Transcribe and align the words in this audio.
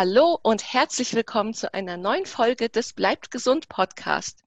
Hallo 0.00 0.38
und 0.44 0.72
herzlich 0.72 1.12
willkommen 1.14 1.54
zu 1.54 1.74
einer 1.74 1.96
neuen 1.96 2.24
Folge 2.24 2.68
des 2.68 2.92
Bleibt 2.92 3.32
gesund 3.32 3.68
Podcast. 3.68 4.44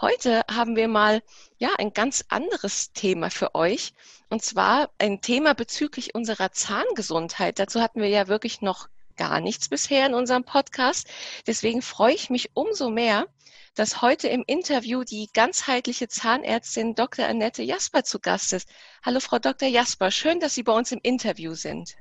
Heute 0.00 0.42
haben 0.50 0.74
wir 0.74 0.88
mal 0.88 1.22
ja 1.58 1.68
ein 1.78 1.92
ganz 1.92 2.24
anderes 2.28 2.92
Thema 2.92 3.30
für 3.30 3.54
euch 3.54 3.92
und 4.30 4.42
zwar 4.42 4.90
ein 4.98 5.20
Thema 5.20 5.54
bezüglich 5.54 6.16
unserer 6.16 6.50
Zahngesundheit. 6.50 7.60
Dazu 7.60 7.80
hatten 7.80 8.00
wir 8.00 8.08
ja 8.08 8.26
wirklich 8.26 8.62
noch 8.62 8.88
gar 9.14 9.38
nichts 9.38 9.68
bisher 9.68 10.06
in 10.06 10.14
unserem 10.14 10.42
Podcast. 10.42 11.06
Deswegen 11.46 11.82
freue 11.82 12.14
ich 12.14 12.28
mich 12.28 12.50
umso 12.54 12.90
mehr, 12.90 13.28
dass 13.76 14.02
heute 14.02 14.26
im 14.26 14.42
Interview 14.44 15.04
die 15.04 15.28
ganzheitliche 15.32 16.08
Zahnärztin 16.08 16.96
Dr. 16.96 17.26
Annette 17.26 17.62
Jasper 17.62 18.02
zu 18.02 18.18
Gast 18.18 18.52
ist. 18.54 18.68
Hallo 19.04 19.20
Frau 19.20 19.38
Dr. 19.38 19.68
Jasper, 19.68 20.10
schön, 20.10 20.40
dass 20.40 20.56
Sie 20.56 20.64
bei 20.64 20.72
uns 20.72 20.90
im 20.90 20.98
Interview 21.00 21.54
sind. 21.54 21.94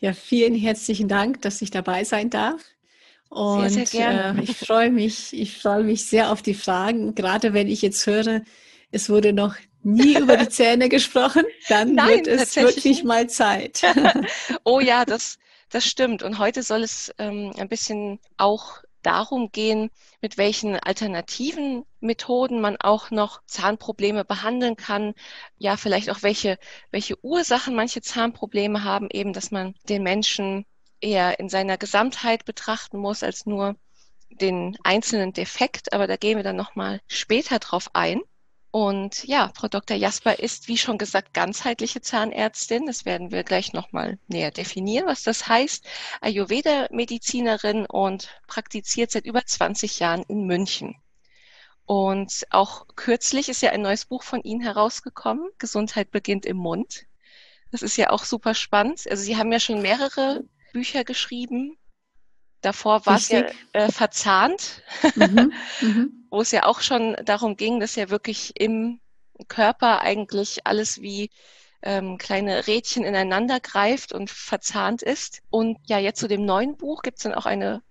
Ja, 0.00 0.12
vielen 0.12 0.54
herzlichen 0.54 1.08
Dank, 1.08 1.42
dass 1.42 1.60
ich 1.60 1.70
dabei 1.70 2.04
sein 2.04 2.30
darf. 2.30 2.62
Und 3.28 3.68
sehr, 3.70 3.86
sehr 3.86 4.00
gerne. 4.00 4.40
Äh, 4.40 4.44
ich 4.44 4.56
freue 4.56 4.90
mich, 4.90 5.32
ich 5.32 5.58
freue 5.58 5.82
mich 5.82 6.06
sehr 6.06 6.32
auf 6.32 6.40
die 6.40 6.54
Fragen. 6.54 7.14
Gerade 7.14 7.52
wenn 7.52 7.68
ich 7.68 7.82
jetzt 7.82 8.06
höre, 8.06 8.42
es 8.90 9.10
wurde 9.10 9.32
noch 9.32 9.56
nie 9.82 10.16
über 10.16 10.36
die 10.36 10.48
Zähne 10.48 10.88
gesprochen, 10.88 11.44
dann 11.68 11.94
Nein, 11.94 12.08
wird 12.08 12.26
es 12.28 12.56
wirklich 12.56 13.04
mal 13.04 13.28
Zeit. 13.28 13.82
oh 14.64 14.80
ja, 14.80 15.04
das, 15.04 15.38
das 15.70 15.84
stimmt. 15.84 16.22
Und 16.22 16.38
heute 16.38 16.62
soll 16.62 16.82
es 16.82 17.12
ähm, 17.18 17.52
ein 17.58 17.68
bisschen 17.68 18.18
auch 18.36 18.82
darum 19.08 19.50
gehen, 19.52 19.90
mit 20.20 20.36
welchen 20.36 20.78
alternativen 20.78 21.84
Methoden 22.00 22.60
man 22.60 22.76
auch 22.78 23.10
noch 23.10 23.40
Zahnprobleme 23.46 24.24
behandeln 24.24 24.76
kann. 24.76 25.14
Ja, 25.56 25.76
vielleicht 25.78 26.10
auch 26.10 26.22
welche, 26.22 26.58
welche 26.90 27.18
Ursachen 27.24 27.74
manche 27.74 28.02
Zahnprobleme 28.02 28.84
haben, 28.84 29.08
eben, 29.10 29.32
dass 29.32 29.50
man 29.50 29.74
den 29.88 30.02
Menschen 30.02 30.66
eher 31.00 31.40
in 31.40 31.48
seiner 31.48 31.78
Gesamtheit 31.78 32.44
betrachten 32.44 32.98
muss 32.98 33.22
als 33.22 33.46
nur 33.46 33.76
den 34.30 34.76
einzelnen 34.84 35.32
Defekt. 35.32 35.92
Aber 35.94 36.06
da 36.06 36.16
gehen 36.16 36.36
wir 36.36 36.44
dann 36.44 36.56
nochmal 36.56 37.00
später 37.06 37.58
drauf 37.58 37.88
ein. 37.94 38.20
Und 38.70 39.24
ja, 39.24 39.50
Frau 39.54 39.68
Dr. 39.68 39.96
Jasper 39.96 40.38
ist, 40.38 40.68
wie 40.68 40.76
schon 40.76 40.98
gesagt, 40.98 41.32
ganzheitliche 41.32 42.02
Zahnärztin. 42.02 42.86
Das 42.86 43.04
werden 43.06 43.30
wir 43.30 43.42
gleich 43.42 43.72
nochmal 43.72 44.18
näher 44.26 44.50
definieren, 44.50 45.06
was 45.06 45.22
das 45.22 45.48
heißt. 45.48 45.86
Ayurveda-Medizinerin 46.20 47.86
und 47.86 48.28
praktiziert 48.46 49.10
seit 49.10 49.24
über 49.24 49.44
20 49.44 49.98
Jahren 50.00 50.22
in 50.28 50.44
München. 50.44 50.96
Und 51.86 52.46
auch 52.50 52.86
kürzlich 52.96 53.48
ist 53.48 53.62
ja 53.62 53.70
ein 53.70 53.80
neues 53.80 54.04
Buch 54.04 54.22
von 54.22 54.42
Ihnen 54.42 54.60
herausgekommen. 54.60 55.48
Gesundheit 55.56 56.10
beginnt 56.10 56.44
im 56.44 56.58
Mund. 56.58 57.06
Das 57.70 57.80
ist 57.80 57.96
ja 57.96 58.10
auch 58.10 58.24
super 58.24 58.54
spannend. 58.54 59.06
Also 59.10 59.22
Sie 59.22 59.38
haben 59.38 59.50
ja 59.50 59.60
schon 59.60 59.80
mehrere 59.80 60.44
Bücher 60.74 61.04
geschrieben. 61.04 61.78
Davor 62.60 63.06
war 63.06 63.16
es 63.16 63.28
ja 63.28 63.44
äh, 63.72 63.90
verzahnt. 63.90 64.82
Mhm. 65.14 65.52
Mhm. 65.80 66.26
wo 66.30 66.40
es 66.40 66.50
ja 66.50 66.64
auch 66.64 66.80
schon 66.80 67.16
darum 67.24 67.56
ging, 67.56 67.80
dass 67.80 67.94
ja 67.94 68.10
wirklich 68.10 68.52
im 68.60 69.00
Körper 69.46 70.00
eigentlich 70.00 70.66
alles 70.66 71.00
wie 71.00 71.30
ähm, 71.82 72.18
kleine 72.18 72.66
Rädchen 72.66 73.04
ineinander 73.04 73.60
greift 73.60 74.12
und 74.12 74.30
verzahnt 74.30 75.02
ist. 75.02 75.42
Und 75.50 75.78
ja, 75.86 75.98
jetzt 75.98 76.20
zu 76.20 76.28
dem 76.28 76.44
neuen 76.44 76.76
Buch 76.76 77.02
gibt 77.02 77.18
es 77.18 77.22
dann 77.22 77.34
auch 77.34 77.46
eine 77.46 77.82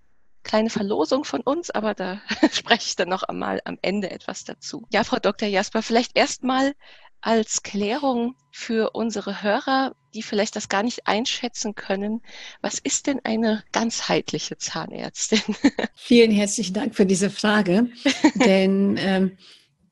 kleine 0.44 0.70
Verlosung 0.70 1.24
von 1.24 1.42
uns, 1.42 1.70
aber 1.72 1.94
da 1.94 2.22
spreche 2.52 2.88
ich 2.88 2.96
dann 2.96 3.10
noch 3.10 3.24
einmal 3.24 3.62
am 3.66 3.78
Ende 3.82 4.12
etwas 4.12 4.44
dazu. 4.44 4.86
Ja, 4.92 5.04
Frau 5.04 5.18
Dr. 5.18 5.48
Jasper, 5.48 5.82
vielleicht 5.82 6.18
erstmal 6.18 6.74
als 7.22 7.64
Klärung 7.64 8.36
für 8.52 8.92
unsere 8.92 9.42
Hörer, 9.42 9.96
die 10.14 10.24
vielleicht 10.24 10.56
das 10.56 10.70
gar 10.70 10.84
nicht 10.84 11.08
einschätzen 11.08 11.76
können. 11.76 12.22
Was 12.62 12.80
ist 12.80 13.08
denn 13.08 13.20
eine 13.24 13.64
ganzheitliche 13.72 14.58
Zahnärztin? 14.58 15.42
Vielen 15.96 16.32
herzlichen 16.32 16.74
Dank 16.74 16.96
für 16.96 17.06
diese 17.06 17.30
Frage, 17.30 17.90
denn 18.36 18.98
ähm, 19.00 19.38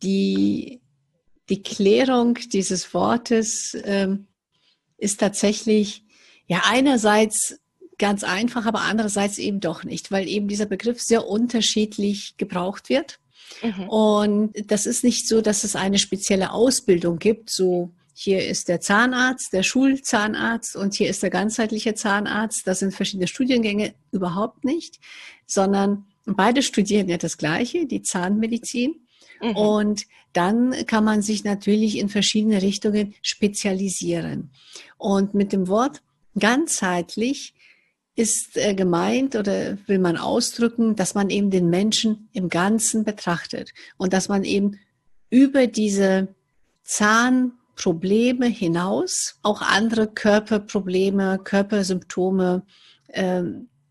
die, 0.01 0.81
die 1.49 1.61
Klärung 1.61 2.35
dieses 2.51 2.93
Wortes 2.93 3.77
ähm, 3.83 4.27
ist 4.97 5.19
tatsächlich 5.19 6.03
ja 6.47 6.63
einerseits 6.65 7.59
ganz 7.97 8.23
einfach, 8.23 8.65
aber 8.65 8.81
andererseits 8.81 9.37
eben 9.37 9.59
doch 9.59 9.83
nicht, 9.83 10.11
weil 10.11 10.27
eben 10.27 10.47
dieser 10.47 10.65
Begriff 10.65 11.01
sehr 11.01 11.27
unterschiedlich 11.27 12.37
gebraucht 12.37 12.89
wird. 12.89 13.19
Mhm. 13.61 13.89
Und 13.89 14.71
das 14.71 14.85
ist 14.85 15.03
nicht 15.03 15.27
so, 15.27 15.41
dass 15.41 15.63
es 15.63 15.75
eine 15.75 15.99
spezielle 15.99 16.51
Ausbildung 16.51 17.19
gibt, 17.19 17.49
so 17.49 17.91
hier 18.17 18.47
ist 18.47 18.69
der 18.69 18.79
Zahnarzt, 18.79 19.51
der 19.51 19.63
Schulzahnarzt 19.63 20.77
und 20.77 20.93
hier 20.93 21.09
ist 21.09 21.21
der 21.21 21.29
ganzheitliche 21.29 21.95
Zahnarzt. 21.95 22.65
Das 22.65 22.79
sind 22.79 22.93
verschiedene 22.93 23.27
Studiengänge 23.27 23.93
überhaupt 24.11 24.63
nicht, 24.63 24.99
sondern 25.45 26.05
beide 26.25 26.61
studieren 26.63 27.09
ja 27.09 27.17
das 27.17 27.37
Gleiche, 27.37 27.85
die 27.85 28.03
Zahnmedizin. 28.03 28.95
Mhm. 29.41 29.55
Und 29.57 30.05
dann 30.31 30.73
kann 30.85 31.03
man 31.03 31.21
sich 31.21 31.43
natürlich 31.43 31.97
in 31.97 32.07
verschiedene 32.07 32.61
Richtungen 32.61 33.15
spezialisieren. 33.21 34.51
Und 34.97 35.33
mit 35.33 35.51
dem 35.51 35.67
Wort 35.67 36.01
ganzheitlich 36.39 37.53
ist 38.15 38.55
äh, 38.57 38.73
gemeint 38.73 39.35
oder 39.35 39.77
will 39.87 39.99
man 39.99 40.17
ausdrücken, 40.17 40.95
dass 40.95 41.15
man 41.15 41.29
eben 41.29 41.51
den 41.51 41.69
Menschen 41.69 42.29
im 42.31 42.49
Ganzen 42.49 43.03
betrachtet 43.03 43.73
und 43.97 44.13
dass 44.13 44.29
man 44.29 44.43
eben 44.43 44.79
über 45.29 45.67
diese 45.67 46.29
Zahnprobleme 46.83 48.45
hinaus 48.45 49.39
auch 49.43 49.61
andere 49.61 50.07
Körperprobleme, 50.07 51.39
Körpersymptome 51.43 52.63
äh, 53.07 53.43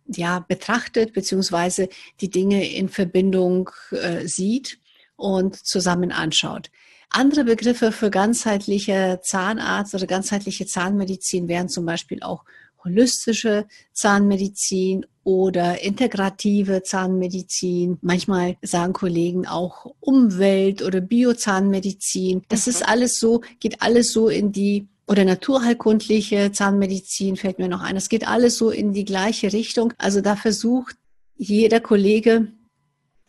ja 0.07 0.41
betrachtet 0.41 1.13
beziehungsweise 1.13 1.89
die 2.21 2.31
Dinge 2.31 2.69
in 2.71 2.89
Verbindung 2.89 3.71
äh, 3.91 4.27
sieht 4.27 4.79
und 5.17 5.57
zusammen 5.57 6.13
anschaut. 6.13 6.71
Andere 7.11 7.45
Begriffe 7.45 7.93
für 7.93 8.11
ganzheitliche 8.11 9.21
Zahnarzt 9.23 9.95
oder 9.95 10.07
ganzheitliche 10.07 10.67
Zahnmedizin 10.67 11.47
wären 11.47 11.69
zum 11.69 11.87
Beispiel 11.87 12.23
auch 12.23 12.45
holistische 12.85 13.67
Zahnmedizin 13.93 15.07
oder 15.25 15.83
integrative 15.83 16.83
Zahnmedizin. 16.83 17.99
Manchmal 18.03 18.57
sagen 18.63 18.93
Kollegen 18.93 19.47
auch 19.47 19.95
Umwelt- 20.01 20.83
oder 20.83 21.01
Biozahnmedizin. 21.01 22.43
Das 22.49 22.67
mhm. 22.67 22.71
ist 22.71 22.89
alles 22.89 23.19
so, 23.19 23.41
geht 23.59 23.81
alles 23.83 24.13
so 24.13 24.29
in 24.29 24.53
die 24.53 24.87
oder 25.07 25.25
naturheilkundliche 25.25 26.53
Zahnmedizin 26.53 27.37
fällt 27.37 27.59
mir 27.59 27.69
noch 27.69 27.83
ein. 27.83 27.97
Es 27.97 28.09
geht 28.09 28.27
alles 28.27 28.57
so 28.57 28.71
in 28.71 28.93
die 28.93 29.05
gleiche 29.05 29.53
Richtung. 29.53 29.93
Also 29.99 30.21
da 30.21 30.35
versucht 30.35 30.97
jeder 31.37 31.81
Kollege 31.81 32.49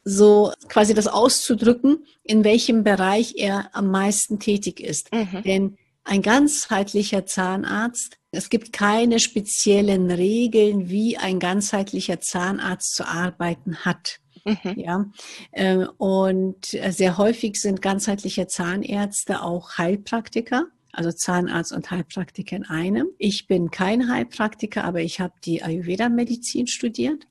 so 0.05 0.53
quasi 0.69 0.93
das 0.93 1.07
auszudrücken, 1.07 2.05
in 2.23 2.43
welchem 2.43 2.83
Bereich 2.83 3.35
er 3.37 3.69
am 3.73 3.89
meisten 3.89 4.39
tätig 4.39 4.79
ist. 4.79 5.11
Mhm. 5.11 5.43
Denn 5.43 5.77
ein 6.05 6.21
ganzheitlicher 6.21 7.25
Zahnarzt 7.25 8.17
es 8.35 8.49
gibt 8.49 8.73
keine 8.73 9.19
speziellen 9.19 10.11
Regeln, 10.11 10.89
wie 10.89 11.17
ein 11.17 11.39
ganzheitlicher 11.39 12.19
Zahnarzt 12.19 12.93
zu 12.93 13.07
arbeiten 13.07 13.77
hat. 13.77 14.19
Mhm. 14.43 14.73
Ja, 14.75 15.05
ähm, 15.53 15.89
und 15.97 16.65
sehr 16.65 17.17
häufig 17.17 17.55
sind 17.59 17.81
ganzheitliche 17.81 18.47
Zahnärzte 18.47 19.41
auch 19.41 19.77
Heilpraktiker 19.77 20.67
also 20.97 21.11
Zahnarzt 21.11 21.73
und 21.73 21.91
Heilpraktiker 21.91 22.55
in 22.55 22.63
einem. 22.63 23.09
Ich 23.17 23.47
bin 23.47 23.69
kein 23.69 24.09
Heilpraktiker, 24.09 24.85
aber 24.85 25.01
ich 25.01 25.19
habe 25.19 25.33
die 25.43 25.61
Ayurveda-Medizin 25.61 26.67
studiert. 26.67 27.27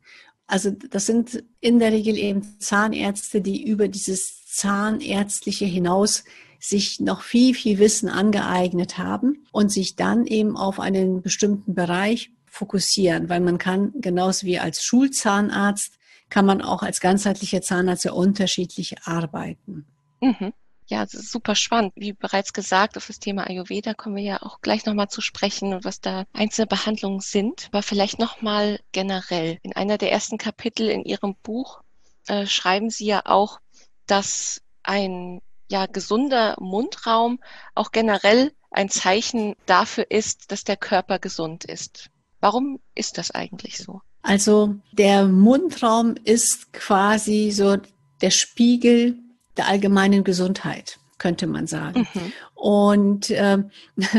Also 0.47 0.71
das 0.71 1.07
sind 1.07 1.43
in 1.61 1.79
der 1.79 1.91
Regel 1.91 2.19
eben 2.19 2.61
Zahnärzte, 2.61 3.41
die 3.41 3.65
über 3.65 3.89
dieses 3.89 4.45
Zahnärztliche 4.45 5.65
hinaus 5.65 6.25
sich 6.69 7.01
noch 7.01 7.23
viel, 7.23 7.55
viel 7.55 7.79
Wissen 7.79 8.09
angeeignet 8.09 8.97
haben 8.99 9.45
und 9.53 9.71
sich 9.71 9.97
dann 9.97 10.27
eben 10.27 10.57
auf 10.57 10.81
einen 10.81 11.21
bestimmten 11.21 11.75
Bereich 11.75 12.31
fokussieren, 12.47 13.29
weil 13.29 13.41
man 13.41 13.59
kann 13.59 13.93
genauso 14.01 14.47
wie 14.47 14.59
als 14.59 14.83
Schulzahnarzt 14.83 15.99
kann 16.31 16.47
man 16.47 16.63
auch 16.63 16.83
als 16.83 17.01
ganzheitlicher 17.01 17.61
Zahnarzt 17.61 18.03
sehr 18.03 18.17
unterschiedlich 18.17 18.97
arbeiten. 19.05 19.87
Mhm. 20.21 20.53
Ja, 20.87 21.05
das 21.05 21.15
ist 21.15 21.31
super 21.33 21.55
spannend. 21.55 21.93
Wie 21.97 22.13
bereits 22.13 22.53
gesagt, 22.53 22.97
auf 22.97 23.07
das 23.07 23.19
Thema 23.19 23.47
Ayurveda 23.47 23.95
kommen 23.95 24.17
wir 24.17 24.23
ja 24.23 24.43
auch 24.43 24.61
gleich 24.61 24.85
nochmal 24.85 25.09
zu 25.09 25.21
sprechen 25.21 25.73
und 25.75 25.85
was 25.85 26.01
da 26.01 26.25
einzelne 26.33 26.67
Behandlungen 26.67 27.21
sind. 27.21 27.69
Aber 27.73 27.83
vielleicht 27.83 28.19
nochmal 28.19 28.81
generell. 28.93 29.59
In 29.63 29.75
einer 29.75 29.97
der 29.97 30.13
ersten 30.13 30.37
Kapitel 30.37 30.89
in 30.89 31.05
Ihrem 31.05 31.37
Buch 31.43 31.81
äh, 32.27 32.47
schreiben 32.47 32.91
Sie 32.91 33.07
ja 33.07 33.23
auch, 33.25 33.61
dass 34.07 34.61
ein 34.83 35.41
ja, 35.69 35.87
gesunder 35.87 36.57
Mundraum 36.61 37.41
auch 37.75 37.93
generell 37.93 38.53
ein 38.71 38.89
Zeichen 38.89 39.55
dafür 39.67 40.11
ist, 40.11 40.51
dass 40.51 40.65
der 40.65 40.77
Körper 40.77 41.19
gesund 41.19 41.65
ist. 41.65 42.11
Warum 42.41 42.81
ist 42.95 43.19
das 43.19 43.31
eigentlich 43.31 43.79
so? 43.79 44.01
Also 44.23 44.75
der 44.93 45.27
Mundraum 45.27 46.15
ist 46.25 46.73
quasi 46.73 47.51
so 47.51 47.77
der 48.21 48.31
Spiegel 48.31 49.19
der 49.57 49.69
allgemeinen 49.69 50.25
Gesundheit, 50.25 50.99
könnte 51.19 51.47
man 51.47 51.67
sagen. 51.67 52.09
Mhm. 52.13 52.33
Und 52.55 53.31
ähm, 53.31 53.71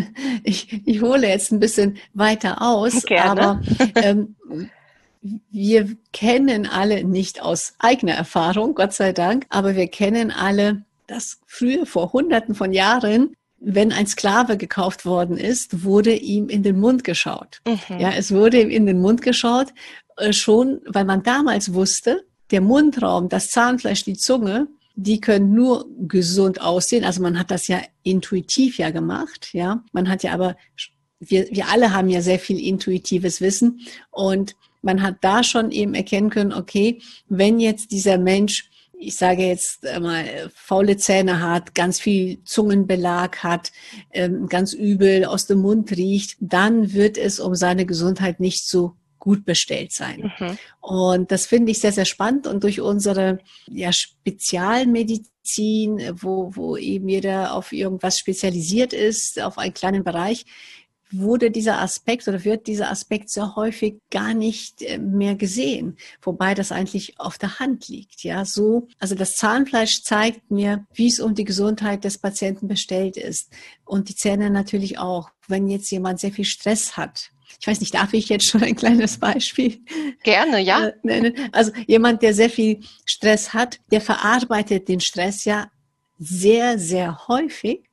ich, 0.44 0.82
ich 0.86 1.02
hole 1.02 1.28
jetzt 1.28 1.52
ein 1.52 1.60
bisschen 1.60 1.98
weiter 2.14 2.62
aus, 2.62 3.04
Gerne. 3.04 3.42
aber 3.42 3.62
ähm, 3.96 4.36
wir 5.50 5.98
kennen 6.14 6.68
alle 6.68 7.04
nicht 7.04 7.42
aus 7.42 7.74
eigener 7.80 8.14
Erfahrung, 8.14 8.76
Gott 8.76 8.94
sei 8.94 9.12
Dank, 9.12 9.48
aber 9.50 9.76
wir 9.76 9.88
kennen 9.88 10.32
alle, 10.32 10.86
dass 11.08 11.40
früher 11.46 11.86
vor 11.86 12.14
Hunderten 12.14 12.56
von 12.56 12.74
Jahren 12.74 13.36
wenn 13.60 13.92
ein 13.92 14.06
Sklave 14.06 14.58
gekauft 14.58 15.06
worden 15.06 15.38
ist, 15.38 15.84
wurde 15.84 16.16
ihm 16.16 16.50
in 16.50 16.62
den 16.62 16.80
Mund 16.80 17.04
geschaut. 17.04 17.62
Mhm. 17.66 18.00
Ja, 18.00 18.12
es 18.12 18.32
wurde 18.32 18.62
ihm 18.62 18.70
in 18.70 18.86
den 18.86 19.00
Mund 19.00 19.22
geschaut, 19.22 19.68
äh, 20.18 20.34
schon, 20.34 20.82
weil 20.86 21.06
man 21.06 21.24
damals 21.24 21.74
wusste, 21.74 22.26
der 22.52 22.62
Mundraum, 22.62 23.28
das 23.28 23.50
Zahnfleisch, 23.50 24.04
die 24.04 24.18
Zunge, 24.18 24.68
die 24.96 25.20
können 25.20 25.54
nur 25.54 25.88
gesund 26.08 26.62
aussehen. 26.62 27.04
Also 27.04 27.22
man 27.22 27.40
hat 27.40 27.50
das 27.52 27.68
ja 27.68 27.82
intuitiv 28.04 28.78
ja 28.78 28.92
gemacht, 28.92 29.50
ja. 29.54 29.84
Man 29.92 30.10
hat 30.10 30.24
ja 30.24 30.34
aber, 30.34 30.56
wir, 31.20 31.48
wir 31.50 31.68
alle 31.70 31.94
haben 31.94 32.10
ja 32.10 32.22
sehr 32.22 32.40
viel 32.40 32.60
intuitives 32.60 33.42
Wissen 33.42 33.82
und 34.12 34.56
man 34.82 35.02
hat 35.02 35.16
da 35.22 35.44
schon 35.44 35.72
eben 35.72 35.96
erkennen 35.96 36.30
können, 36.30 36.54
okay, 36.54 37.02
wenn 37.28 37.60
jetzt 37.60 37.92
dieser 37.92 38.20
Mensch 38.20 38.70
ich 39.00 39.16
sage 39.16 39.44
jetzt 39.44 39.84
mal, 40.02 40.50
faule 40.54 40.98
Zähne 40.98 41.42
hat, 41.42 41.76
ganz 41.76 42.00
viel 42.00 42.44
Zungenbelag 42.44 43.44
hat, 43.44 43.72
ähm, 44.12 44.48
ganz 44.48 44.74
übel 44.74 45.26
aus 45.26 45.48
dem 45.48 45.60
Mund 45.60 45.92
riecht, 45.92 46.38
dann 46.40 46.94
wird 46.94 47.18
es 47.18 47.40
um 47.40 47.56
seine 47.56 47.86
Gesundheit 47.86 48.40
nicht 48.40 48.68
so 48.68 48.96
gut 49.26 49.44
bestellt 49.44 49.92
sein. 49.92 50.32
Mhm. 50.40 50.58
Und 50.82 51.32
das 51.32 51.48
finde 51.48 51.72
ich 51.72 51.80
sehr, 51.80 51.92
sehr 51.92 52.06
spannend. 52.06 52.46
Und 52.46 52.64
durch 52.64 52.80
unsere 52.80 53.40
ja, 53.68 53.92
Spezialmedizin, 53.92 56.20
wo, 56.22 56.56
wo 56.56 56.78
eben 56.78 57.10
jeder 57.10 57.56
auf 57.56 57.72
irgendwas 57.72 58.20
spezialisiert 58.20 58.94
ist, 58.94 59.42
auf 59.42 59.58
einen 59.58 59.74
kleinen 59.74 60.04
Bereich, 60.04 60.46
wurde 61.20 61.52
dieser 61.52 61.82
Aspekt 61.82 62.28
oder 62.28 62.44
wird 62.44 62.68
dieser 62.68 62.90
Aspekt 62.90 63.30
sehr 63.30 63.56
häufig 63.56 63.96
gar 64.12 64.34
nicht 64.34 64.82
äh, 64.82 64.98
mehr 64.98 65.36
gesehen, 65.36 65.98
wobei 66.22 66.54
das 66.54 66.72
eigentlich 66.72 67.20
auf 67.20 67.38
der 67.38 67.60
Hand 67.60 67.88
liegt. 67.88 68.24
Ja, 68.24 68.46
so, 68.46 68.88
also 69.00 69.16
das 69.16 69.36
Zahnfleisch 69.36 70.04
zeigt 70.04 70.52
mir, 70.52 70.86
wie 70.94 71.08
es 71.08 71.20
um 71.20 71.36
die 71.36 71.46
Gesundheit 71.46 72.04
des 72.04 72.18
Patienten 72.18 72.68
bestellt 72.68 73.18
ist 73.18 73.52
und 73.84 74.10
die 74.10 74.16
Zähne 74.16 74.50
natürlich 74.50 74.98
auch. 74.98 75.30
Wenn 75.48 75.68
jetzt 75.68 75.92
jemand 75.92 76.20
sehr 76.20 76.32
viel 76.32 76.46
Stress 76.46 76.98
hat, 76.98 77.30
ich 77.60 77.68
weiß 77.68 77.80
nicht, 77.80 77.94
darf 77.94 78.14
ich 78.14 78.30
jetzt 78.30 78.50
schon 78.50 78.64
ein 78.64 78.76
kleines 78.76 79.18
Beispiel? 79.18 79.80
Gerne, 80.24 80.60
ja. 80.60 80.92
Äh, 81.04 81.34
also 81.52 81.72
jemand, 81.88 82.22
der 82.22 82.34
sehr 82.34 82.50
viel 82.50 82.80
Stress 83.06 83.54
hat, 83.54 83.80
der 83.92 84.02
verarbeitet 84.02 84.88
den 84.88 85.00
Stress 85.00 85.46
ja 85.46 85.70
sehr, 86.18 86.80
sehr 86.80 87.28
häufig 87.28 87.84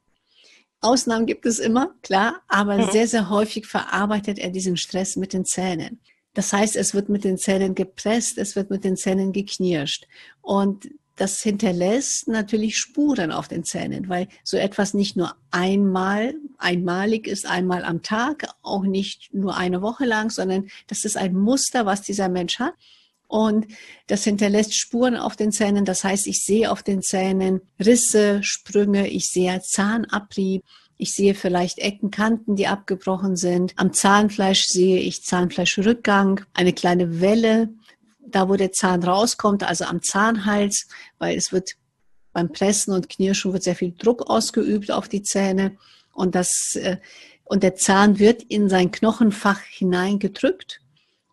Ausnahmen 0.82 1.26
gibt 1.26 1.46
es 1.46 1.58
immer, 1.58 1.94
klar, 2.02 2.42
aber 2.48 2.76
mhm. 2.76 2.90
sehr, 2.90 3.08
sehr 3.08 3.30
häufig 3.30 3.66
verarbeitet 3.66 4.38
er 4.38 4.50
diesen 4.50 4.76
Stress 4.76 5.16
mit 5.16 5.32
den 5.32 5.44
Zähnen. 5.44 6.00
Das 6.34 6.52
heißt, 6.52 6.76
es 6.76 6.94
wird 6.94 7.08
mit 7.08 7.24
den 7.24 7.38
Zähnen 7.38 7.74
gepresst, 7.74 8.38
es 8.38 8.56
wird 8.56 8.70
mit 8.70 8.84
den 8.84 8.96
Zähnen 8.96 9.32
geknirscht. 9.32 10.06
Und 10.40 10.88
das 11.16 11.40
hinterlässt 11.42 12.26
natürlich 12.26 12.78
Spuren 12.78 13.32
auf 13.32 13.46
den 13.46 13.64
Zähnen, 13.64 14.08
weil 14.08 14.28
so 14.42 14.56
etwas 14.56 14.94
nicht 14.94 15.14
nur 15.16 15.36
einmal, 15.50 16.34
einmalig 16.58 17.26
ist, 17.26 17.46
einmal 17.46 17.84
am 17.84 18.02
Tag, 18.02 18.48
auch 18.62 18.82
nicht 18.82 19.32
nur 19.34 19.56
eine 19.56 19.82
Woche 19.82 20.06
lang, 20.06 20.30
sondern 20.30 20.68
das 20.86 21.04
ist 21.04 21.16
ein 21.16 21.34
Muster, 21.34 21.84
was 21.86 22.02
dieser 22.02 22.28
Mensch 22.28 22.58
hat. 22.58 22.74
Und 23.32 23.66
das 24.08 24.24
hinterlässt 24.24 24.74
Spuren 24.74 25.16
auf 25.16 25.36
den 25.36 25.52
Zähnen. 25.52 25.86
Das 25.86 26.04
heißt, 26.04 26.26
ich 26.26 26.44
sehe 26.44 26.70
auf 26.70 26.82
den 26.82 27.00
Zähnen 27.00 27.62
Risse, 27.82 28.42
Sprünge, 28.42 29.08
ich 29.08 29.30
sehe 29.30 29.58
Zahnabrieb, 29.62 30.64
ich 30.98 31.14
sehe 31.14 31.34
vielleicht 31.34 31.78
Ecken, 31.78 32.10
Kanten, 32.10 32.56
die 32.56 32.66
abgebrochen 32.66 33.36
sind. 33.36 33.72
Am 33.76 33.94
Zahnfleisch 33.94 34.66
sehe 34.66 34.98
ich 34.98 35.24
Zahnfleischrückgang, 35.24 36.42
eine 36.52 36.74
kleine 36.74 37.22
Welle, 37.22 37.70
da 38.20 38.50
wo 38.50 38.56
der 38.56 38.72
Zahn 38.72 39.02
rauskommt, 39.02 39.64
also 39.64 39.86
am 39.86 40.02
Zahnhals, 40.02 40.86
weil 41.18 41.34
es 41.34 41.52
wird 41.52 41.76
beim 42.34 42.52
Pressen 42.52 42.92
und 42.92 43.08
Knirschen 43.08 43.54
wird 43.54 43.62
sehr 43.62 43.76
viel 43.76 43.94
Druck 43.96 44.28
ausgeübt 44.28 44.90
auf 44.90 45.08
die 45.08 45.22
Zähne 45.22 45.78
und 46.12 46.34
das 46.34 46.76
äh, 46.76 46.98
und 47.44 47.62
der 47.62 47.76
Zahn 47.76 48.18
wird 48.18 48.42
in 48.42 48.68
sein 48.68 48.90
Knochenfach 48.90 49.60
hineingedrückt 49.60 50.82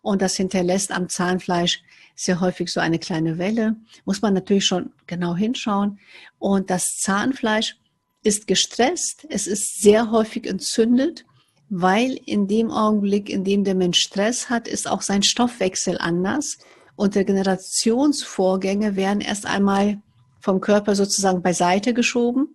und 0.00 0.22
das 0.22 0.36
hinterlässt 0.36 0.92
am 0.92 1.10
Zahnfleisch 1.10 1.82
sehr 2.24 2.40
häufig 2.40 2.70
so 2.70 2.80
eine 2.80 2.98
kleine 2.98 3.38
Welle. 3.38 3.76
Muss 4.04 4.22
man 4.22 4.34
natürlich 4.34 4.66
schon 4.66 4.92
genau 5.06 5.34
hinschauen. 5.34 5.98
Und 6.38 6.70
das 6.70 6.96
Zahnfleisch 6.98 7.76
ist 8.22 8.46
gestresst. 8.46 9.26
Es 9.28 9.46
ist 9.46 9.80
sehr 9.80 10.10
häufig 10.10 10.46
entzündet, 10.46 11.24
weil 11.70 12.18
in 12.26 12.46
dem 12.46 12.70
Augenblick, 12.70 13.30
in 13.30 13.44
dem 13.44 13.64
der 13.64 13.74
Mensch 13.74 14.00
Stress 14.00 14.50
hat, 14.50 14.68
ist 14.68 14.88
auch 14.88 15.02
sein 15.02 15.22
Stoffwechsel 15.22 15.98
anders. 15.98 16.58
Und 16.96 17.16
Regenerationsvorgänge 17.16 18.96
werden 18.96 19.22
erst 19.22 19.46
einmal 19.46 20.02
vom 20.40 20.60
Körper 20.60 20.94
sozusagen 20.94 21.42
beiseite 21.42 21.94
geschoben. 21.94 22.54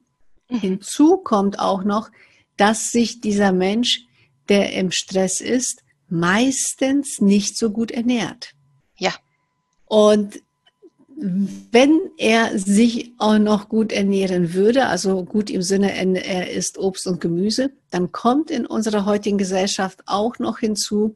Mhm. 0.50 0.60
Hinzu 0.60 1.18
kommt 1.18 1.58
auch 1.60 1.84
noch, 1.84 2.12
dass 2.58 2.92
sich 2.92 3.22
dieser 3.22 3.52
Mensch, 3.52 4.06
der 4.48 4.74
im 4.74 4.92
Stress 4.92 5.42
ist, 5.42 5.84
meistens 6.08 7.20
nicht 7.20 7.58
so 7.58 7.72
gut 7.72 7.90
ernährt. 7.90 8.52
Ja. 8.98 9.14
Und 9.96 10.42
wenn 11.16 12.02
er 12.18 12.60
sich 12.60 13.14
auch 13.18 13.38
noch 13.38 13.70
gut 13.70 13.94
ernähren 13.94 14.54
würde, 14.54 14.88
also 14.88 15.24
gut 15.24 15.50
im 15.50 15.62
Sinne, 15.62 15.94
er 15.94 16.52
isst 16.52 16.78
Obst 16.78 17.08
und 17.08 17.22
Gemüse, 17.22 17.72
dann 17.92 18.12
kommt 18.12 18.52
in 18.52 18.66
unserer 18.66 19.06
heutigen 19.06 19.38
Gesellschaft 19.38 20.02
auch 20.06 20.38
noch 20.38 20.60
hinzu, 20.60 21.16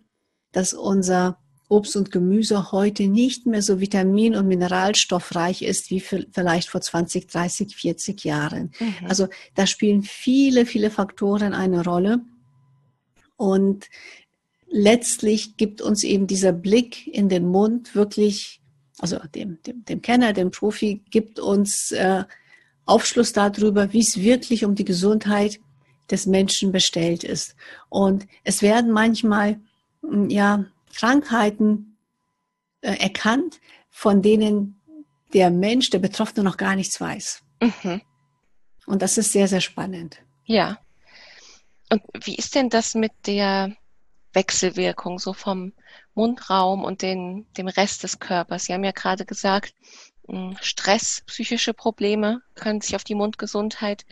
dass 0.53 0.73
unser 0.73 1.37
Obst 1.67 1.97
und 1.97 2.09
Gemüse 2.09 2.71
heute 2.71 3.09
nicht 3.09 3.45
mehr 3.47 3.61
so 3.61 3.81
vitamin- 3.81 4.37
und 4.37 4.47
mineralstoffreich 4.47 5.61
ist 5.61 5.91
wie 5.91 5.99
vielleicht 5.99 6.69
vor 6.69 6.79
20, 6.79 7.27
30, 7.27 7.75
40 7.75 8.23
Jahren. 8.23 8.71
Mhm. 8.79 9.07
Also 9.09 9.27
da 9.55 9.67
spielen 9.67 10.03
viele, 10.03 10.65
viele 10.65 10.89
Faktoren 10.89 11.53
eine 11.53 11.83
Rolle. 11.83 12.21
Und 13.35 13.89
letztlich 14.69 15.57
gibt 15.57 15.81
uns 15.81 16.05
eben 16.05 16.27
dieser 16.27 16.53
Blick 16.53 17.07
in 17.07 17.27
den 17.27 17.45
Mund 17.45 17.93
wirklich, 17.93 18.58
also 18.99 19.19
dem, 19.33 19.61
dem, 19.63 19.83
dem 19.85 20.01
Kenner, 20.01 20.33
dem 20.33 20.51
Profi, 20.51 21.01
gibt 21.09 21.39
uns 21.39 21.91
äh, 21.91 22.23
Aufschluss 22.85 23.33
darüber, 23.33 23.93
wie 23.93 23.99
es 23.99 24.19
wirklich 24.19 24.65
um 24.65 24.75
die 24.75 24.85
Gesundheit 24.85 25.59
des 26.09 26.25
Menschen 26.25 26.71
bestellt 26.71 27.23
ist. 27.23 27.55
Und 27.89 28.27
es 28.43 28.61
werden 28.61 28.91
manchmal 28.91 29.59
hm, 30.01 30.29
ja 30.29 30.65
Krankheiten 30.95 31.97
äh, 32.81 32.95
erkannt, 32.95 33.59
von 33.89 34.21
denen 34.21 34.79
der 35.33 35.51
Mensch, 35.51 35.89
der 35.89 35.99
Betroffene 35.99 36.43
noch 36.43 36.57
gar 36.57 36.75
nichts 36.75 36.99
weiß. 36.99 37.43
Mhm. 37.61 38.01
Und 38.85 39.01
das 39.01 39.17
ist 39.17 39.31
sehr, 39.31 39.47
sehr 39.47 39.61
spannend. 39.61 40.17
Ja. 40.45 40.79
Und 41.91 42.01
wie 42.23 42.35
ist 42.35 42.55
denn 42.55 42.69
das 42.69 42.95
mit 42.95 43.11
der 43.27 43.75
Wechselwirkung 44.33 45.19
so 45.19 45.33
vom 45.33 45.73
Mundraum 46.19 46.83
und 46.83 47.01
den, 47.01 47.45
dem 47.57 47.69
Rest 47.69 48.03
des 48.03 48.19
Körpers. 48.19 48.65
Sie 48.65 48.73
haben 48.73 48.83
ja 48.83 48.91
gerade 48.91 49.25
gesagt, 49.25 49.73
hm, 50.27 50.57
Stress, 50.59 51.23
psychische 51.27 51.73
Probleme 51.73 52.41
können 52.55 52.81
sich 52.81 52.95
auf 52.97 53.05
die 53.05 53.15
Mundgesundheit 53.15 54.05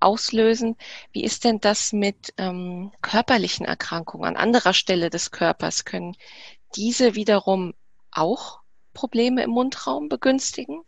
auslösen. 0.00 0.76
Wie 1.12 1.22
ist 1.22 1.44
denn 1.44 1.60
das 1.60 1.92
mit 1.92 2.32
ähm, 2.38 2.92
körperlichen 3.02 3.66
Erkrankungen 3.66 4.24
an 4.24 4.36
anderer 4.36 4.72
Stelle 4.72 5.10
des 5.10 5.32
Körpers? 5.32 5.84
Können 5.84 6.16
diese 6.76 7.14
wiederum 7.14 7.74
auch 8.10 8.60
Probleme 8.94 9.42
im 9.42 9.50
Mundraum 9.50 10.08
begünstigen? 10.08 10.80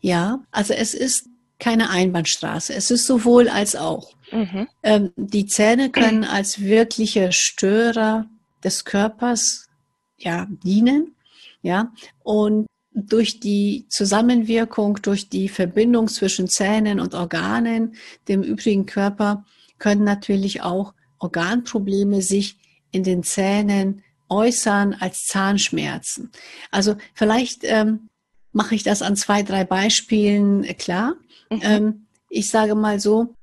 Ja, 0.00 0.38
also 0.50 0.72
es 0.72 0.94
ist 0.94 1.28
keine 1.58 1.90
Einbahnstraße. 1.90 2.72
Es 2.72 2.90
ist 2.90 3.06
sowohl 3.06 3.50
als 3.50 3.76
auch. 3.76 4.12
Mhm. 4.32 4.68
Ähm, 4.82 5.12
die 5.16 5.44
Zähne 5.44 5.90
können 5.90 6.24
als 6.24 6.60
wirkliche 6.60 7.30
Störer 7.30 8.26
des 8.64 8.86
Körpers 8.86 9.68
ja, 10.18 10.46
dienen. 10.50 11.14
Ja, 11.62 11.92
und 12.22 12.66
durch 12.94 13.40
die 13.40 13.86
Zusammenwirkung, 13.88 15.00
durch 15.02 15.28
die 15.28 15.48
Verbindung 15.48 16.08
zwischen 16.08 16.48
Zähnen 16.48 17.00
und 17.00 17.14
Organen, 17.14 17.96
dem 18.28 18.42
übrigen 18.42 18.86
Körper, 18.86 19.44
können 19.78 20.04
natürlich 20.04 20.62
auch 20.62 20.94
Organprobleme 21.18 22.22
sich 22.22 22.58
in 22.92 23.02
den 23.02 23.22
Zähnen 23.22 24.02
äußern 24.28 24.94
als 24.94 25.26
Zahnschmerzen. 25.26 26.30
Also 26.70 26.96
vielleicht 27.14 27.64
ähm, 27.64 28.08
mache 28.52 28.74
ich 28.74 28.84
das 28.84 29.02
an 29.02 29.16
zwei, 29.16 29.42
drei 29.42 29.64
Beispielen 29.64 30.62
klar. 30.78 31.14
Mhm. 31.50 31.60
Ähm, 31.62 32.06
ich 32.28 32.48
sage 32.48 32.74
mal 32.74 33.00
so, 33.00 33.34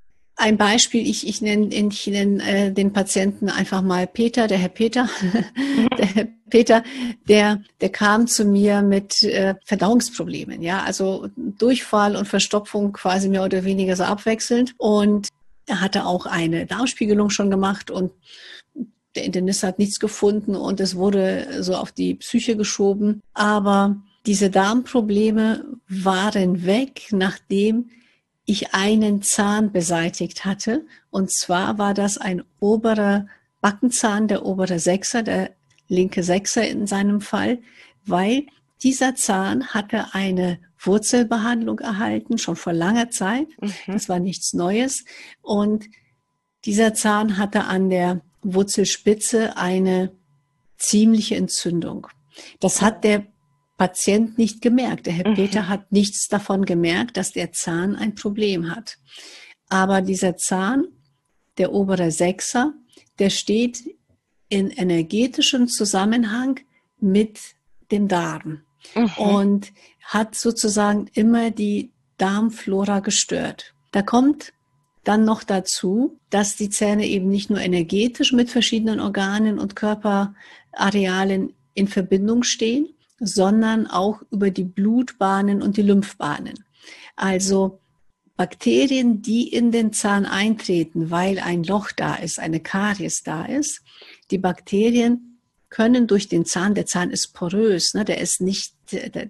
ein 0.41 0.57
Beispiel, 0.57 1.07
ich, 1.07 1.27
ich 1.27 1.41
nenne, 1.41 1.67
ich 1.67 2.07
nenne 2.07 2.43
äh, 2.43 2.71
den 2.71 2.93
Patienten 2.93 3.47
einfach 3.47 3.83
mal 3.83 4.07
Peter, 4.07 4.47
der 4.47 4.57
Herr 4.57 4.69
Peter. 4.69 5.07
Der 5.97 6.05
Herr 6.05 6.27
Peter, 6.49 6.83
der, 7.29 7.61
der 7.79 7.89
kam 7.89 8.27
zu 8.27 8.43
mir 8.43 8.81
mit 8.81 9.23
äh, 9.23 9.55
Verdauungsproblemen, 9.65 10.61
ja, 10.61 10.83
also 10.83 11.29
Durchfall 11.37 12.15
und 12.15 12.27
Verstopfung 12.27 12.91
quasi 12.91 13.29
mehr 13.29 13.43
oder 13.43 13.63
weniger 13.63 13.95
so 13.95 14.03
abwechselnd. 14.03 14.73
Und 14.77 15.29
er 15.67 15.79
hatte 15.79 16.05
auch 16.05 16.25
eine 16.25 16.65
Darmspiegelung 16.65 17.29
schon 17.29 17.49
gemacht 17.49 17.89
und 17.91 18.11
der 19.15 19.23
Internist 19.23 19.63
hat 19.63 19.79
nichts 19.79 19.99
gefunden 19.99 20.55
und 20.55 20.79
es 20.79 20.95
wurde 20.95 21.63
so 21.63 21.75
auf 21.75 21.91
die 21.91 22.15
Psyche 22.15 22.57
geschoben. 22.57 23.21
Aber 23.33 23.97
diese 24.25 24.49
Darmprobleme 24.49 25.65
waren 25.87 26.65
weg, 26.65 27.07
nachdem 27.11 27.89
ich 28.51 28.73
einen 28.73 29.21
Zahn 29.21 29.71
beseitigt 29.71 30.45
hatte. 30.45 30.85
Und 31.09 31.31
zwar 31.31 31.77
war 31.77 31.93
das 31.93 32.17
ein 32.17 32.43
oberer 32.59 33.27
Backenzahn, 33.61 34.27
der 34.27 34.45
obere 34.45 34.79
Sechser, 34.79 35.23
der 35.23 35.51
linke 35.87 36.23
Sechser 36.23 36.67
in 36.67 36.87
seinem 36.87 37.21
Fall, 37.21 37.59
weil 38.05 38.45
dieser 38.83 39.15
Zahn 39.15 39.67
hatte 39.67 40.13
eine 40.13 40.59
Wurzelbehandlung 40.79 41.79
erhalten, 41.79 42.37
schon 42.37 42.55
vor 42.55 42.73
langer 42.73 43.11
Zeit. 43.11 43.47
Mhm. 43.59 43.71
Das 43.87 44.09
war 44.09 44.19
nichts 44.19 44.53
Neues. 44.53 45.05
Und 45.41 45.85
dieser 46.65 46.93
Zahn 46.93 47.37
hatte 47.37 47.65
an 47.65 47.89
der 47.89 48.21
Wurzelspitze 48.41 49.57
eine 49.57 50.11
ziemliche 50.77 51.35
Entzündung. 51.35 52.07
Das 52.59 52.81
hat 52.81 53.03
der 53.03 53.27
Patient 53.81 54.37
nicht 54.37 54.61
gemerkt. 54.61 55.07
Der 55.07 55.13
Herr 55.13 55.29
mhm. 55.29 55.33
Peter 55.33 55.67
hat 55.67 55.91
nichts 55.91 56.27
davon 56.27 56.65
gemerkt, 56.65 57.17
dass 57.17 57.31
der 57.31 57.51
Zahn 57.51 57.95
ein 57.95 58.13
Problem 58.13 58.69
hat. 58.69 58.99
Aber 59.69 60.03
dieser 60.03 60.37
Zahn, 60.37 60.85
der 61.57 61.73
obere 61.73 62.11
Sechser, 62.11 62.75
der 63.17 63.31
steht 63.31 63.81
in 64.49 64.69
energetischem 64.69 65.67
Zusammenhang 65.67 66.59
mit 66.99 67.39
dem 67.89 68.07
Darm 68.07 68.61
mhm. 68.93 69.09
und 69.17 69.73
hat 70.03 70.35
sozusagen 70.35 71.09
immer 71.15 71.49
die 71.49 71.91
Darmflora 72.17 72.99
gestört. 72.99 73.73
Da 73.89 74.03
kommt 74.03 74.53
dann 75.05 75.25
noch 75.25 75.41
dazu, 75.41 76.19
dass 76.29 76.55
die 76.55 76.69
Zähne 76.69 77.07
eben 77.07 77.29
nicht 77.29 77.49
nur 77.49 77.59
energetisch 77.59 78.31
mit 78.31 78.51
verschiedenen 78.51 78.99
Organen 78.99 79.57
und 79.57 79.75
Körperarealen 79.75 81.55
in 81.73 81.87
Verbindung 81.87 82.43
stehen, 82.43 82.93
sondern 83.21 83.87
auch 83.87 84.21
über 84.31 84.49
die 84.49 84.63
Blutbahnen 84.63 85.61
und 85.61 85.77
die 85.77 85.83
Lymphbahnen. 85.83 86.65
Also 87.15 87.79
Bakterien, 88.35 89.21
die 89.21 89.47
in 89.47 89.71
den 89.71 89.93
Zahn 89.93 90.25
eintreten, 90.25 91.11
weil 91.11 91.37
ein 91.39 91.63
Loch 91.63 91.91
da 91.91 92.15
ist, 92.15 92.39
eine 92.39 92.59
Karies 92.59 93.21
da 93.23 93.45
ist, 93.45 93.81
die 94.31 94.39
Bakterien 94.39 95.39
können 95.69 96.07
durch 96.07 96.27
den 96.27 96.45
Zahn, 96.45 96.73
der 96.73 96.87
Zahn 96.87 97.11
ist 97.11 97.33
porös, 97.33 97.93
ne, 97.93 98.03
der 98.03 98.19
ist 98.19 98.41
nicht, 98.41 98.73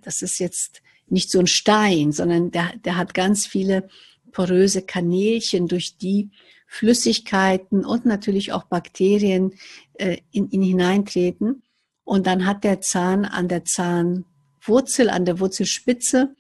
das 0.03 0.21
ist 0.21 0.39
jetzt 0.39 0.81
nicht 1.07 1.29
so 1.29 1.39
ein 1.39 1.48
Stein, 1.48 2.13
sondern 2.13 2.51
der, 2.51 2.71
der 2.83 2.95
hat 2.95 3.13
ganz 3.13 3.45
viele 3.45 3.89
poröse 4.31 4.81
Kanälchen, 4.81 5.67
durch 5.67 5.98
die 5.98 6.31
Flüssigkeiten 6.65 7.83
und 7.83 8.05
natürlich 8.05 8.53
auch 8.53 8.63
Bakterien 8.63 9.53
äh, 9.95 10.19
in 10.31 10.50
ihn 10.51 10.63
hineintreten. 10.63 11.63
Und 12.03 12.27
dann 12.27 12.46
hat 12.46 12.63
der 12.63 12.81
Zahn 12.81 13.25
an 13.25 13.48
der 13.48 13.65
Zahnwurzel, 13.65 15.10
an 15.10 15.25
der 15.25 15.39
Wurzelspitze 15.39 16.36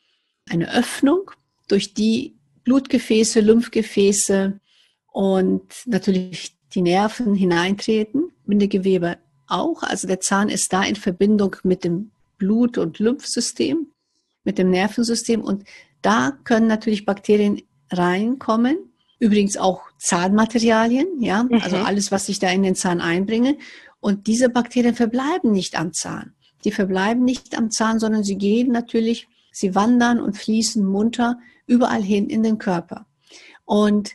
eine 0.49 0.73
Öffnung, 0.73 1.31
durch 1.67 1.93
die 1.93 2.35
Blutgefäße, 2.63 3.39
Lymphgefäße 3.39 4.59
und 5.11 5.63
natürlich 5.85 6.55
die 6.73 6.81
Nerven 6.81 7.33
hineintreten, 7.33 8.31
Bindegewebe 8.45 9.17
auch. 9.47 9.83
Also 9.83 10.07
der 10.07 10.19
Zahn 10.19 10.49
ist 10.49 10.73
da 10.73 10.83
in 10.83 10.95
Verbindung 10.95 11.55
mit 11.63 11.83
dem 11.83 12.11
Blut- 12.37 12.77
und 12.77 12.99
Lymphsystem, 12.99 13.87
mit 14.43 14.57
dem 14.57 14.69
Nervensystem 14.69 15.41
und 15.41 15.63
da 16.01 16.37
können 16.43 16.67
natürlich 16.67 17.05
Bakterien 17.05 17.61
reinkommen. 17.91 18.77
Übrigens 19.19 19.55
auch 19.57 19.83
Zahnmaterialien, 19.99 21.21
ja, 21.21 21.43
mhm. 21.43 21.61
also 21.61 21.77
alles, 21.77 22.11
was 22.11 22.27
ich 22.27 22.39
da 22.39 22.49
in 22.49 22.63
den 22.63 22.75
Zahn 22.75 23.01
einbringe. 23.01 23.57
Und 24.01 24.27
diese 24.27 24.49
Bakterien 24.49 24.95
verbleiben 24.95 25.51
nicht 25.51 25.79
am 25.79 25.93
Zahn. 25.93 26.33
Die 26.65 26.71
verbleiben 26.71 27.23
nicht 27.23 27.57
am 27.57 27.71
Zahn, 27.71 27.99
sondern 27.99 28.23
sie 28.23 28.37
gehen 28.37 28.71
natürlich, 28.71 29.27
sie 29.51 29.73
wandern 29.73 30.19
und 30.19 30.37
fließen 30.37 30.85
munter 30.85 31.39
überall 31.67 32.03
hin 32.03 32.29
in 32.29 32.43
den 32.43 32.57
Körper. 32.57 33.05
Und 33.63 34.11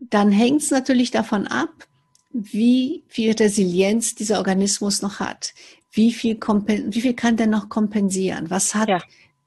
dann 0.00 0.32
hängt 0.32 0.62
es 0.62 0.70
natürlich 0.70 1.10
davon 1.10 1.46
ab, 1.46 1.86
wie 2.32 3.04
viel 3.06 3.32
Resilienz 3.32 4.14
dieser 4.14 4.38
Organismus 4.38 5.00
noch 5.00 5.20
hat. 5.20 5.54
Wie 5.90 6.12
viel, 6.12 6.38
wie 6.38 7.00
viel 7.00 7.14
kann 7.14 7.36
der 7.36 7.46
noch 7.46 7.68
kompensieren? 7.68 8.50
Was 8.50 8.74
hat 8.74 8.88
ja. 8.88 9.00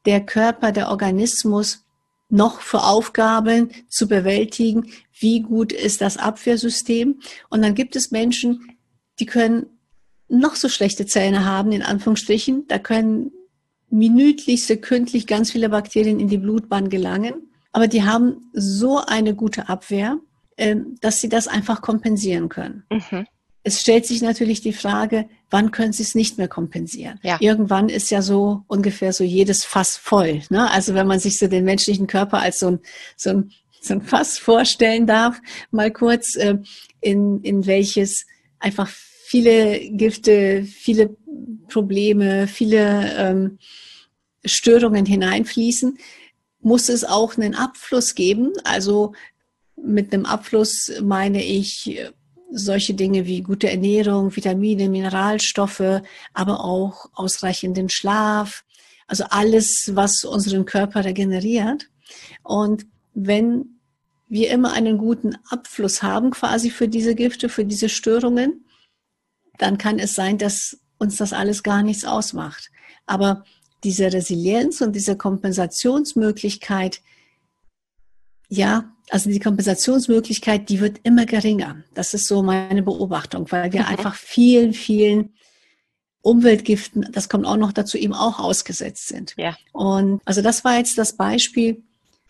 der 0.05 0.25
Körper, 0.25 0.71
der 0.71 0.89
Organismus 0.89 1.85
noch 2.29 2.61
für 2.61 2.83
Aufgaben 2.83 3.69
zu 3.87 4.07
bewältigen? 4.07 4.91
Wie 5.19 5.41
gut 5.41 5.71
ist 5.71 6.01
das 6.01 6.17
Abwehrsystem? 6.17 7.19
Und 7.49 7.61
dann 7.61 7.75
gibt 7.75 7.95
es 7.95 8.09
Menschen, 8.09 8.78
die 9.19 9.25
können 9.25 9.67
noch 10.29 10.55
so 10.55 10.69
schlechte 10.69 11.05
Zähne 11.05 11.45
haben, 11.45 11.71
in 11.71 11.81
Anführungsstrichen. 11.81 12.65
Da 12.67 12.79
können 12.79 13.31
minütlich, 13.89 14.65
sekündlich 14.65 15.27
ganz 15.27 15.51
viele 15.51 15.69
Bakterien 15.69 16.19
in 16.19 16.27
die 16.27 16.37
Blutbahn 16.37 16.89
gelangen. 16.89 17.49
Aber 17.71 17.87
die 17.87 18.03
haben 18.03 18.49
so 18.53 18.99
eine 18.99 19.35
gute 19.35 19.69
Abwehr, 19.69 20.17
ähm, 20.57 20.95
dass 21.01 21.21
sie 21.21 21.29
das 21.29 21.47
einfach 21.47 21.81
kompensieren 21.81 22.49
können. 22.49 22.83
Mhm. 22.91 23.25
Es 23.63 23.81
stellt 23.81 24.05
sich 24.05 24.21
natürlich 24.21 24.61
die 24.61 24.73
Frage, 24.73 25.27
wann 25.49 25.71
können 25.71 25.91
sie 25.91 26.03
es 26.03 26.15
nicht 26.15 26.37
mehr 26.37 26.47
kompensieren? 26.47 27.19
Ja. 27.23 27.37
Irgendwann 27.39 27.89
ist 27.89 28.09
ja 28.09 28.21
so 28.21 28.63
ungefähr 28.67 29.11
so 29.11 29.23
jedes 29.23 29.65
Fass 29.65 29.97
voll. 29.97 30.41
Ne? 30.49 30.69
Also 30.71 30.93
wenn 30.93 31.07
man 31.07 31.19
sich 31.19 31.37
so 31.37 31.47
den 31.47 31.65
menschlichen 31.65 32.07
Körper 32.07 32.39
als 32.39 32.59
so 32.59 32.67
ein, 32.67 32.79
so 33.17 33.31
ein, 33.31 33.51
so 33.81 33.95
ein 33.95 34.01
Fass 34.01 34.37
vorstellen 34.37 35.07
darf, 35.07 35.41
mal 35.71 35.91
kurz, 35.91 36.35
äh, 36.35 36.57
in, 37.01 37.41
in 37.41 37.65
welches 37.65 38.25
einfach 38.59 38.89
viele 39.29 39.91
Gifte, 39.91 40.63
viele 40.63 41.15
Probleme, 41.67 42.47
viele 42.47 43.13
ähm, 43.15 43.59
Störungen 44.43 45.05
hineinfließen, 45.05 45.99
muss 46.61 46.89
es 46.89 47.05
auch 47.05 47.37
einen 47.37 47.53
Abfluss 47.53 48.15
geben. 48.15 48.53
Also 48.63 49.13
mit 49.75 50.11
einem 50.11 50.25
Abfluss 50.25 50.91
meine 51.03 51.43
ich 51.43 52.01
solche 52.51 52.95
Dinge 52.95 53.27
wie 53.27 53.43
gute 53.43 53.69
Ernährung, 53.69 54.35
Vitamine, 54.35 54.89
Mineralstoffe, 54.89 56.01
aber 56.33 56.65
auch 56.65 57.05
ausreichenden 57.13 57.89
Schlaf. 57.89 58.63
Also 59.05 59.25
alles, 59.29 59.91
was 59.93 60.23
unseren 60.23 60.65
Körper 60.65 61.05
regeneriert. 61.05 61.87
Und 62.41 62.87
wenn 63.13 63.79
wir 64.27 64.49
immer 64.49 64.73
einen 64.73 64.97
guten 64.97 65.37
Abfluss 65.51 66.01
haben, 66.01 66.31
quasi 66.31 66.71
für 66.71 66.87
diese 66.87 67.13
Gifte, 67.13 67.47
für 67.47 67.63
diese 67.63 67.89
Störungen, 67.89 68.65
dann 69.59 69.77
kann 69.77 69.99
es 69.99 70.15
sein, 70.15 70.39
dass 70.39 70.79
uns 70.97 71.17
das 71.17 71.33
alles 71.33 71.61
gar 71.61 71.83
nichts 71.83 72.05
ausmacht. 72.05 72.71
Aber 73.05 73.43
diese 73.83 74.11
Resilienz 74.11 74.81
und 74.81 74.93
diese 74.93 75.15
Kompensationsmöglichkeit, 75.15 77.01
ja, 78.47 78.91
also 79.09 79.29
die 79.29 79.39
Kompensationsmöglichkeit, 79.39 80.69
die 80.69 80.79
wird 80.79 80.99
immer 81.03 81.25
geringer. 81.25 81.83
Das 81.93 82.13
ist 82.13 82.27
so 82.27 82.41
meine 82.41 82.83
Beobachtung, 82.83 83.51
weil 83.51 83.71
wir 83.71 83.81
mhm. 83.81 83.87
einfach 83.87 84.15
vielen, 84.15 84.73
vielen 84.73 85.33
Umweltgiften, 86.21 87.07
das 87.11 87.29
kommt 87.29 87.45
auch 87.45 87.57
noch 87.57 87.71
dazu, 87.71 87.97
eben 87.97 88.13
auch 88.13 88.39
ausgesetzt 88.39 89.07
sind. 89.07 89.33
Ja. 89.37 89.57
Und 89.71 90.21
also 90.25 90.41
das 90.41 90.63
war 90.63 90.77
jetzt 90.77 90.97
das 90.97 91.15
Beispiel, 91.15 91.83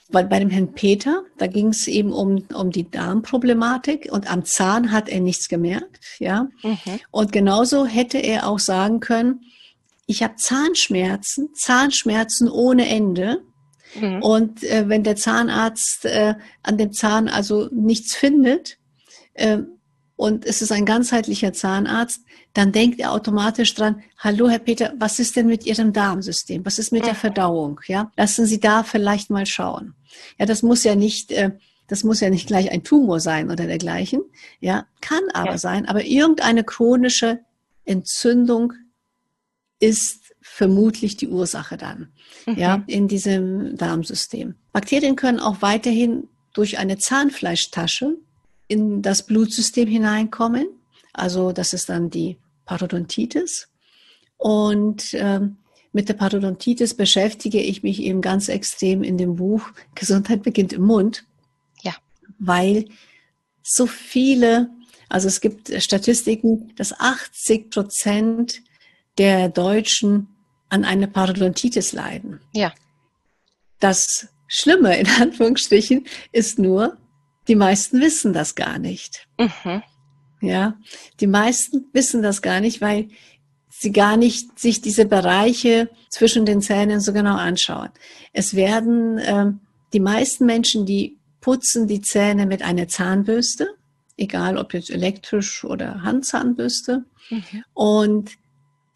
weil 0.09 0.25
bei 0.25 0.39
dem 0.39 0.49
Herrn 0.49 0.73
Peter, 0.73 1.23
da 1.37 1.47
ging 1.47 1.67
es 1.67 1.87
eben 1.87 2.11
um, 2.11 2.43
um 2.53 2.71
die 2.71 2.89
Darmproblematik 2.89 4.09
und 4.11 4.29
am 4.29 4.43
Zahn 4.43 4.91
hat 4.91 5.07
er 5.07 5.19
nichts 5.19 5.47
gemerkt, 5.49 5.99
ja. 6.17 6.47
Mhm. 6.63 6.99
Und 7.11 7.31
genauso 7.31 7.85
hätte 7.85 8.17
er 8.17 8.47
auch 8.47 8.59
sagen 8.59 8.99
können, 8.99 9.41
ich 10.07 10.23
habe 10.23 10.35
Zahnschmerzen, 10.37 11.49
Zahnschmerzen 11.53 12.49
ohne 12.49 12.89
Ende. 12.89 13.43
Mhm. 13.93 14.23
Und 14.23 14.63
äh, 14.63 14.89
wenn 14.89 15.03
der 15.03 15.15
Zahnarzt 15.15 16.05
äh, 16.05 16.33
an 16.63 16.77
dem 16.79 16.91
Zahn 16.91 17.27
also 17.27 17.69
nichts 17.71 18.15
findet 18.15 18.79
äh, 19.35 19.59
und 20.15 20.45
es 20.45 20.63
ist 20.63 20.71
ein 20.71 20.85
ganzheitlicher 20.85 21.53
Zahnarzt, 21.53 22.21
dann 22.53 22.71
denkt 22.71 22.99
er 22.99 23.11
automatisch 23.11 23.75
dran, 23.75 24.01
hallo 24.17 24.49
Herr 24.49 24.57
Peter, 24.57 24.93
was 24.97 25.19
ist 25.19 25.35
denn 25.35 25.45
mit 25.45 25.67
Ihrem 25.67 25.93
Darmsystem? 25.93 26.65
Was 26.65 26.79
ist 26.79 26.91
mit 26.91 27.03
mhm. 27.03 27.07
der 27.07 27.15
Verdauung? 27.15 27.79
Ja, 27.85 28.11
lassen 28.17 28.47
Sie 28.47 28.59
da 28.59 28.81
vielleicht 28.83 29.29
mal 29.29 29.45
schauen. 29.45 29.93
Ja, 30.38 30.45
das 30.45 30.63
muss 30.63 30.83
ja 30.83 30.95
nicht, 30.95 31.31
äh, 31.31 31.51
das 31.88 32.03
muss 32.03 32.19
ja 32.19 32.29
nicht 32.29 32.47
gleich 32.47 32.71
ein 32.71 32.83
Tumor 32.83 33.19
sein 33.19 33.51
oder 33.51 33.65
dergleichen. 33.65 34.21
Ja, 34.59 34.85
kann 35.01 35.23
aber 35.33 35.51
ja. 35.51 35.57
sein, 35.57 35.85
aber 35.88 36.05
irgendeine 36.05 36.63
chronische 36.63 37.39
Entzündung 37.85 38.73
ist 39.79 40.33
vermutlich 40.41 41.17
die 41.17 41.27
Ursache 41.27 41.77
dann, 41.77 42.11
mhm. 42.45 42.55
ja, 42.55 42.83
in 42.88 43.07
diesem 43.07 43.77
Darmsystem. 43.77 44.55
Bakterien 44.71 45.15
können 45.15 45.39
auch 45.39 45.61
weiterhin 45.61 46.27
durch 46.53 46.77
eine 46.77 46.97
Zahnfleischtasche 46.97 48.17
in 48.67 49.01
das 49.01 49.25
Blutsystem 49.25 49.88
hineinkommen. 49.88 50.67
Also 51.13 51.51
das 51.51 51.73
ist 51.73 51.89
dann 51.89 52.09
die 52.09 52.38
Parodontitis. 52.65 53.69
Und 54.38 55.13
ähm, 55.13 55.57
mit 55.91 56.10
der 56.10 56.13
Parodontitis 56.13 56.93
beschäftige 56.93 57.62
ich 57.62 57.84
mich 57.84 58.01
eben 58.01 58.22
ganz 58.22 58.48
extrem 58.48 59.03
in 59.03 59.17
dem 59.17 59.36
Buch 59.38 59.69
Gesundheit 59.96 60.43
beginnt 60.43 60.74
im 60.74 60.84
Mund. 60.84 61.25
Ja. 61.81 61.96
Weil 62.38 62.86
so 63.63 63.88
viele 63.88 64.69
Also 65.10 65.27
es 65.27 65.41
gibt 65.41 65.72
Statistiken, 65.81 66.72
dass 66.75 67.00
80 67.00 67.72
Prozent 67.72 68.62
der 69.17 69.50
Deutschen 69.50 70.27
an 70.69 70.86
einer 70.86 71.08
Parodontitis 71.08 71.93
leiden. 71.93 72.39
Ja. 72.53 72.74
Das 73.79 74.29
Schlimme 74.48 74.98
in 74.98 75.08
Anführungsstrichen 75.19 76.05
ist 76.31 76.60
nur, 76.60 76.98
die 77.48 77.55
meisten 77.55 78.00
wissen 78.00 78.34
das 78.34 78.53
gar 78.53 78.77
nicht. 78.77 79.27
Mhm. 79.39 79.81
Ja, 80.41 80.77
die 81.19 81.27
meisten 81.27 81.88
wissen 81.91 82.22
das 82.22 82.41
gar 82.41 82.62
nicht, 82.62 82.79
weil 82.79 83.10
sie 83.79 83.91
gar 83.93 84.17
nicht 84.17 84.59
sich 84.59 84.81
diese 84.81 85.05
Bereiche 85.05 85.89
zwischen 86.09 86.45
den 86.45 86.62
Zähnen 86.62 87.00
so 87.00 87.13
genau 87.13 87.36
anschauen. 87.36 87.89
Es 88.33 88.53
werden 88.53 89.17
äh, 89.19 89.51
die 89.93 90.01
meisten 90.01 90.45
Menschen, 90.45 90.86
die 90.86 91.17
putzen 91.39 91.88
die 91.88 92.01
Zähne 92.01 92.45
mit 92.45 92.62
einer 92.62 92.89
Zahnbürste, 92.89 93.69
egal 94.17 94.57
ob 94.57 94.74
jetzt 94.74 94.89
elektrisch 94.89 95.63
oder 95.63 96.03
Handzahnbürste. 96.03 97.05
Mhm. 97.29 97.63
Und 97.74 98.31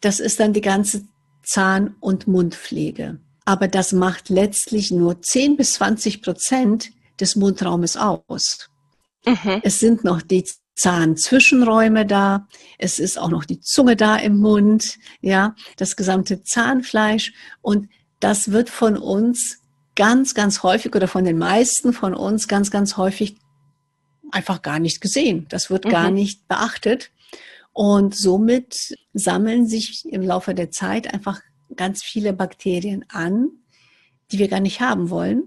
das 0.02 0.20
ist 0.20 0.38
dann 0.38 0.52
die 0.52 0.60
ganze 0.60 1.06
Zahn- 1.42 1.96
und 2.00 2.26
Mundpflege. 2.26 3.18
Aber 3.46 3.68
das 3.68 3.92
macht 3.92 4.28
letztlich 4.28 4.90
nur 4.90 5.22
10 5.22 5.56
bis 5.56 5.74
20 5.74 6.20
Prozent 6.20 6.90
des 7.18 7.36
Mundraumes 7.36 7.96
aus. 7.96 8.68
Mhm. 9.24 9.60
Es 9.62 9.78
sind 9.78 10.04
noch 10.04 10.20
die 10.20 10.44
Zahnzwischenräume 10.74 12.06
da. 12.06 12.48
Es 12.78 12.98
ist 12.98 13.18
auch 13.18 13.30
noch 13.30 13.44
die 13.44 13.60
Zunge 13.60 13.96
da 13.96 14.16
im 14.16 14.38
Mund, 14.38 14.98
ja, 15.20 15.54
das 15.76 15.96
gesamte 15.96 16.42
Zahnfleisch. 16.42 17.32
Und 17.62 17.88
das 18.20 18.50
wird 18.50 18.70
von 18.70 18.96
uns 18.96 19.60
ganz, 19.94 20.34
ganz 20.34 20.62
häufig 20.62 20.94
oder 20.94 21.08
von 21.08 21.24
den 21.24 21.38
meisten 21.38 21.92
von 21.92 22.14
uns 22.14 22.48
ganz, 22.48 22.70
ganz 22.70 22.96
häufig 22.96 23.36
einfach 24.30 24.62
gar 24.62 24.80
nicht 24.80 25.00
gesehen. 25.00 25.46
Das 25.48 25.70
wird 25.70 25.84
mhm. 25.84 25.90
gar 25.90 26.10
nicht 26.10 26.48
beachtet. 26.48 27.10
Und 27.72 28.14
somit 28.14 28.96
sammeln 29.12 29.66
sich 29.66 30.04
im 30.10 30.22
Laufe 30.22 30.54
der 30.54 30.70
Zeit 30.70 31.12
einfach 31.12 31.40
ganz 31.76 32.02
viele 32.02 32.32
Bakterien 32.32 33.04
an, 33.08 33.50
die 34.30 34.38
wir 34.38 34.48
gar 34.48 34.60
nicht 34.60 34.80
haben 34.80 35.10
wollen. 35.10 35.44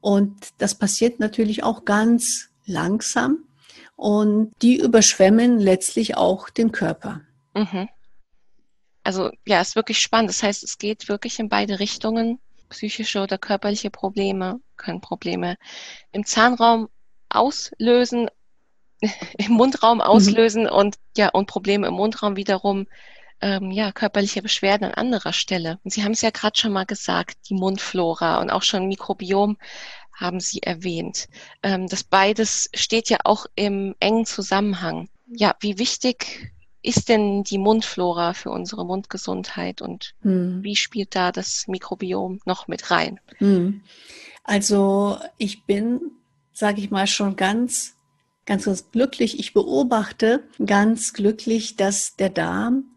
Und 0.00 0.34
das 0.58 0.74
passiert 0.74 1.20
natürlich 1.20 1.62
auch 1.62 1.84
ganz 1.84 2.50
langsam 2.66 3.38
und 3.96 4.52
die 4.62 4.78
überschwemmen 4.78 5.58
letztlich 5.58 6.16
auch 6.16 6.50
den 6.50 6.72
Körper. 6.72 7.20
Mhm. 7.54 7.88
Also 9.02 9.30
ja, 9.46 9.60
ist 9.60 9.76
wirklich 9.76 9.98
spannend. 9.98 10.30
Das 10.30 10.42
heißt, 10.42 10.64
es 10.64 10.78
geht 10.78 11.08
wirklich 11.08 11.38
in 11.38 11.48
beide 11.48 11.78
Richtungen. 11.78 12.40
Psychische 12.70 13.20
oder 13.20 13.38
körperliche 13.38 13.90
Probleme 13.90 14.60
können 14.76 15.00
Probleme 15.00 15.56
im 16.12 16.24
Zahnraum 16.24 16.88
auslösen, 17.28 18.28
im 19.38 19.52
Mundraum 19.52 19.98
mhm. 19.98 20.02
auslösen 20.02 20.64
mhm. 20.64 20.70
und 20.70 20.96
ja, 21.16 21.28
und 21.28 21.46
Probleme 21.46 21.86
im 21.86 21.94
Mundraum 21.94 22.36
wiederum 22.36 22.86
ähm, 23.40 23.70
ja, 23.70 23.92
körperliche 23.92 24.42
Beschwerden 24.42 24.84
an 24.86 24.94
anderer 24.94 25.32
Stelle. 25.32 25.78
Und 25.84 25.92
Sie 25.92 26.02
haben 26.02 26.12
es 26.12 26.22
ja 26.22 26.30
gerade 26.30 26.58
schon 26.58 26.72
mal 26.72 26.86
gesagt, 26.86 27.36
die 27.48 27.54
Mundflora 27.54 28.40
und 28.40 28.50
auch 28.50 28.62
schon 28.62 28.88
Mikrobiom 28.88 29.58
haben 30.14 30.40
Sie 30.40 30.62
erwähnt. 30.62 31.28
Ähm, 31.62 31.88
das 31.88 32.04
beides 32.04 32.70
steht 32.74 33.10
ja 33.10 33.18
auch 33.24 33.46
im 33.54 33.94
engen 34.00 34.26
Zusammenhang. 34.26 35.08
Ja, 35.26 35.54
wie 35.60 35.78
wichtig 35.78 36.52
ist 36.82 37.08
denn 37.08 37.42
die 37.44 37.58
Mundflora 37.58 38.34
für 38.34 38.50
unsere 38.50 38.84
Mundgesundheit 38.84 39.80
und 39.80 40.14
hm. 40.20 40.62
wie 40.62 40.76
spielt 40.76 41.16
da 41.16 41.32
das 41.32 41.64
Mikrobiom 41.66 42.40
noch 42.44 42.68
mit 42.68 42.90
rein? 42.90 43.20
Hm. 43.38 43.82
Also 44.44 45.18
ich 45.38 45.64
bin, 45.64 46.00
sage 46.52 46.80
ich 46.82 46.90
mal, 46.90 47.06
schon 47.06 47.36
ganz, 47.36 47.96
ganz, 48.44 48.66
ganz 48.66 48.90
glücklich. 48.90 49.38
Ich 49.38 49.54
beobachte 49.54 50.44
ganz 50.64 51.14
glücklich, 51.14 51.76
dass 51.76 52.16
der 52.16 52.28
Darm 52.28 52.93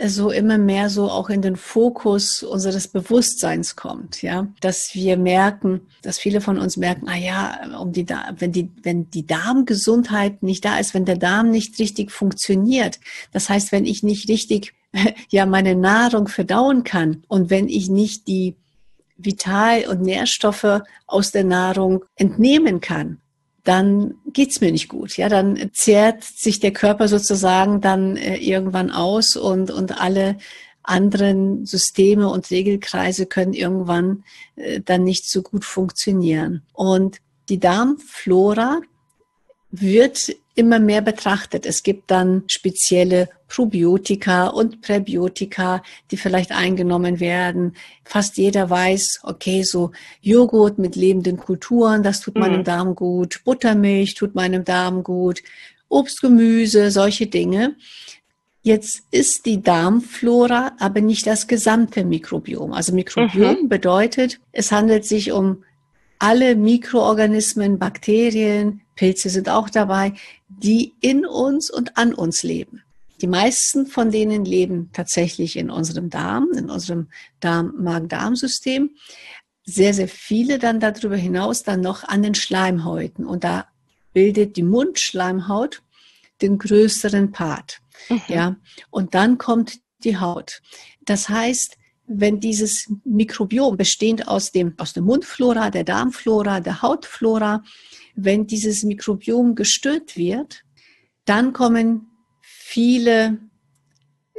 so 0.00 0.30
immer 0.30 0.58
mehr 0.58 0.88
so 0.88 1.10
auch 1.10 1.28
in 1.28 1.42
den 1.42 1.56
Fokus 1.56 2.42
unseres 2.42 2.88
Bewusstseins 2.88 3.76
kommt, 3.76 4.22
ja, 4.22 4.48
dass 4.60 4.94
wir 4.94 5.16
merken, 5.16 5.82
dass 6.02 6.18
viele 6.18 6.40
von 6.40 6.58
uns 6.58 6.76
merken, 6.76 7.08
ah 7.08 7.16
ja, 7.16 7.78
um 7.78 7.92
die, 7.92 8.06
wenn 8.38 8.52
die, 8.52 8.70
wenn 8.82 9.10
die 9.10 9.26
Darmgesundheit 9.26 10.42
nicht 10.42 10.64
da 10.64 10.78
ist, 10.78 10.94
wenn 10.94 11.04
der 11.04 11.18
Darm 11.18 11.50
nicht 11.50 11.78
richtig 11.78 12.10
funktioniert, 12.10 13.00
das 13.32 13.48
heißt, 13.48 13.70
wenn 13.70 13.84
ich 13.84 14.02
nicht 14.02 14.28
richtig, 14.28 14.72
ja, 15.30 15.46
meine 15.46 15.74
Nahrung 15.74 16.26
verdauen 16.28 16.84
kann 16.84 17.22
und 17.28 17.50
wenn 17.50 17.68
ich 17.68 17.88
nicht 17.88 18.26
die 18.28 18.56
Vital- 19.18 19.86
und 19.88 20.02
Nährstoffe 20.02 20.82
aus 21.06 21.30
der 21.30 21.44
Nahrung 21.44 22.04
entnehmen 22.16 22.80
kann, 22.80 23.21
dann 23.64 24.14
geht's 24.26 24.60
mir 24.60 24.72
nicht 24.72 24.88
gut. 24.88 25.16
Ja, 25.16 25.28
dann 25.28 25.70
zehrt 25.72 26.24
sich 26.24 26.60
der 26.60 26.72
Körper 26.72 27.08
sozusagen 27.08 27.80
dann 27.80 28.16
äh, 28.16 28.36
irgendwann 28.36 28.90
aus 28.90 29.36
und, 29.36 29.70
und 29.70 30.00
alle 30.00 30.36
anderen 30.82 31.64
Systeme 31.64 32.28
und 32.28 32.50
Regelkreise 32.50 33.26
können 33.26 33.52
irgendwann 33.52 34.24
äh, 34.56 34.80
dann 34.80 35.04
nicht 35.04 35.30
so 35.30 35.42
gut 35.42 35.64
funktionieren. 35.64 36.62
Und 36.72 37.18
die 37.48 37.58
Darmflora 37.58 38.80
wird 39.70 40.34
immer 40.54 40.78
mehr 40.78 41.00
betrachtet. 41.00 41.66
Es 41.66 41.82
gibt 41.82 42.10
dann 42.10 42.44
spezielle 42.46 43.28
Probiotika 43.48 44.48
und 44.48 44.80
Präbiotika, 44.82 45.82
die 46.10 46.16
vielleicht 46.16 46.52
eingenommen 46.52 47.20
werden. 47.20 47.74
Fast 48.04 48.36
jeder 48.36 48.68
weiß, 48.68 49.20
okay, 49.22 49.62
so 49.62 49.92
Joghurt 50.20 50.78
mit 50.78 50.96
lebenden 50.96 51.36
Kulturen, 51.36 52.02
das 52.02 52.20
tut 52.20 52.36
meinem 52.36 52.60
mhm. 52.60 52.64
Darm 52.64 52.94
gut. 52.94 53.42
Buttermilch 53.44 54.14
tut 54.14 54.34
meinem 54.34 54.64
Darm 54.64 55.02
gut. 55.02 55.42
Obst, 55.88 56.20
Gemüse, 56.20 56.90
solche 56.90 57.26
Dinge. 57.26 57.76
Jetzt 58.62 59.02
ist 59.10 59.44
die 59.44 59.60
Darmflora 59.60 60.72
aber 60.78 61.00
nicht 61.00 61.26
das 61.26 61.48
gesamte 61.48 62.04
Mikrobiom. 62.04 62.72
Also 62.72 62.94
Mikrobiom 62.94 63.62
mhm. 63.62 63.68
bedeutet, 63.68 64.40
es 64.52 64.70
handelt 64.70 65.04
sich 65.04 65.32
um 65.32 65.64
alle 66.20 66.54
Mikroorganismen, 66.54 67.80
Bakterien, 67.80 68.82
Pilze 68.94 69.28
sind 69.28 69.48
auch 69.48 69.68
dabei, 69.68 70.12
die 70.58 70.94
in 71.00 71.24
uns 71.26 71.70
und 71.70 71.96
an 71.96 72.14
uns 72.14 72.42
leben. 72.42 72.82
Die 73.20 73.28
meisten 73.28 73.86
von 73.86 74.10
denen 74.10 74.44
leben 74.44 74.90
tatsächlich 74.92 75.56
in 75.56 75.70
unserem 75.70 76.10
Darm, 76.10 76.48
in 76.56 76.70
unserem 76.70 77.08
Darm-Magen-Darm-System. 77.40 78.90
Sehr, 79.64 79.94
sehr 79.94 80.08
viele 80.08 80.58
dann 80.58 80.80
darüber 80.80 81.16
hinaus 81.16 81.62
dann 81.62 81.80
noch 81.80 82.02
an 82.02 82.22
den 82.22 82.34
Schleimhäuten. 82.34 83.24
Und 83.24 83.44
da 83.44 83.68
bildet 84.12 84.56
die 84.56 84.64
Mundschleimhaut 84.64 85.82
den 86.42 86.58
größeren 86.58 87.30
Part. 87.30 87.78
Mhm. 88.08 88.22
Ja. 88.26 88.56
Und 88.90 89.14
dann 89.14 89.38
kommt 89.38 89.78
die 90.02 90.18
Haut. 90.18 90.60
Das 91.04 91.28
heißt, 91.28 91.78
wenn 92.06 92.40
dieses 92.40 92.92
Mikrobiom 93.04 93.76
bestehend 93.76 94.28
aus 94.28 94.50
dem, 94.50 94.74
aus 94.78 94.92
der 94.92 95.02
Mundflora, 95.02 95.70
der 95.70 95.84
Darmflora, 95.84 96.60
der 96.60 96.82
Hautflora, 96.82 97.62
wenn 98.14 98.46
dieses 98.46 98.82
Mikrobiom 98.82 99.54
gestört 99.54 100.16
wird, 100.16 100.64
dann 101.24 101.52
kommen 101.52 102.08
viele, 102.40 103.38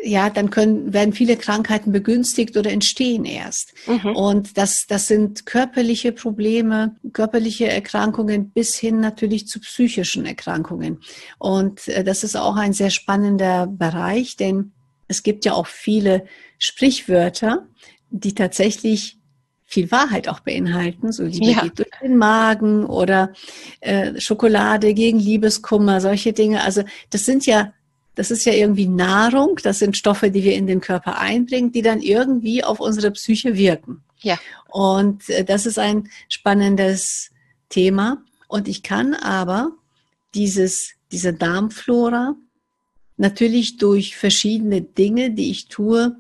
ja, 0.03 0.29
dann 0.29 0.49
können, 0.49 0.93
werden 0.93 1.13
viele 1.13 1.37
Krankheiten 1.37 1.91
begünstigt 1.91 2.57
oder 2.57 2.71
entstehen 2.71 3.25
erst. 3.25 3.73
Mhm. 3.87 4.15
Und 4.15 4.57
das, 4.57 4.85
das 4.87 5.07
sind 5.07 5.45
körperliche 5.45 6.11
Probleme, 6.11 6.95
körperliche 7.13 7.67
Erkrankungen 7.67 8.51
bis 8.51 8.75
hin 8.75 8.99
natürlich 8.99 9.47
zu 9.47 9.59
psychischen 9.59 10.25
Erkrankungen. 10.25 10.99
Und 11.39 11.87
äh, 11.87 12.03
das 12.03 12.23
ist 12.23 12.35
auch 12.35 12.55
ein 12.55 12.73
sehr 12.73 12.89
spannender 12.89 13.67
Bereich, 13.67 14.35
denn 14.35 14.73
es 15.07 15.23
gibt 15.23 15.45
ja 15.45 15.53
auch 15.53 15.67
viele 15.67 16.25
Sprichwörter, 16.57 17.67
die 18.09 18.35
tatsächlich 18.35 19.17
viel 19.65 19.91
Wahrheit 19.91 20.27
auch 20.27 20.39
beinhalten. 20.41 21.11
So 21.11 21.23
Liebe 21.23 21.51
ja. 21.51 21.61
geht 21.61 21.79
durch 21.79 21.89
den 22.01 22.17
Magen 22.17 22.85
oder 22.85 23.33
äh, 23.79 24.19
Schokolade 24.19 24.93
gegen 24.93 25.19
Liebeskummer, 25.19 26.01
solche 26.01 26.33
Dinge. 26.33 26.63
Also 26.63 26.83
das 27.09 27.25
sind 27.25 27.45
ja, 27.45 27.73
das 28.15 28.29
ist 28.29 28.45
ja 28.45 28.53
irgendwie 28.53 28.87
Nahrung, 28.87 29.59
das 29.63 29.79
sind 29.79 29.97
Stoffe, 29.97 30.29
die 30.29 30.43
wir 30.43 30.55
in 30.55 30.67
den 30.67 30.81
Körper 30.81 31.19
einbringen, 31.19 31.71
die 31.71 31.81
dann 31.81 32.01
irgendwie 32.01 32.63
auf 32.63 32.79
unsere 32.79 33.11
Psyche 33.11 33.57
wirken. 33.57 34.03
Ja. 34.21 34.39
Und 34.69 35.29
äh, 35.29 35.43
das 35.43 35.65
ist 35.65 35.79
ein 35.79 36.09
spannendes 36.29 37.31
Thema. 37.69 38.23
Und 38.47 38.67
ich 38.67 38.83
kann 38.83 39.15
aber 39.15 39.71
dieses, 40.35 40.93
diese 41.11 41.33
Darmflora 41.33 42.35
natürlich 43.17 43.77
durch 43.77 44.15
verschiedene 44.15 44.81
Dinge, 44.81 45.31
die 45.31 45.49
ich 45.49 45.67
tue, 45.67 46.15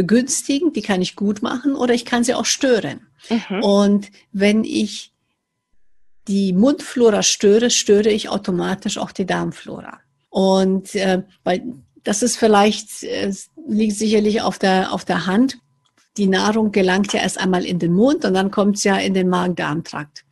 begünstigen, 0.00 0.72
die 0.72 0.80
kann 0.80 1.02
ich 1.02 1.14
gut 1.14 1.42
machen 1.42 1.74
oder 1.74 1.92
ich 1.92 2.06
kann 2.06 2.24
sie 2.24 2.32
auch 2.32 2.46
stören. 2.46 3.00
Mhm. 3.28 3.62
Und 3.62 4.10
wenn 4.32 4.64
ich 4.64 5.12
die 6.26 6.54
Mundflora 6.54 7.22
störe, 7.22 7.70
störe 7.70 8.08
ich 8.08 8.30
automatisch 8.30 8.96
auch 8.96 9.12
die 9.12 9.26
Darmflora. 9.26 10.00
Und 10.30 10.94
äh, 10.94 11.22
weil 11.44 11.64
das 12.02 12.22
ist 12.22 12.38
vielleicht, 12.38 13.02
äh, 13.02 13.30
liegt 13.68 13.96
sicherlich 13.96 14.40
auf 14.40 14.58
der, 14.58 14.94
auf 14.94 15.04
der 15.04 15.26
Hand. 15.26 15.58
Die 16.16 16.28
Nahrung 16.28 16.72
gelangt 16.72 17.12
ja 17.12 17.20
erst 17.20 17.38
einmal 17.38 17.66
in 17.66 17.78
den 17.78 17.92
Mund 17.92 18.24
und 18.24 18.32
dann 18.32 18.50
kommt 18.50 18.76
es 18.78 18.84
ja 18.84 18.96
in 18.96 19.12
den 19.12 19.28
Magen-Darm-Trakt. 19.28 20.24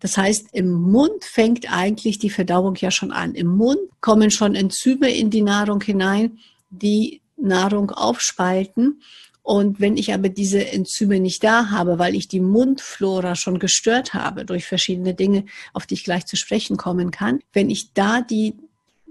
Das 0.00 0.18
heißt, 0.18 0.48
im 0.52 0.70
Mund 0.70 1.24
fängt 1.24 1.72
eigentlich 1.72 2.18
die 2.18 2.30
Verdauung 2.30 2.76
ja 2.76 2.90
schon 2.90 3.10
an. 3.10 3.34
Im 3.34 3.48
Mund 3.48 3.80
kommen 4.00 4.30
schon 4.30 4.54
Enzyme 4.54 5.10
in 5.10 5.30
die 5.30 5.42
Nahrung 5.42 5.80
hinein, 5.80 6.38
die 6.68 7.22
Nahrung 7.40 7.90
aufspalten. 7.90 9.02
Und 9.42 9.80
wenn 9.80 9.96
ich 9.96 10.12
aber 10.12 10.28
diese 10.28 10.66
Enzyme 10.72 11.20
nicht 11.20 11.42
da 11.42 11.70
habe, 11.70 11.98
weil 11.98 12.14
ich 12.14 12.28
die 12.28 12.40
Mundflora 12.40 13.34
schon 13.34 13.58
gestört 13.58 14.12
habe 14.12 14.44
durch 14.44 14.66
verschiedene 14.66 15.14
Dinge, 15.14 15.46
auf 15.72 15.86
die 15.86 15.94
ich 15.94 16.04
gleich 16.04 16.26
zu 16.26 16.36
sprechen 16.36 16.76
kommen 16.76 17.10
kann, 17.10 17.40
wenn 17.54 17.70
ich 17.70 17.94
da 17.94 18.20
die 18.20 18.54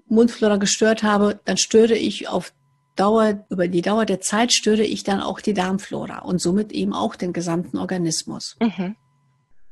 Mundflora 0.08 0.58
gestört 0.58 1.04
habe, 1.04 1.40
dann 1.46 1.58
störe 1.58 1.96
ich 1.96 2.28
auf 2.28 2.54
Dauer, 2.96 3.46
über 3.50 3.68
die 3.68 3.82
Dauer 3.82 4.06
der 4.06 4.22
Zeit 4.22 4.52
störe 4.52 4.84
ich 4.84 5.04
dann 5.04 5.22
auch 5.22 5.40
die 5.40 5.54
Darmflora 5.54 6.20
und 6.20 6.42
somit 6.42 6.72
eben 6.72 6.94
auch 6.94 7.16
den 7.16 7.32
gesamten 7.32 7.78
Organismus. 7.78 8.58
Mhm. 8.60 8.96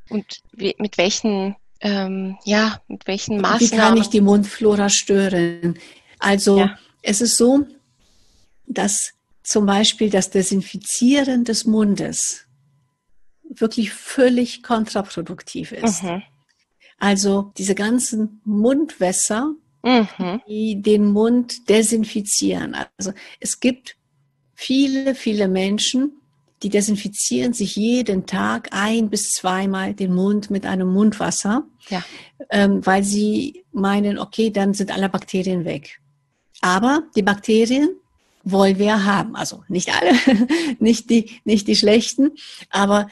Und 0.10 0.26
wie, 0.54 0.76
mit 0.78 0.98
welchen, 0.98 1.56
ähm, 1.82 2.38
ja, 2.46 2.80
mit 2.88 3.08
welchen 3.08 3.42
Maßnahmen? 3.42 3.60
Wie 3.60 3.76
kann 3.76 3.98
ich 3.98 4.08
die 4.10 4.22
Mundflora 4.22 4.90
stören? 4.90 5.78
Also 6.20 6.60
ja. 6.60 6.78
es 7.02 7.22
ist 7.22 7.38
so, 7.38 7.66
dass 8.68 9.14
zum 9.44 9.66
Beispiel 9.66 10.10
das 10.10 10.30
Desinfizieren 10.30 11.44
des 11.44 11.66
Mundes 11.66 12.46
wirklich 13.44 13.92
völlig 13.94 14.64
kontraproduktiv 14.64 15.72
ist. 15.72 16.04
Mhm. 16.04 16.24
Also 16.98 17.52
diese 17.58 17.76
ganzen 17.76 18.42
Mundwässer, 18.44 19.54
mhm. 19.84 20.42
die 20.48 20.82
den 20.82 21.06
Mund 21.06 21.70
desinfizieren. 21.70 22.76
Also 22.98 23.14
es 23.40 23.60
gibt 23.60 23.98
viele, 24.56 25.14
viele 25.14 25.48
Menschen, 25.48 26.14
die 26.64 26.70
desinfizieren 26.70 27.54
sich 27.54 27.76
jeden 27.76 28.26
Tag 28.26 28.70
ein 28.72 29.10
bis 29.10 29.30
zweimal 29.32 29.94
den 29.94 30.14
Mund 30.14 30.50
mit 30.50 30.66
einem 30.66 30.88
Mundwasser, 30.92 31.68
ja. 31.90 32.04
ähm, 32.50 32.84
weil 32.86 33.04
sie 33.04 33.66
meinen, 33.72 34.18
okay, 34.18 34.50
dann 34.50 34.74
sind 34.74 34.92
alle 34.92 35.10
Bakterien 35.10 35.66
weg. 35.66 36.00
Aber 36.62 37.04
die 37.16 37.22
Bakterien 37.22 37.90
wollen 38.46 38.80
wir 38.80 39.04
haben. 39.04 39.36
Also 39.36 39.64
nicht 39.68 39.90
alle, 39.94 40.14
nicht 40.80 41.10
die, 41.10 41.32
nicht 41.44 41.68
die 41.68 41.76
schlechten, 41.76 42.32
aber 42.70 43.10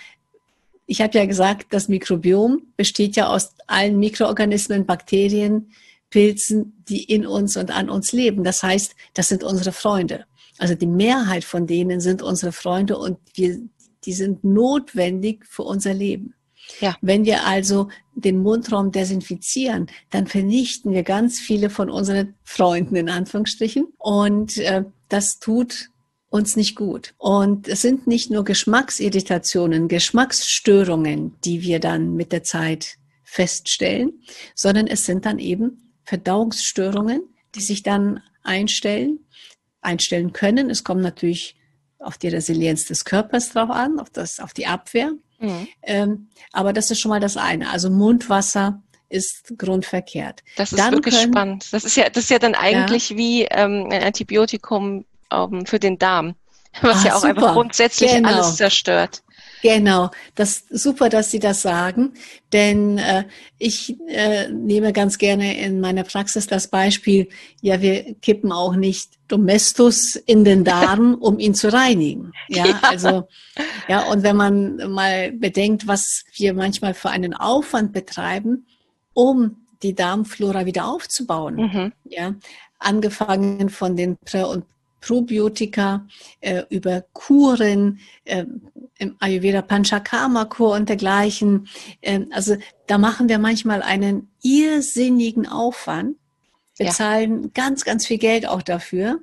ich 0.86 1.02
habe 1.02 1.18
ja 1.18 1.26
gesagt, 1.26 1.68
das 1.72 1.88
Mikrobiom 1.88 2.62
besteht 2.78 3.16
ja 3.16 3.28
aus 3.28 3.54
allen 3.68 3.98
Mikroorganismen, 4.00 4.86
Bakterien, 4.86 5.72
Pilzen, 6.10 6.84
die 6.88 7.04
in 7.04 7.26
uns 7.26 7.58
und 7.58 7.72
an 7.72 7.90
uns 7.90 8.12
leben. 8.12 8.44
Das 8.44 8.62
heißt, 8.62 8.96
das 9.14 9.30
sind 9.30 9.44
unsere 9.44 9.72
Freunde. 9.72 10.26
Also 10.60 10.76
die 10.76 10.88
Mehrheit 10.88 11.44
von 11.44 11.66
denen 11.66 12.00
sind 12.00 12.22
unsere 12.22 12.52
Freunde 12.52 12.98
und 12.98 13.18
wir, 13.34 13.60
die 14.06 14.14
sind 14.14 14.44
notwendig 14.44 15.46
für 15.48 15.64
unser 15.64 15.94
Leben. 15.94 16.36
Ja. 16.80 16.96
Wenn 17.02 17.26
wir 17.26 17.46
also 17.46 17.90
den 18.16 18.40
Mundraum 18.40 18.92
desinfizieren, 18.92 19.88
dann 20.10 20.28
vernichten 20.28 20.92
wir 20.92 21.04
ganz 21.04 21.40
viele 21.40 21.70
von 21.70 21.90
unseren 21.90 22.36
Freunden 22.44 22.96
in 22.96 23.10
Anführungsstrichen. 23.10 23.88
Und 23.98 24.58
äh, 24.58 24.84
das 25.10 25.40
tut 25.40 25.90
uns 26.30 26.56
nicht 26.56 26.76
gut. 26.76 27.14
Und 27.18 27.68
es 27.68 27.82
sind 27.82 28.08
nicht 28.08 28.32
nur 28.32 28.44
Geschmacksirritationen, 28.44 29.88
Geschmacksstörungen, 29.88 31.36
die 31.46 31.62
wir 31.62 31.80
dann 31.80 32.16
mit 32.16 32.32
der 32.32 32.44
Zeit 32.44 32.98
feststellen, 33.24 34.24
sondern 34.56 34.88
es 34.88 35.06
sind 35.06 35.26
dann 35.26 35.40
eben 35.40 35.94
Verdauungsstörungen, 36.06 37.22
die 37.56 37.62
sich 37.62 37.84
dann 37.84 38.22
einstellen, 38.44 39.20
einstellen 39.82 40.34
können. 40.34 40.70
Es 40.70 40.84
kommt 40.84 41.02
natürlich 41.02 41.56
auf 42.00 42.18
die 42.18 42.30
Resilienz 42.30 42.86
des 42.86 43.06
Körpers 43.06 43.52
drauf 43.52 43.70
an, 43.70 44.00
auf 44.00 44.10
das, 44.10 44.40
auf 44.40 44.54
die 44.54 44.68
Abwehr. 44.68 45.14
Mhm. 45.44 45.68
Ähm, 45.84 46.28
aber 46.52 46.74
das 46.74 46.90
ist 46.90 47.00
schon 47.00 47.10
mal 47.10 47.20
das 47.20 47.38
eine. 47.38 47.70
Also 47.70 47.90
Mundwasser 47.90 48.82
ist 49.10 49.54
grundverkehrt. 49.58 50.42
Das 50.56 50.72
ist 50.72 50.80
dann 50.80 50.94
wirklich 50.94 51.16
können, 51.16 51.34
spannend. 51.34 51.74
Das 51.74 51.84
ist 51.84 51.96
ja, 51.96 52.10
das 52.10 52.24
ist 52.24 52.30
ja 52.30 52.40
dann 52.40 52.56
eigentlich 52.56 53.12
ja. 53.12 53.18
wie 53.18 53.44
ähm, 53.44 53.90
ein 53.92 54.04
Antibiotikum 54.04 55.06
ähm, 55.32 55.66
für 55.66 55.80
den 55.80 56.00
Darm, 56.00 56.36
was 56.82 57.04
ah, 57.04 57.08
ja 57.08 57.16
auch 57.16 57.22
super. 57.22 57.30
einfach 57.30 57.54
grundsätzlich 57.54 58.12
genau. 58.12 58.30
alles 58.30 58.56
zerstört. 58.56 59.22
Genau, 59.64 60.12
das 60.36 60.66
super, 60.70 61.08
dass 61.08 61.32
Sie 61.32 61.40
das 61.40 61.62
sagen, 61.62 62.16
denn 62.52 62.98
äh, 62.98 63.24
ich 63.58 63.96
äh, 64.10 64.50
nehme 64.50 64.92
ganz 64.92 65.18
gerne 65.18 65.58
in 65.58 65.80
meiner 65.80 66.04
Praxis 66.04 66.48
das 66.48 66.68
Beispiel, 66.68 67.30
ja, 67.62 67.82
wir 67.82 68.14
kippen 68.16 68.52
auch 68.52 68.76
nicht 68.76 69.12
Domestos 69.30 70.18
in 70.18 70.44
den 70.44 70.66
Darm, 70.66 71.16
um 71.22 71.40
ihn 71.40 71.56
zu 71.56 71.72
reinigen. 71.72 72.34
Ja, 72.50 72.66
ja, 72.66 72.80
also 72.82 73.30
ja, 73.88 74.02
und 74.12 74.24
wenn 74.24 74.36
man 74.36 74.92
mal 74.92 75.32
bedenkt, 75.32 75.88
was 75.88 76.26
wir 76.34 76.54
manchmal 76.54 76.94
für 76.94 77.10
einen 77.10 77.34
Aufwand 77.34 77.94
betreiben, 77.94 78.68
um 79.14 79.66
die 79.82 79.96
Darmflora 79.96 80.66
wieder 80.66 80.90
aufzubauen, 80.90 81.56
mhm. 81.56 81.94
ja, 82.04 82.36
angefangen 82.80 83.70
von 83.70 83.96
den 83.96 84.18
Prä- 84.26 84.44
und 84.44 84.66
Probiotika, 85.04 86.08
äh, 86.40 86.64
über 86.70 87.04
Kuren, 87.14 88.00
äh, 88.24 88.46
im 89.04 89.16
Ayurveda 89.20 89.62
Panchakarma-Kur 89.62 90.74
und 90.76 90.90
dergleichen. 90.90 91.68
Äh, 92.02 92.22
also 92.32 92.58
da 92.88 92.98
machen 92.98 93.30
wir 93.30 93.40
manchmal 93.40 93.82
einen 93.82 94.32
irrsinnigen 94.42 95.48
Aufwand. 95.48 96.18
Wir 96.78 96.88
ja. 96.88 96.92
zahlen 96.92 97.54
ganz, 97.54 97.86
ganz 97.86 98.08
viel 98.08 98.18
Geld 98.18 98.48
auch 98.48 98.62
dafür. 98.62 99.20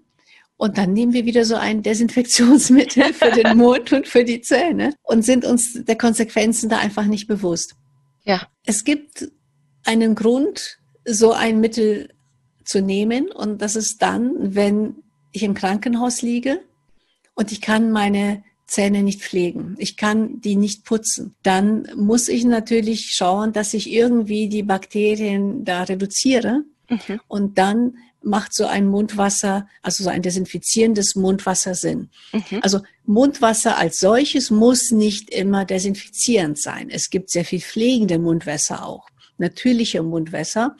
Und 0.57 0.77
dann 0.77 0.93
nehmen 0.93 1.15
wir 1.15 1.25
wieder 1.25 1.45
so 1.45 1.57
ein 1.57 1.83
Desinfektionsmittel 1.83 3.05
für 3.15 3.31
den 3.31 3.57
Mund 3.57 3.93
und 3.93 4.07
für 4.07 4.25
die 4.25 4.43
Zähne 4.43 4.95
und 5.03 5.25
sind 5.25 5.45
uns 5.45 5.85
der 5.85 5.97
Konsequenzen 5.97 6.69
da 6.69 6.79
einfach 6.79 7.07
nicht 7.07 7.27
bewusst. 7.27 7.75
Ja. 8.25 8.47
Es 8.65 8.85
gibt 8.85 9.31
einen 9.85 10.15
Grund, 10.15 10.79
so 11.07 11.33
ein 11.33 11.61
Mittel 11.61 12.11
zu 12.65 12.83
nehmen. 12.83 13.31
Und 13.31 13.63
das 13.63 13.75
ist 13.75 14.03
dann, 14.03 14.55
wenn 14.55 14.97
ich 15.33 15.43
im 15.43 15.55
Krankenhaus 15.55 16.23
liege 16.23 16.61
und 17.35 17.53
ich 17.53 17.61
kann 17.61 17.91
meine 17.91 18.45
Zähne 18.71 19.03
nicht 19.03 19.21
pflegen. 19.21 19.75
Ich 19.79 19.97
kann 19.97 20.41
die 20.41 20.55
nicht 20.55 20.85
putzen. 20.85 21.35
Dann 21.43 21.89
muss 21.97 22.29
ich 22.29 22.45
natürlich 22.45 23.15
schauen, 23.17 23.53
dass 23.53 23.75
ich 23.75 23.91
irgendwie 23.91 24.49
die 24.49 24.63
Bakterien 24.63 25.65
da 25.65 25.83
reduziere. 25.83 26.63
Mhm. 26.89 27.21
Und 27.27 27.59
dann 27.59 27.97
macht 28.23 28.55
so 28.55 28.67
ein 28.67 28.87
Mundwasser, 28.87 29.67
also 29.83 30.05
so 30.05 30.11
ein 30.11 30.23
desinfizierendes 30.23 31.17
Mundwasser 31.17 31.75
Sinn. 31.75 32.11
Mhm. 32.33 32.61
Also 32.63 32.81
Mundwasser 33.07 33.77
als 33.77 33.99
solches 33.99 34.51
muss 34.51 34.93
nicht 34.93 35.31
immer 35.31 35.65
desinfizierend 35.65 36.57
sein. 36.57 36.91
Es 36.91 37.11
gibt 37.11 37.31
sehr 37.31 37.45
viel 37.45 37.61
pflegende 37.61 38.21
Mundwässer 38.21 38.87
auch 38.87 39.09
natürliche 39.41 40.03
Mundwässer, 40.03 40.77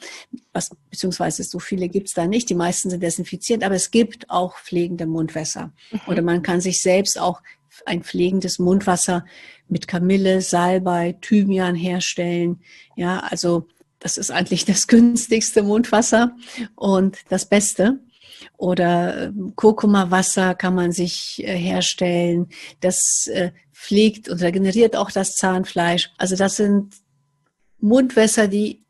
was, 0.53 0.69
beziehungsweise 0.91 1.43
so 1.43 1.57
viele 1.57 1.89
gibt 1.89 2.09
es 2.09 2.13
da 2.13 2.27
nicht, 2.27 2.47
die 2.47 2.55
meisten 2.55 2.91
sind 2.91 3.01
desinfizierend, 3.01 3.63
aber 3.63 3.75
es 3.75 3.89
gibt 3.89 4.29
auch 4.29 4.55
pflegende 4.59 5.07
Mundwässer. 5.07 5.73
Mhm. 5.91 5.99
Oder 6.07 6.21
man 6.21 6.43
kann 6.43 6.61
sich 6.61 6.81
selbst 6.81 7.19
auch 7.19 7.41
ein 7.85 8.03
pflegendes 8.03 8.59
Mundwasser 8.59 9.25
mit 9.67 9.87
Kamille, 9.87 10.41
Salbei, 10.41 11.17
Thymian 11.21 11.75
herstellen. 11.75 12.61
Ja, 12.95 13.19
also 13.19 13.67
das 13.99 14.17
ist 14.17 14.31
eigentlich 14.31 14.65
das 14.65 14.87
günstigste 14.87 15.63
Mundwasser 15.63 16.35
und 16.75 17.17
das 17.29 17.45
Beste. 17.45 17.99
Oder 18.57 19.27
ähm, 19.27 19.53
Kurkuma-Wasser 19.55 20.55
kann 20.55 20.75
man 20.75 20.91
sich 20.91 21.43
äh, 21.43 21.55
herstellen. 21.55 22.47
Das 22.79 23.27
äh, 23.27 23.51
pflegt 23.71 24.29
und 24.29 24.41
regeneriert 24.41 24.95
auch 24.95 25.11
das 25.11 25.35
Zahnfleisch. 25.35 26.11
Also 26.17 26.35
das 26.35 26.57
sind 26.57 26.95
Mundwässer, 27.79 28.47
die 28.47 28.83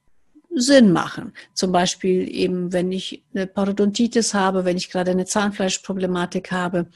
Sinn 0.53 0.91
machen. 0.91 1.33
Zum 1.53 1.71
Beispiel 1.71 2.27
eben, 2.33 2.73
wenn 2.73 2.91
ich 2.91 3.23
eine 3.33 3.47
Parodontitis 3.47 4.33
habe, 4.33 4.65
wenn 4.65 4.77
ich 4.77 4.89
gerade 4.89 5.11
eine 5.11 5.25
Zahnfleischproblematik 5.25 6.51
habe. 6.51 6.87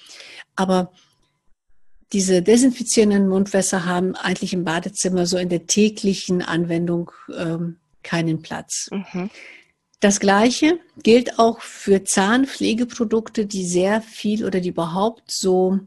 Aber 0.56 0.92
diese 2.14 2.42
desinfizierenden 2.42 3.28
Mundwässer 3.28 3.86
haben 3.86 4.16
eigentlich 4.16 4.54
im 4.54 4.64
Badezimmer 4.64 5.26
so 5.26 5.38
in 5.38 5.50
der 5.50 5.68
täglichen 5.68 6.42
Anwendung 6.42 7.12
ähm, 7.36 7.78
keinen 8.04 8.42
Platz. 8.42 8.90
Mhm. 8.92 9.30
Das 10.00 10.20
Gleiche 10.20 10.80
gilt 11.02 11.40
auch 11.40 11.62
für 11.62 12.04
Zahnpflegeprodukte, 12.04 13.46
die 13.46 13.66
sehr 13.66 14.02
viel 14.02 14.46
oder 14.46 14.60
die 14.60 14.70
überhaupt 14.70 15.32
so 15.32 15.80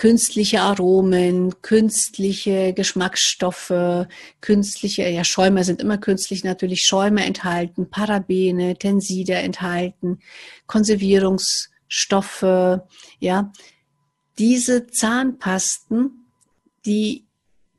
künstliche 0.00 0.62
Aromen, 0.62 1.60
künstliche 1.60 2.72
Geschmacksstoffe, 2.72 4.06
künstliche, 4.40 5.06
ja, 5.10 5.24
Schäume 5.24 5.62
sind 5.62 5.82
immer 5.82 5.98
künstlich 5.98 6.42
natürlich, 6.42 6.84
Schäume 6.84 7.22
enthalten, 7.22 7.90
Parabene, 7.90 8.78
Tenside 8.78 9.34
enthalten, 9.34 10.20
Konservierungsstoffe, 10.66 12.80
ja. 13.18 13.52
Diese 14.40 14.88
Zahnpasten, 14.88 16.26
die 16.84 17.26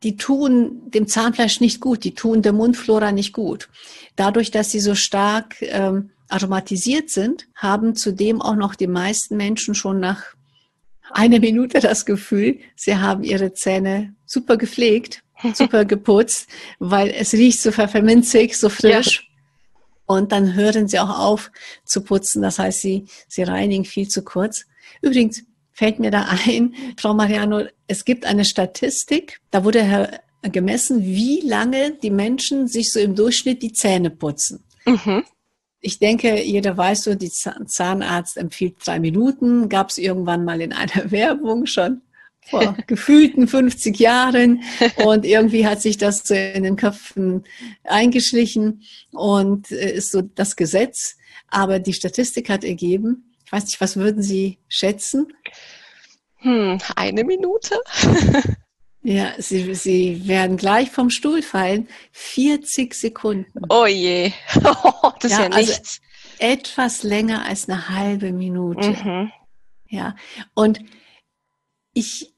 die 0.03 0.17
tun 0.17 0.89
dem 0.89 1.07
Zahnfleisch 1.07 1.59
nicht 1.59 1.79
gut, 1.79 2.03
die 2.03 2.15
tun 2.15 2.41
der 2.41 2.53
Mundflora 2.53 3.11
nicht 3.11 3.33
gut. 3.33 3.69
Dadurch, 4.15 4.49
dass 4.49 4.71
sie 4.71 4.79
so 4.79 4.95
stark 4.95 5.61
ähm, 5.61 6.09
aromatisiert 6.27 7.11
sind, 7.11 7.47
haben 7.53 7.95
zudem 7.95 8.41
auch 8.41 8.55
noch 8.55 8.73
die 8.73 8.87
meisten 8.87 9.37
Menschen 9.37 9.75
schon 9.75 9.99
nach 9.99 10.23
eine 11.11 11.39
Minute 11.39 11.81
das 11.81 12.05
Gefühl, 12.05 12.59
sie 12.75 12.95
haben 12.95 13.23
ihre 13.23 13.53
Zähne 13.53 14.15
super 14.25 14.57
gepflegt. 14.57 15.23
super 15.53 15.85
geputzt, 15.85 16.47
weil 16.79 17.09
es 17.09 17.33
riecht 17.33 17.61
so 17.61 17.71
pfefferminzig, 17.71 18.57
so 18.57 18.69
frisch. 18.69 19.21
Ja. 19.21 19.75
Und 20.05 20.31
dann 20.31 20.53
hören 20.53 20.87
sie 20.87 20.99
auch 20.99 21.17
auf 21.17 21.51
zu 21.83 22.01
putzen. 22.01 22.41
Das 22.41 22.59
heißt, 22.59 22.81
sie, 22.81 23.05
sie 23.27 23.43
reinigen 23.43 23.85
viel 23.85 24.07
zu 24.07 24.23
kurz. 24.23 24.65
Übrigens 25.01 25.43
fällt 25.81 25.97
mir 25.97 26.11
da 26.11 26.27
ein, 26.45 26.75
Frau 26.95 27.15
Mariano, 27.15 27.63
es 27.87 28.05
gibt 28.05 28.27
eine 28.27 28.45
Statistik, 28.45 29.41
da 29.49 29.63
wurde 29.63 30.19
gemessen, 30.43 31.03
wie 31.03 31.41
lange 31.41 31.93
die 32.03 32.11
Menschen 32.11 32.67
sich 32.67 32.91
so 32.91 32.99
im 32.99 33.15
Durchschnitt 33.15 33.63
die 33.63 33.73
Zähne 33.73 34.11
putzen. 34.11 34.63
Mhm. 34.85 35.23
Ich 35.79 35.97
denke, 35.97 36.39
jeder 36.43 36.77
weiß 36.77 37.05
so, 37.05 37.15
die 37.15 37.31
Zahnarzt 37.31 38.37
empfiehlt 38.37 38.75
drei 38.85 38.99
Minuten. 38.99 39.69
Gab 39.69 39.89
es 39.89 39.97
irgendwann 39.97 40.45
mal 40.45 40.61
in 40.61 40.71
einer 40.71 41.09
Werbung 41.09 41.65
schon 41.65 42.01
vor 42.41 42.77
gefühlten 42.85 43.47
50 43.47 43.97
Jahren. 43.97 44.61
Und 44.97 45.25
irgendwie 45.25 45.65
hat 45.65 45.81
sich 45.81 45.97
das 45.97 46.21
so 46.27 46.35
in 46.35 46.61
den 46.61 46.75
Köpfen 46.75 47.43
eingeschlichen 47.85 48.83
und 49.13 49.71
äh, 49.71 49.93
ist 49.93 50.11
so 50.11 50.21
das 50.21 50.55
Gesetz. 50.55 51.17
Aber 51.47 51.79
die 51.79 51.93
Statistik 51.93 52.51
hat 52.51 52.63
ergeben, 52.63 53.31
ich 53.51 53.51
weiß 53.51 53.65
nicht, 53.65 53.81
was 53.81 53.97
würden 53.97 54.23
Sie 54.23 54.59
schätzen? 54.69 55.27
Hm, 56.41 56.79
eine 56.95 57.23
Minute? 57.23 57.79
Ja, 59.03 59.33
sie, 59.39 59.73
sie 59.73 60.27
werden 60.27 60.57
gleich 60.57 60.91
vom 60.91 61.09
Stuhl 61.09 61.41
fallen. 61.41 61.87
40 62.11 62.93
Sekunden. 62.93 63.61
Oh 63.69 63.87
je, 63.87 64.31
das 65.19 65.31
ja, 65.31 65.37
ist 65.37 65.39
ja 65.39 65.45
also 65.45 65.57
nichts. 65.57 66.01
Also 66.39 66.53
etwas 66.53 67.03
länger 67.03 67.45
als 67.45 67.67
eine 67.67 67.89
halbe 67.89 68.31
Minute. 68.31 68.89
Mhm. 68.89 69.31
Ja, 69.89 70.15
und 70.53 70.81
ich, 71.93 72.33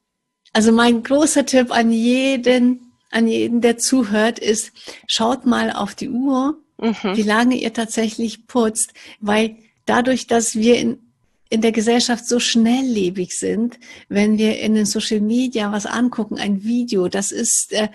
also 0.53 0.71
mein 0.71 1.03
großer 1.03 1.45
Tipp 1.45 1.71
an 1.71 1.91
jeden, 1.91 2.93
an 3.11 3.27
jeden, 3.27 3.61
der 3.61 3.77
zuhört, 3.77 4.39
ist, 4.39 4.71
schaut 5.05 5.45
mal 5.45 5.71
auf 5.71 5.95
die 5.95 6.09
Uhr, 6.09 6.57
mhm. 6.77 6.95
wie 7.15 7.21
lange 7.23 7.55
ihr 7.55 7.73
tatsächlich 7.73 8.47
putzt, 8.47 8.93
weil 9.19 9.57
dadurch, 9.85 10.27
dass 10.27 10.55
wir 10.55 10.79
in 10.79 11.12
in 11.53 11.61
der 11.61 11.71
Gesellschaft 11.71 12.27
so 12.27 12.39
schnelllebig 12.39 13.37
sind, 13.37 13.79
wenn 14.09 14.39
wir 14.39 14.59
in 14.59 14.73
den 14.73 14.87
Social 14.87 15.21
Media 15.21 15.71
was 15.71 15.85
angucken, 15.85 16.39
ein 16.39 16.63
Video, 16.63 17.07
das 17.09 17.31
ist 17.31 17.71
äh, 17.73 17.89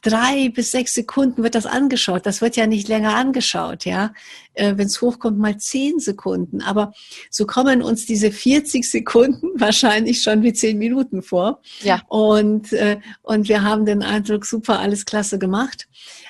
drei 0.00 0.48
bis 0.48 0.70
sechs 0.70 0.94
Sekunden 0.94 1.42
wird 1.42 1.54
das 1.54 1.66
angeschaut. 1.66 2.24
Das 2.24 2.40
wird 2.40 2.56
ja 2.56 2.66
nicht 2.66 2.88
länger 2.88 3.14
angeschaut, 3.14 3.84
ja. 3.84 4.14
Äh, 4.54 4.78
wenn 4.78 4.86
es 4.86 5.02
hochkommt, 5.02 5.38
mal 5.38 5.58
zehn 5.58 6.00
Sekunden. 6.00 6.62
Aber 6.62 6.94
so 7.30 7.44
kommen 7.44 7.82
uns 7.82 8.06
diese 8.06 8.32
40 8.32 8.90
Sekunden 8.90 9.48
wahrscheinlich 9.60 10.22
schon 10.22 10.42
wie 10.42 10.54
zehn 10.54 10.78
Minuten 10.78 11.20
vor. 11.20 11.60
Ja. 11.82 12.00
Und, 12.08 12.72
äh, 12.72 12.98
und 13.20 13.50
wir 13.50 13.62
haben 13.62 13.84
den 13.84 14.02
Eindruck, 14.02 14.46
super, 14.46 14.78
alles 14.78 15.04
klasse 15.04 15.38
gemacht. 15.38 15.86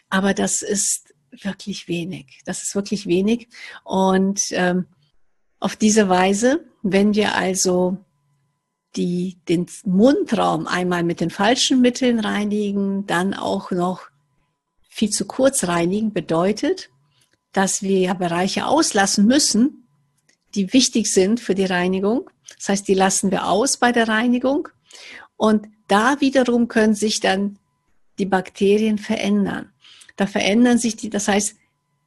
Aber 0.09 0.35
das 0.35 0.63
ist 0.63 1.15
wirklich 1.31 1.87
wenig. 1.87 2.41
Das 2.45 2.65
ist 2.65 2.75
wirklich 2.75 3.07
wenig. 3.07 3.47
Und 3.85 4.47
ähm, 4.51 4.87
auf 5.61 5.77
diese 5.77 6.09
Weise, 6.09 6.65
wenn 6.83 7.15
wir 7.15 7.35
also 7.35 7.99
die, 8.97 9.39
den 9.49 9.67
Mundraum 9.85 10.67
einmal 10.67 11.05
mit 11.05 11.21
den 11.21 11.31
falschen 11.31 11.81
Mitteln 11.81 12.19
reinigen, 12.19 13.07
dann 13.07 13.35
auch 13.35 13.71
noch 13.71 14.03
viel 14.89 15.11
zu 15.11 15.27
kurz 15.27 15.69
reinigen, 15.69 16.13
bedeutet, 16.13 16.91
dass 17.53 17.83
wir 17.83 17.99
ja 17.99 18.15
Bereiche 18.15 18.67
auslassen 18.67 19.27
müssen, 19.27 19.87
die 20.55 20.73
wichtig 20.73 21.13
sind 21.13 21.39
für 21.39 21.55
die 21.55 21.65
Reinigung. 21.65 22.29
Das 22.57 22.71
heißt, 22.71 22.89
die 22.89 22.95
lassen 22.95 23.31
wir 23.31 23.47
aus 23.47 23.77
bei 23.77 23.93
der 23.93 24.09
Reinigung. 24.09 24.69
Und 25.37 25.69
da 25.87 26.21
wiederum 26.21 26.67
können 26.69 26.95
sich 26.95 27.21
dann 27.21 27.59
die 28.19 28.27
Bakterien 28.27 28.99
verändern. 28.99 29.73
Da 30.17 30.27
verändern 30.27 30.79
sich 30.79 30.97
die, 30.97 31.11
das 31.11 31.29
heißt, 31.29 31.57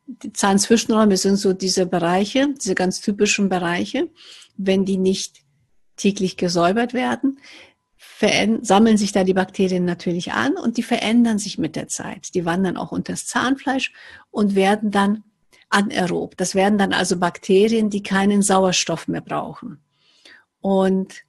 die 0.05 0.33
Zahnzwischenräume 0.33 1.17
sind 1.17 1.37
so 1.37 1.53
diese 1.53 1.85
Bereiche, 1.85 2.49
diese 2.61 2.75
ganz 2.75 3.01
typischen 3.01 3.49
Bereiche. 3.49 4.09
Wenn 4.57 4.85
die 4.85 4.97
nicht 4.97 5.41
täglich 5.95 6.37
gesäubert 6.37 6.93
werden, 6.93 7.39
sammeln 8.61 8.97
sich 8.97 9.11
da 9.11 9.23
die 9.23 9.33
Bakterien 9.33 9.85
natürlich 9.85 10.31
an 10.31 10.53
und 10.55 10.77
die 10.77 10.83
verändern 10.83 11.39
sich 11.39 11.57
mit 11.57 11.75
der 11.75 11.87
Zeit. 11.87 12.29
Die 12.35 12.45
wandern 12.45 12.77
auch 12.77 12.91
unter 12.91 13.13
das 13.13 13.25
Zahnfleisch 13.25 13.91
und 14.31 14.55
werden 14.55 14.91
dann 14.91 15.23
anaerob. 15.69 16.37
Das 16.37 16.55
werden 16.55 16.77
dann 16.77 16.93
also 16.93 17.17
Bakterien, 17.17 17.89
die 17.89 18.03
keinen 18.03 18.41
Sauerstoff 18.41 19.07
mehr 19.07 19.21
brauchen. 19.21 19.79
Und 20.61 21.23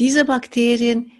diese 0.00 0.24
Bakterien, 0.24 1.12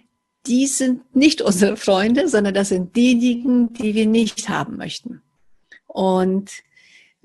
die 0.47 0.67
sind 0.67 1.15
nicht 1.15 1.41
unsere 1.41 1.77
Freunde, 1.77 2.27
sondern 2.27 2.53
das 2.53 2.69
sind 2.69 2.95
diejenigen, 2.95 3.71
die 3.73 3.95
wir 3.95 4.07
nicht 4.07 4.49
haben 4.49 4.75
möchten. 4.75 5.21
Und 5.87 6.51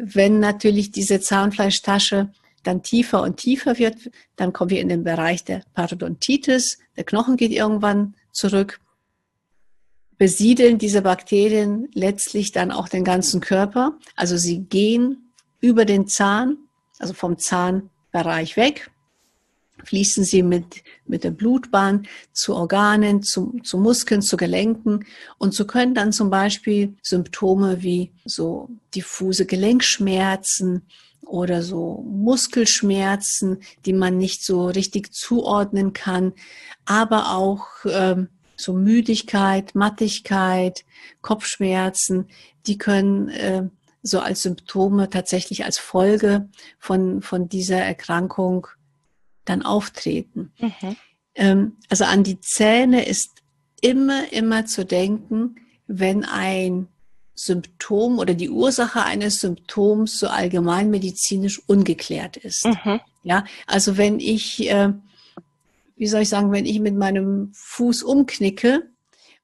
wenn 0.03 0.41
natürlich 0.41 0.91
diese 0.91 1.21
Zahnfleischtasche 1.21 2.33
dann 2.63 2.83
tiefer 2.83 3.23
und 3.23 3.37
tiefer 3.37 3.79
wird, 3.79 3.97
dann 4.37 4.53
kommen 4.53 4.71
wir 4.71 4.81
in 4.81 4.89
den 4.89 5.05
Bereich 5.05 5.45
der 5.45 5.63
Parodontitis. 5.75 6.79
Der 6.97 7.05
Knochen 7.05 7.37
geht 7.37 7.53
irgendwann 7.53 8.15
zurück. 8.33 8.81
Besiedeln 10.19 10.79
diese 10.79 11.03
Bakterien 11.03 11.89
letztlich 11.95 12.53
dann 12.53 12.71
auch 12.71 12.89
den 12.89 13.05
ganzen 13.05 13.41
Körper. 13.41 13.99
Also 14.17 14.37
sie 14.37 14.61
gehen 14.61 15.33
über 15.61 15.85
den 15.85 16.07
Zahn, 16.07 16.59
also 16.99 17.15
vom 17.15 17.39
Zahnbereich 17.39 18.57
weg 18.57 18.91
fließen 19.85 20.25
sie 20.25 20.43
mit, 20.43 20.83
mit 21.07 21.25
der 21.25 21.31
Blutbahn 21.31 22.07
zu 22.33 22.55
Organen, 22.55 23.23
zu, 23.23 23.57
zu 23.63 23.79
Muskeln, 23.79 24.23
zu 24.23 24.37
Gelenken. 24.37 25.05
Und 25.39 25.55
so 25.55 25.67
können 25.67 25.95
dann 25.95 26.13
zum 26.13 26.31
Beispiel 26.31 26.95
Symptome 27.03 27.83
wie 27.83 28.13
so 28.25 28.69
diffuse 28.95 29.47
Gelenkschmerzen 29.47 30.83
oder 31.23 31.63
so 31.63 32.05
Muskelschmerzen, 32.07 33.59
die 33.87 33.93
man 33.93 34.19
nicht 34.19 34.45
so 34.45 34.67
richtig 34.67 35.13
zuordnen 35.13 35.93
kann, 35.93 36.33
aber 36.85 37.37
auch 37.37 37.67
ähm, 37.85 38.29
so 38.57 38.73
Müdigkeit, 38.73 39.75
Mattigkeit, 39.75 40.85
Kopfschmerzen, 41.23 42.29
die 42.67 42.79
können 42.79 43.29
äh, 43.29 43.69
so 44.03 44.21
als 44.21 44.43
Symptome 44.43 45.11
tatsächlich 45.11 45.65
als 45.65 45.79
Folge 45.79 46.49
von, 46.79 47.23
von 47.23 47.49
dieser 47.49 47.79
Erkrankung 47.79 48.67
dann 49.45 49.63
auftreten. 49.63 50.53
Mhm. 50.59 50.97
Ähm, 51.35 51.77
also 51.89 52.05
an 52.05 52.25
die 52.25 52.41
Zähne 52.41 53.07
ist 53.07 53.31
immer, 53.81 54.33
immer 54.33 54.67
zu 54.67 54.85
denken, 54.85 55.57
wenn 55.87 56.25
ein 56.25 56.89
Symptom 57.35 58.19
oder 58.19 58.35
die 58.35 58.51
Ursache 58.51 59.03
eines 59.03 59.41
Symptoms 59.41 60.19
so 60.19 60.29
allgemeinmedizinisch 60.29 61.63
ungeklärt 61.67 62.37
ist. 62.37 62.67
Mhm. 62.67 63.01
Ja, 63.23 63.45
also 63.67 63.97
wenn 63.97 64.21
ich, 64.21 64.69
äh, 64.71 64.93
wie 65.97 66.07
soll 66.07 66.23
ich 66.23 66.29
sagen, 66.29 66.53
wenn 66.53 66.67
ich 66.67 66.81
mit 66.81 66.97
meinem 66.97 67.53
Fuß 67.55 68.03
umknicke 68.03 68.91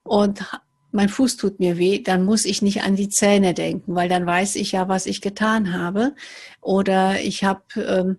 und 0.02 0.44
mein 0.92 1.09
Fuß 1.09 1.37
tut 1.37 1.59
mir 1.59 1.78
weh, 1.78 2.02
dann 2.02 2.24
muss 2.24 2.44
ich 2.44 2.62
nicht 2.62 2.82
an 2.82 2.96
die 2.96 3.09
Zähne 3.09 3.54
denken, 3.54 3.94
weil 3.94 4.09
dann 4.09 4.26
weiß 4.26 4.56
ich 4.56 4.72
ja, 4.72 4.88
was 4.88 5.06
ich 5.06 5.20
getan 5.20 5.72
habe. 5.72 6.14
Oder 6.61 7.20
ich 7.20 7.44
habe 7.44 7.62
ähm, 7.76 8.18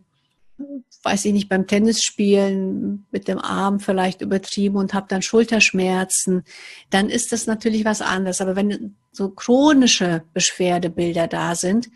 weiß 1.03 1.25
ich 1.25 1.33
nicht, 1.33 1.49
beim 1.49 1.67
Tennisspielen 1.67 3.05
mit 3.11 3.27
dem 3.27 3.39
Arm 3.39 3.79
vielleicht 3.79 4.21
übertrieben 4.21 4.77
und 4.77 4.93
habe 4.93 5.07
dann 5.07 5.21
Schulterschmerzen, 5.21 6.43
dann 6.89 7.09
ist 7.09 7.31
das 7.31 7.47
natürlich 7.47 7.85
was 7.85 8.01
anderes. 8.01 8.41
Aber 8.41 8.55
wenn 8.55 8.95
so 9.11 9.29
chronische 9.29 10.23
Beschwerdebilder 10.33 11.27
da 11.27 11.55
sind, 11.55 11.89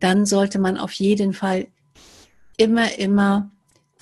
dann 0.00 0.26
sollte 0.26 0.58
man 0.58 0.76
auf 0.76 0.92
jeden 0.92 1.32
Fall 1.32 1.68
immer, 2.56 2.98
immer 2.98 3.50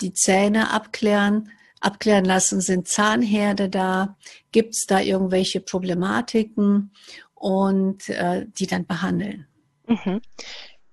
die 0.01 0.13
Zähne 0.13 0.71
abklären, 0.71 1.49
abklären 1.79 2.25
lassen, 2.25 2.61
sind 2.61 2.87
Zahnherde 2.87 3.69
da, 3.69 4.17
gibt 4.51 4.75
es 4.75 4.85
da 4.87 4.99
irgendwelche 4.99 5.59
Problematiken 5.59 6.91
und 7.33 8.09
äh, 8.09 8.47
die 8.47 8.67
dann 8.67 8.85
behandeln. 8.85 9.47
Mhm. 9.87 10.21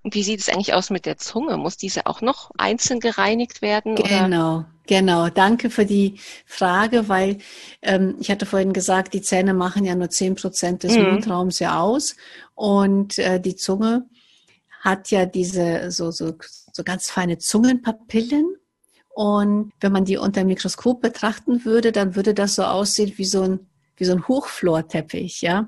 Und 0.05 0.13
wie 0.13 0.21
sieht 0.21 0.39
es 0.39 0.49
eigentlich 0.49 0.75
aus 0.75 0.91
mit 0.91 1.07
der 1.07 1.17
Zunge? 1.17 1.57
Muss 1.57 1.77
diese 1.77 2.05
auch 2.05 2.21
noch 2.21 2.51
einzeln 2.59 2.99
gereinigt 2.99 3.63
werden? 3.63 3.95
Genau, 3.95 4.57
oder? 4.57 4.69
genau. 4.85 5.29
Danke 5.29 5.71
für 5.71 5.83
die 5.83 6.19
Frage, 6.45 7.09
weil 7.09 7.39
ähm, 7.81 8.15
ich 8.19 8.29
hatte 8.29 8.45
vorhin 8.45 8.71
gesagt, 8.71 9.15
die 9.15 9.23
Zähne 9.23 9.55
machen 9.55 9.83
ja 9.83 9.95
nur 9.95 10.11
zehn 10.11 10.35
Prozent 10.35 10.83
des 10.83 10.95
mhm. 10.95 11.05
Mundraums 11.05 11.57
ja 11.57 11.79
aus. 11.79 12.15
Und 12.53 13.17
äh, 13.17 13.41
die 13.41 13.55
Zunge 13.55 14.05
hat 14.79 15.09
ja 15.09 15.25
diese 15.25 15.89
so, 15.89 16.11
so, 16.11 16.35
so 16.71 16.83
ganz 16.83 17.09
feine 17.09 17.39
Zungenpapillen. 17.39 18.45
Und 19.09 19.71
wenn 19.79 19.91
man 19.91 20.05
die 20.05 20.17
unter 20.17 20.41
dem 20.41 20.49
Mikroskop 20.49 21.01
betrachten 21.01 21.65
würde, 21.65 21.91
dann 21.91 22.15
würde 22.15 22.35
das 22.35 22.53
so 22.53 22.63
aussehen 22.63 23.13
wie 23.15 23.25
so 23.25 23.41
ein, 23.41 23.59
wie 23.97 24.05
so 24.05 24.11
ein 24.11 24.27
Hochflorteppich, 24.27 25.41
ja. 25.41 25.67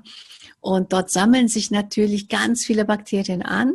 Und 0.60 0.92
dort 0.92 1.10
sammeln 1.10 1.48
sich 1.48 1.70
natürlich 1.70 2.28
ganz 2.28 2.64
viele 2.64 2.84
Bakterien 2.84 3.42
an. 3.42 3.74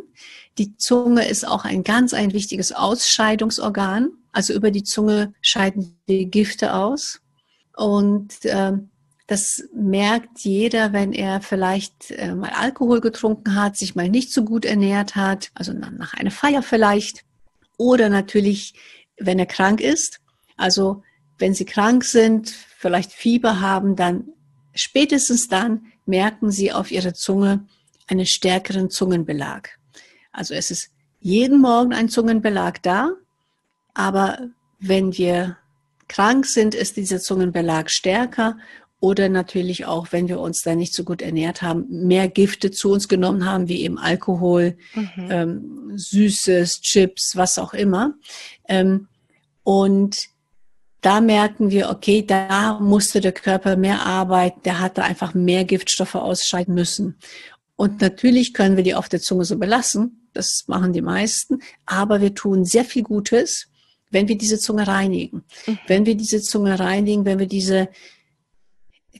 Die 0.58 0.76
Zunge 0.76 1.26
ist 1.26 1.46
auch 1.46 1.64
ein 1.64 1.82
ganz 1.82 2.14
ein 2.14 2.32
wichtiges 2.32 2.72
Ausscheidungsorgan. 2.72 4.10
Also 4.32 4.52
über 4.52 4.70
die 4.70 4.84
Zunge 4.84 5.32
scheiden 5.40 5.96
die 6.08 6.30
Gifte 6.30 6.74
aus. 6.74 7.20
Und 7.76 8.44
äh, 8.44 8.72
Das 9.26 9.64
merkt 9.74 10.40
jeder, 10.40 10.92
wenn 10.92 11.12
er 11.12 11.40
vielleicht 11.40 12.10
äh, 12.10 12.34
mal 12.34 12.50
Alkohol 12.50 13.00
getrunken 13.00 13.54
hat, 13.54 13.76
sich 13.76 13.94
mal 13.94 14.10
nicht 14.10 14.30
so 14.32 14.44
gut 14.44 14.66
ernährt 14.66 15.16
hat, 15.16 15.50
also 15.54 15.72
nach 15.72 16.12
einer 16.12 16.30
Feier 16.30 16.62
vielleicht. 16.62 17.24
Oder 17.78 18.10
natürlich, 18.10 18.74
wenn 19.18 19.38
er 19.38 19.46
krank 19.46 19.80
ist. 19.80 20.20
Also 20.56 21.02
wenn 21.38 21.54
Sie 21.54 21.64
krank 21.64 22.04
sind, 22.04 22.50
vielleicht 22.78 23.12
Fieber 23.12 23.60
haben, 23.60 23.96
dann 23.96 24.28
spätestens 24.74 25.48
dann 25.48 25.86
merken 26.06 26.50
Sie 26.50 26.72
auf 26.72 26.90
Ihrer 26.90 27.14
Zunge 27.14 27.66
einen 28.06 28.26
stärkeren 28.26 28.90
Zungenbelag. 28.90 29.70
Also 30.32 30.54
es 30.54 30.70
ist 30.70 30.90
jeden 31.20 31.60
Morgen 31.60 31.92
ein 31.92 32.08
Zungenbelag 32.08 32.82
da, 32.82 33.12
aber 33.94 34.50
wenn 34.78 35.16
wir 35.16 35.56
krank 36.08 36.44
sind, 36.46 36.74
ist 36.74 36.96
dieser 36.96 37.20
Zungenbelag 37.20 37.88
stärker 37.88 38.58
oder 39.00 39.28
natürlich 39.28 39.84
auch, 39.84 40.12
wenn 40.12 40.28
wir 40.28 40.40
uns 40.40 40.62
da 40.62 40.74
nicht 40.74 40.94
so 40.94 41.04
gut 41.04 41.20
ernährt 41.22 41.62
haben, 41.62 41.86
mehr 41.88 42.28
Gifte 42.28 42.70
zu 42.70 42.90
uns 42.90 43.08
genommen 43.08 43.44
haben, 43.44 43.68
wie 43.68 43.82
eben 43.82 43.98
Alkohol, 43.98 44.76
mhm. 44.94 45.28
ähm, 45.30 45.92
Süßes, 45.94 46.80
Chips, 46.80 47.36
was 47.36 47.58
auch 47.58 47.74
immer. 47.74 48.14
Ähm, 48.66 49.08
und 49.62 50.28
da 51.04 51.20
merken 51.20 51.70
wir, 51.70 51.90
okay, 51.90 52.24
da 52.26 52.78
musste 52.80 53.20
der 53.20 53.32
Körper 53.32 53.76
mehr 53.76 54.06
arbeiten, 54.06 54.60
der 54.64 54.80
hatte 54.80 55.04
einfach 55.04 55.34
mehr 55.34 55.64
Giftstoffe 55.64 56.14
ausscheiden 56.14 56.74
müssen. 56.74 57.18
Und 57.76 58.00
natürlich 58.00 58.54
können 58.54 58.76
wir 58.76 58.84
die 58.84 58.94
auf 58.94 59.08
der 59.08 59.20
Zunge 59.20 59.44
so 59.44 59.58
belassen, 59.58 60.28
das 60.32 60.64
machen 60.66 60.92
die 60.92 61.02
meisten, 61.02 61.60
aber 61.84 62.20
wir 62.20 62.34
tun 62.34 62.64
sehr 62.64 62.84
viel 62.84 63.02
Gutes, 63.02 63.68
wenn 64.10 64.28
wir 64.28 64.38
diese 64.38 64.58
Zunge 64.58 64.86
reinigen. 64.86 65.44
Mhm. 65.66 65.78
Wenn 65.86 66.06
wir 66.06 66.14
diese 66.14 66.40
Zunge 66.40 66.78
reinigen, 66.78 67.24
wenn 67.24 67.38
wir 67.38 67.48
diese 67.48 67.88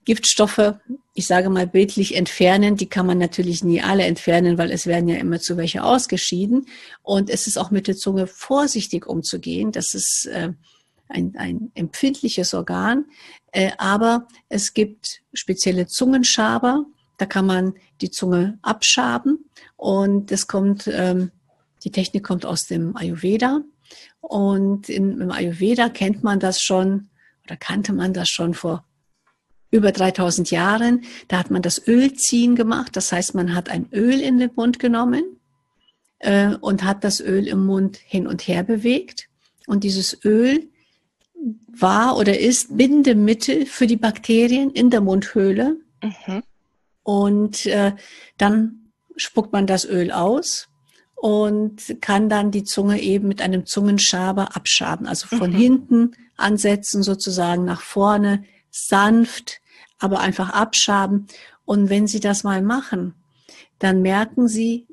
Giftstoffe, 0.04 0.74
ich 1.14 1.26
sage 1.26 1.50
mal 1.50 1.66
bildlich 1.66 2.16
entfernen. 2.16 2.76
Die 2.76 2.88
kann 2.88 3.06
man 3.06 3.18
natürlich 3.18 3.64
nie 3.64 3.80
alle 3.80 4.04
entfernen, 4.04 4.58
weil 4.58 4.70
es 4.70 4.86
werden 4.86 5.08
ja 5.08 5.16
immer 5.16 5.40
zu 5.40 5.56
welche 5.56 5.82
ausgeschieden. 5.82 6.66
Und 7.02 7.30
es 7.30 7.46
ist 7.46 7.58
auch 7.58 7.70
mit 7.70 7.88
der 7.88 7.96
Zunge 7.96 8.26
vorsichtig 8.26 9.06
umzugehen. 9.06 9.72
Das 9.72 9.94
ist 9.94 10.26
äh, 10.26 10.52
ein, 11.14 11.34
ein 11.36 11.70
empfindliches 11.74 12.54
Organ. 12.54 13.06
Äh, 13.52 13.70
aber 13.78 14.28
es 14.48 14.74
gibt 14.74 15.22
spezielle 15.32 15.86
Zungenschaber. 15.86 16.84
Da 17.16 17.26
kann 17.26 17.46
man 17.46 17.74
die 18.00 18.10
Zunge 18.10 18.58
abschaben. 18.62 19.50
Und 19.76 20.30
das 20.30 20.46
kommt, 20.46 20.88
ähm, 20.92 21.30
die 21.84 21.90
Technik 21.90 22.24
kommt 22.24 22.44
aus 22.44 22.66
dem 22.66 22.96
Ayurveda. 22.96 23.60
Und 24.20 24.88
im 24.88 25.30
Ayurveda 25.30 25.88
kennt 25.88 26.24
man 26.24 26.40
das 26.40 26.60
schon 26.60 27.10
oder 27.44 27.56
kannte 27.56 27.92
man 27.92 28.12
das 28.14 28.28
schon 28.28 28.54
vor 28.54 28.84
über 29.70 29.92
3000 29.92 30.50
Jahren. 30.50 31.04
Da 31.28 31.38
hat 31.38 31.50
man 31.50 31.62
das 31.62 31.86
Ölziehen 31.86 32.54
gemacht. 32.56 32.96
Das 32.96 33.12
heißt, 33.12 33.34
man 33.34 33.54
hat 33.54 33.68
ein 33.68 33.88
Öl 33.92 34.20
in 34.20 34.38
den 34.38 34.50
Mund 34.54 34.78
genommen 34.78 35.40
äh, 36.20 36.54
und 36.60 36.84
hat 36.84 37.04
das 37.04 37.20
Öl 37.20 37.46
im 37.46 37.66
Mund 37.66 37.96
hin 37.96 38.26
und 38.26 38.48
her 38.48 38.62
bewegt. 38.62 39.28
Und 39.66 39.84
dieses 39.84 40.24
Öl 40.24 40.70
war 41.68 42.16
oder 42.16 42.38
ist 42.38 42.76
Bindemittel 42.76 43.66
für 43.66 43.86
die 43.86 43.96
Bakterien 43.96 44.70
in 44.70 44.90
der 44.90 45.00
Mundhöhle. 45.00 45.76
Mhm. 46.02 46.42
Und 47.02 47.66
äh, 47.66 47.92
dann 48.38 48.90
spuckt 49.16 49.52
man 49.52 49.66
das 49.66 49.84
Öl 49.84 50.10
aus 50.10 50.68
und 51.14 51.96
kann 52.00 52.28
dann 52.28 52.50
die 52.50 52.64
Zunge 52.64 53.00
eben 53.00 53.28
mit 53.28 53.40
einem 53.40 53.66
Zungenschaber 53.66 54.56
abschaben. 54.56 55.06
Also 55.06 55.26
von 55.26 55.50
mhm. 55.52 55.56
hinten 55.56 56.10
ansetzen, 56.36 57.02
sozusagen 57.02 57.64
nach 57.64 57.80
vorne, 57.80 58.44
sanft 58.70 59.60
aber 59.98 60.20
einfach 60.20 60.50
abschaben. 60.50 61.26
Und 61.64 61.88
wenn 61.90 62.06
Sie 62.06 62.20
das 62.20 62.44
mal 62.44 62.62
machen, 62.62 63.14
dann 63.78 64.02
merken 64.02 64.48
Sie 64.48 64.86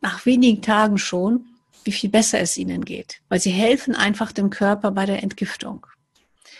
nach 0.00 0.26
wenigen 0.26 0.62
Tagen 0.62 0.98
schon, 0.98 1.46
wie 1.84 1.92
viel 1.92 2.10
besser 2.10 2.40
es 2.40 2.58
Ihnen 2.58 2.84
geht, 2.84 3.20
weil 3.28 3.40
Sie 3.40 3.50
helfen 3.50 3.94
einfach 3.94 4.32
dem 4.32 4.50
Körper 4.50 4.90
bei 4.90 5.06
der 5.06 5.22
Entgiftung. 5.22 5.86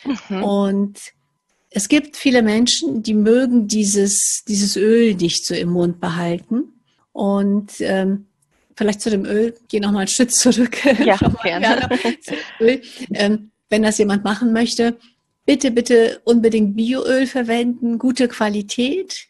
Mhm. 0.04 0.42
Und 0.42 0.98
es 1.70 1.88
gibt 1.88 2.16
viele 2.16 2.42
Menschen, 2.42 3.02
die 3.02 3.14
mögen 3.14 3.68
dieses, 3.68 4.44
dieses 4.46 4.76
Öl 4.76 5.14
nicht 5.14 5.46
so 5.46 5.54
im 5.54 5.70
Mund 5.70 6.00
behalten. 6.00 6.72
Und 7.12 7.72
ähm, 7.80 8.26
vielleicht 8.76 9.00
zu 9.00 9.10
dem 9.10 9.24
Öl, 9.24 9.54
gehe 9.68 9.80
noch 9.80 9.92
mal 9.92 10.00
einen 10.00 10.08
Schritt 10.08 10.34
zurück. 10.34 10.84
Ja, 11.04 11.16
gerne. 11.42 11.88
ähm, 13.12 13.50
wenn 13.68 13.82
das 13.82 13.98
jemand 13.98 14.24
machen 14.24 14.52
möchte, 14.52 14.96
bitte, 15.46 15.70
bitte 15.70 16.20
unbedingt 16.24 16.76
Bioöl 16.76 17.26
verwenden, 17.26 17.98
gute 17.98 18.26
Qualität. 18.26 19.26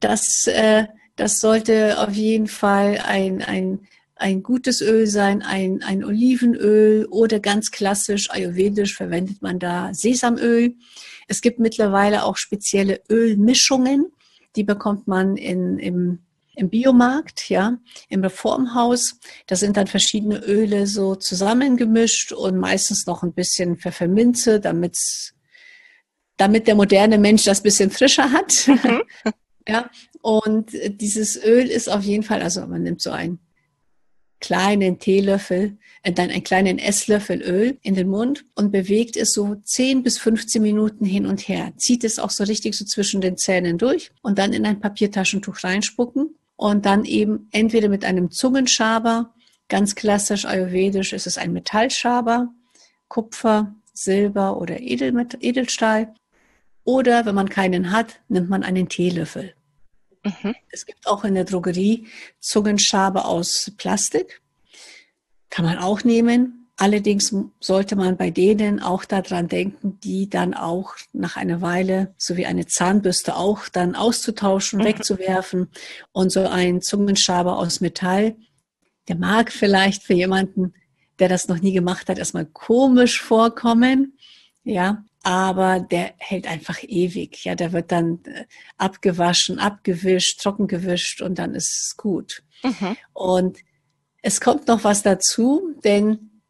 Das, 0.00 0.46
äh, 0.46 0.86
das 1.16 1.40
sollte 1.40 1.98
auf 1.98 2.12
jeden 2.14 2.46
Fall 2.46 3.02
ein, 3.04 3.42
ein, 3.42 3.80
ein 4.20 4.42
gutes 4.42 4.82
Öl 4.82 5.06
sein, 5.06 5.42
ein, 5.42 5.82
ein 5.82 6.04
Olivenöl 6.04 7.06
oder 7.06 7.40
ganz 7.40 7.70
klassisch 7.70 8.30
ayurvedisch 8.30 8.94
verwendet 8.94 9.40
man 9.40 9.58
da 9.58 9.94
Sesamöl. 9.94 10.74
Es 11.26 11.40
gibt 11.40 11.58
mittlerweile 11.58 12.24
auch 12.24 12.36
spezielle 12.36 13.00
Ölmischungen, 13.08 14.12
die 14.56 14.64
bekommt 14.64 15.08
man 15.08 15.36
in, 15.36 15.78
im, 15.78 16.18
im 16.54 16.68
Biomarkt, 16.68 17.48
ja, 17.48 17.78
im 18.08 18.22
Reformhaus. 18.22 19.18
Da 19.46 19.56
sind 19.56 19.78
dann 19.78 19.86
verschiedene 19.86 20.44
Öle 20.44 20.86
so 20.86 21.14
zusammengemischt 21.14 22.32
und 22.32 22.58
meistens 22.58 23.06
noch 23.06 23.22
ein 23.22 23.32
bisschen 23.32 23.78
Pfefferminze, 23.78 24.60
damit 24.60 24.96
es 24.96 25.34
damit 26.36 26.66
der 26.66 26.74
moderne 26.74 27.18
Mensch 27.18 27.44
das 27.44 27.62
bisschen 27.62 27.90
frischer 27.90 28.32
hat. 28.32 28.66
Mhm. 28.66 29.02
ja, 29.68 29.90
und 30.22 30.72
dieses 30.72 31.42
Öl 31.42 31.66
ist 31.66 31.88
auf 31.88 32.02
jeden 32.02 32.22
Fall, 32.22 32.42
also 32.42 32.66
man 32.66 32.82
nimmt 32.82 33.02
so 33.02 33.10
einen 33.10 33.38
kleinen 34.40 34.98
Teelöffel, 34.98 35.76
äh, 36.02 36.12
dann 36.12 36.30
einen 36.30 36.44
kleinen 36.44 36.78
Esslöffel 36.78 37.42
Öl 37.42 37.78
in 37.82 37.94
den 37.94 38.08
Mund 38.08 38.44
und 38.54 38.72
bewegt 38.72 39.16
es 39.16 39.32
so 39.32 39.54
10 39.54 40.02
bis 40.02 40.18
15 40.18 40.60
Minuten 40.62 41.04
hin 41.04 41.26
und 41.26 41.40
her. 41.40 41.72
Zieht 41.76 42.04
es 42.04 42.18
auch 42.18 42.30
so 42.30 42.44
richtig 42.44 42.74
so 42.74 42.84
zwischen 42.84 43.20
den 43.20 43.36
Zähnen 43.36 43.78
durch 43.78 44.10
und 44.22 44.38
dann 44.38 44.52
in 44.52 44.66
ein 44.66 44.80
Papiertaschentuch 44.80 45.62
reinspucken 45.62 46.34
und 46.56 46.86
dann 46.86 47.04
eben 47.04 47.48
entweder 47.52 47.88
mit 47.88 48.04
einem 48.04 48.30
Zungenschaber, 48.30 49.34
ganz 49.68 49.94
klassisch 49.94 50.44
ayurvedisch 50.46 51.12
ist 51.12 51.26
es 51.26 51.38
ein 51.38 51.52
Metallschaber, 51.52 52.52
Kupfer, 53.08 53.74
Silber 53.92 54.58
oder 54.58 54.80
Edelstahl 54.80 56.14
oder 56.84 57.26
wenn 57.26 57.34
man 57.34 57.48
keinen 57.48 57.92
hat, 57.92 58.20
nimmt 58.28 58.48
man 58.48 58.62
einen 58.62 58.88
Teelöffel. 58.88 59.54
Mhm. 60.24 60.54
Es 60.70 60.86
gibt 60.86 61.06
auch 61.06 61.24
in 61.24 61.34
der 61.34 61.44
Drogerie 61.44 62.06
Zungenschabe 62.40 63.24
aus 63.24 63.72
Plastik. 63.76 64.40
Kann 65.48 65.64
man 65.64 65.78
auch 65.78 66.04
nehmen. 66.04 66.68
Allerdings 66.76 67.34
sollte 67.60 67.94
man 67.94 68.16
bei 68.16 68.30
denen 68.30 68.80
auch 68.80 69.04
daran 69.04 69.48
denken, 69.48 70.00
die 70.00 70.30
dann 70.30 70.54
auch 70.54 70.94
nach 71.12 71.36
einer 71.36 71.60
Weile, 71.60 72.14
so 72.16 72.38
wie 72.38 72.46
eine 72.46 72.66
Zahnbürste 72.66 73.36
auch, 73.36 73.68
dann 73.68 73.94
auszutauschen, 73.94 74.78
mhm. 74.78 74.84
wegzuwerfen. 74.84 75.68
Und 76.12 76.32
so 76.32 76.46
ein 76.46 76.80
Zungenschaber 76.80 77.58
aus 77.58 77.82
Metall, 77.82 78.34
der 79.08 79.16
mag 79.16 79.52
vielleicht 79.52 80.04
für 80.04 80.14
jemanden, 80.14 80.72
der 81.18 81.28
das 81.28 81.48
noch 81.48 81.60
nie 81.60 81.72
gemacht 81.72 82.08
hat, 82.08 82.18
erstmal 82.18 82.46
komisch 82.46 83.20
vorkommen. 83.20 84.16
Ja, 84.64 85.04
aber 85.22 85.80
der 85.80 86.14
hält 86.18 86.46
einfach 86.46 86.78
ewig. 86.82 87.44
Ja, 87.44 87.54
der 87.54 87.72
wird 87.72 87.92
dann 87.92 88.20
äh, 88.24 88.44
abgewaschen, 88.78 89.58
abgewischt, 89.58 90.40
trockengewischt 90.40 91.20
und 91.22 91.38
dann 91.38 91.54
ist 91.54 91.70
es 91.70 91.96
gut. 91.96 92.42
Mhm. 92.62 92.96
Und 93.12 93.58
es 94.22 94.40
kommt 94.40 94.68
noch 94.68 94.84
was 94.84 95.02
dazu, 95.02 95.74
denn 95.84 96.42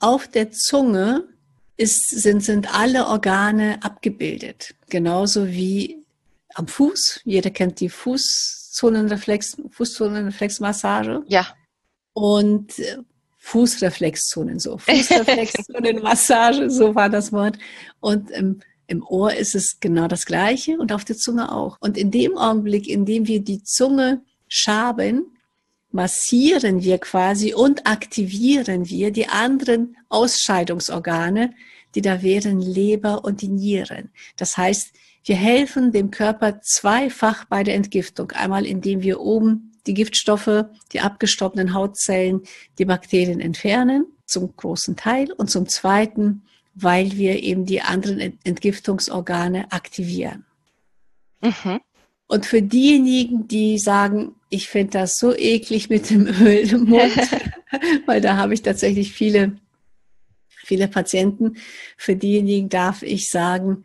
auf 0.00 0.28
der 0.28 0.50
Zunge 0.50 1.28
ist, 1.76 2.08
sind, 2.10 2.44
sind 2.44 2.74
alle 2.74 3.06
Organe 3.06 3.82
abgebildet. 3.82 4.74
Genauso 4.88 5.46
wie 5.46 6.04
am 6.54 6.66
Fuß. 6.66 7.20
Jeder 7.24 7.50
kennt 7.50 7.80
die 7.80 7.88
Fußzonenreflex, 7.88 9.62
Fußzonenreflexmassage. 9.70 11.22
Ja. 11.28 11.46
Und 12.12 12.78
äh, 12.80 12.98
Fußreflexzonen, 13.48 14.58
so 14.58 14.76
Fußreflexzonenmassage, 14.76 16.70
so 16.78 16.94
war 16.94 17.08
das 17.08 17.32
Wort. 17.32 17.58
Und 17.98 18.30
im, 18.30 18.60
im 18.86 19.02
Ohr 19.02 19.32
ist 19.34 19.54
es 19.54 19.80
genau 19.80 20.06
das 20.06 20.26
Gleiche 20.26 20.76
und 20.78 20.92
auf 20.92 21.06
der 21.06 21.16
Zunge 21.16 21.50
auch. 21.50 21.78
Und 21.80 21.96
in 21.96 22.10
dem 22.10 22.36
Augenblick, 22.36 22.86
in 22.86 23.06
dem 23.06 23.26
wir 23.26 23.40
die 23.40 23.62
Zunge 23.62 24.20
schaben, 24.48 25.24
massieren 25.90 26.82
wir 26.82 26.98
quasi 26.98 27.54
und 27.54 27.86
aktivieren 27.86 28.90
wir 28.90 29.12
die 29.12 29.28
anderen 29.28 29.96
Ausscheidungsorgane, 30.10 31.54
die 31.94 32.02
da 32.02 32.20
wären 32.20 32.60
Leber 32.60 33.24
und 33.24 33.40
die 33.40 33.48
Nieren. 33.48 34.10
Das 34.36 34.58
heißt, 34.58 34.92
wir 35.24 35.36
helfen 35.36 35.90
dem 35.92 36.10
Körper 36.10 36.60
zweifach 36.60 37.46
bei 37.46 37.64
der 37.64 37.76
Entgiftung. 37.76 38.30
Einmal, 38.32 38.66
indem 38.66 39.00
wir 39.00 39.20
oben 39.20 39.67
die 39.88 39.94
Giftstoffe, 39.94 40.66
die 40.92 41.00
abgestorbenen 41.00 41.74
Hautzellen, 41.74 42.42
die 42.78 42.84
Bakterien 42.84 43.40
entfernen, 43.40 44.06
zum 44.26 44.54
großen 44.54 44.94
Teil. 44.94 45.32
Und 45.32 45.50
zum 45.50 45.66
Zweiten, 45.66 46.42
weil 46.74 47.12
wir 47.12 47.42
eben 47.42 47.66
die 47.66 47.80
anderen 47.80 48.38
Entgiftungsorgane 48.44 49.72
aktivieren. 49.72 50.44
Mhm. 51.40 51.80
Und 52.28 52.44
für 52.44 52.60
diejenigen, 52.62 53.48
die 53.48 53.78
sagen, 53.78 54.34
ich 54.50 54.68
finde 54.68 54.98
das 54.98 55.16
so 55.16 55.34
eklig 55.34 55.88
mit 55.88 56.10
dem 56.10 56.26
Öl 56.26 56.70
im 56.70 56.84
Mund, 56.84 57.12
weil 58.06 58.20
da 58.20 58.36
habe 58.36 58.54
ich 58.54 58.62
tatsächlich 58.62 59.12
viele, 59.12 59.56
viele 60.48 60.88
Patienten. 60.88 61.56
Für 61.96 62.16
diejenigen 62.16 62.68
darf 62.68 63.02
ich 63.02 63.30
sagen, 63.30 63.84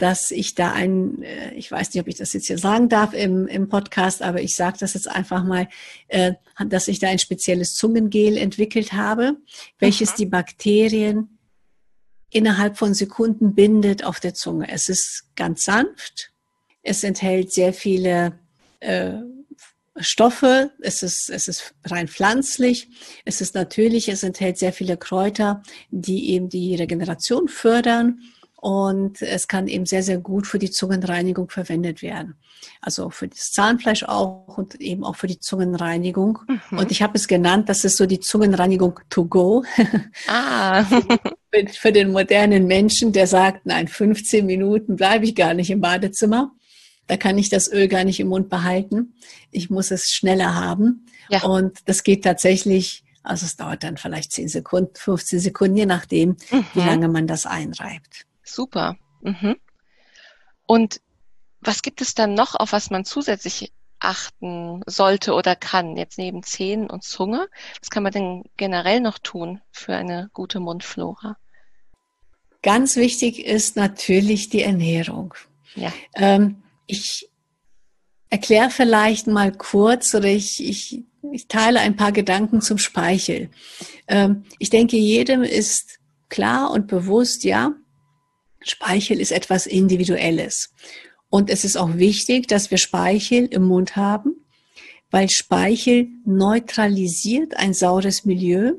dass 0.00 0.30
ich 0.30 0.54
da 0.54 0.72
ein, 0.72 1.22
äh, 1.22 1.52
ich 1.54 1.70
weiß 1.70 1.92
nicht, 1.92 2.00
ob 2.00 2.08
ich 2.08 2.16
das 2.16 2.32
jetzt 2.32 2.46
hier 2.46 2.58
sagen 2.58 2.88
darf 2.88 3.12
im, 3.12 3.46
im 3.46 3.68
Podcast, 3.68 4.22
aber 4.22 4.40
ich 4.40 4.56
sage 4.56 4.78
das 4.80 4.94
jetzt 4.94 5.08
einfach 5.08 5.44
mal, 5.44 5.68
äh, 6.08 6.32
dass 6.66 6.88
ich 6.88 6.98
da 6.98 7.08
ein 7.08 7.18
spezielles 7.18 7.74
Zungengel 7.74 8.36
entwickelt 8.36 8.94
habe, 8.94 9.36
welches 9.78 10.12
mhm. 10.12 10.16
die 10.16 10.26
Bakterien 10.26 11.38
innerhalb 12.30 12.78
von 12.78 12.94
Sekunden 12.94 13.54
bindet 13.54 14.04
auf 14.04 14.20
der 14.20 14.34
Zunge. 14.34 14.70
Es 14.70 14.88
ist 14.88 15.24
ganz 15.36 15.64
sanft, 15.64 16.32
es 16.82 17.04
enthält 17.04 17.52
sehr 17.52 17.74
viele 17.74 18.38
äh, 18.78 19.18
Stoffe, 19.98 20.70
es 20.80 21.02
ist, 21.02 21.28
es 21.28 21.46
ist 21.46 21.74
rein 21.84 22.08
pflanzlich, 22.08 22.88
es 23.26 23.42
ist 23.42 23.54
natürlich, 23.54 24.08
es 24.08 24.22
enthält 24.22 24.56
sehr 24.56 24.72
viele 24.72 24.96
Kräuter, 24.96 25.62
die 25.90 26.30
eben 26.30 26.48
die 26.48 26.74
Regeneration 26.74 27.48
fördern 27.48 28.20
und 28.60 29.22
es 29.22 29.48
kann 29.48 29.68
eben 29.68 29.86
sehr, 29.86 30.02
sehr 30.02 30.18
gut 30.18 30.46
für 30.46 30.58
die 30.58 30.70
Zungenreinigung 30.70 31.48
verwendet 31.48 32.02
werden. 32.02 32.34
Also 32.82 33.08
für 33.08 33.26
das 33.26 33.52
Zahnfleisch 33.52 34.02
auch 34.02 34.58
und 34.58 34.74
eben 34.82 35.02
auch 35.02 35.16
für 35.16 35.28
die 35.28 35.38
Zungenreinigung. 35.38 36.40
Mhm. 36.46 36.78
Und 36.78 36.90
ich 36.90 37.00
habe 37.00 37.16
es 37.16 37.26
genannt, 37.26 37.70
das 37.70 37.84
ist 37.84 37.96
so 37.96 38.04
die 38.04 38.20
Zungenreinigung 38.20 39.00
to 39.08 39.24
go. 39.24 39.64
Ah. 40.28 40.84
für, 41.72 41.90
den 41.90 42.12
modernen 42.12 42.66
Menschen, 42.66 43.12
der 43.12 43.26
sagt, 43.26 43.64
nein, 43.64 43.88
15 43.88 44.44
Minuten 44.44 44.96
bleibe 44.96 45.24
ich 45.24 45.34
gar 45.34 45.54
nicht 45.54 45.70
im 45.70 45.80
Badezimmer. 45.80 46.52
Da 47.06 47.16
kann 47.16 47.38
ich 47.38 47.48
das 47.48 47.72
Öl 47.72 47.88
gar 47.88 48.04
nicht 48.04 48.20
im 48.20 48.28
Mund 48.28 48.50
behalten. 48.50 49.14
Ich 49.50 49.70
muss 49.70 49.90
es 49.90 50.10
schneller 50.10 50.54
haben. 50.54 51.06
Ja. 51.30 51.44
Und 51.44 51.78
das 51.86 52.02
geht 52.02 52.24
tatsächlich, 52.24 53.04
also 53.22 53.46
es 53.46 53.56
dauert 53.56 53.84
dann 53.84 53.96
vielleicht 53.96 54.32
10 54.32 54.48
Sekunden, 54.48 54.92
15 54.96 55.40
Sekunden, 55.40 55.78
je 55.78 55.86
nachdem, 55.86 56.36
mhm. 56.50 56.66
wie 56.74 56.80
lange 56.80 57.08
man 57.08 57.26
das 57.26 57.46
einreibt. 57.46 58.26
Super. 58.54 58.96
Mhm. 59.22 59.56
Und 60.66 61.00
was 61.60 61.82
gibt 61.82 62.00
es 62.00 62.14
dann 62.14 62.34
noch, 62.34 62.54
auf 62.54 62.72
was 62.72 62.90
man 62.90 63.04
zusätzlich 63.04 63.72
achten 63.98 64.82
sollte 64.86 65.34
oder 65.34 65.54
kann, 65.54 65.96
jetzt 65.96 66.18
neben 66.18 66.42
Zähnen 66.42 66.88
und 66.88 67.04
Zunge? 67.04 67.48
Was 67.80 67.90
kann 67.90 68.02
man 68.02 68.12
denn 68.12 68.44
generell 68.56 69.00
noch 69.00 69.18
tun 69.18 69.60
für 69.70 69.94
eine 69.94 70.30
gute 70.32 70.58
Mundflora? 70.58 71.36
Ganz 72.62 72.96
wichtig 72.96 73.44
ist 73.44 73.76
natürlich 73.76 74.48
die 74.48 74.62
Ernährung. 74.62 75.34
Ja. 75.76 75.92
Ähm, 76.14 76.62
ich 76.86 77.28
erkläre 78.30 78.70
vielleicht 78.70 79.26
mal 79.26 79.52
kurz 79.52 80.14
oder 80.14 80.28
ich, 80.28 80.66
ich, 80.66 81.02
ich 81.32 81.48
teile 81.48 81.80
ein 81.80 81.96
paar 81.96 82.12
Gedanken 82.12 82.60
zum 82.60 82.78
Speichel. 82.78 83.50
Ähm, 84.08 84.44
ich 84.58 84.70
denke, 84.70 84.96
jedem 84.96 85.42
ist 85.42 85.98
klar 86.28 86.70
und 86.70 86.86
bewusst, 86.86 87.44
ja, 87.44 87.72
Speichel 88.62 89.20
ist 89.20 89.32
etwas 89.32 89.66
Individuelles. 89.66 90.72
Und 91.28 91.48
es 91.48 91.64
ist 91.64 91.76
auch 91.76 91.96
wichtig, 91.96 92.48
dass 92.48 92.70
wir 92.70 92.78
Speichel 92.78 93.46
im 93.46 93.64
Mund 93.64 93.96
haben, 93.96 94.34
weil 95.10 95.30
Speichel 95.30 96.08
neutralisiert 96.24 97.56
ein 97.56 97.72
saures 97.72 98.24
Milieu. 98.24 98.74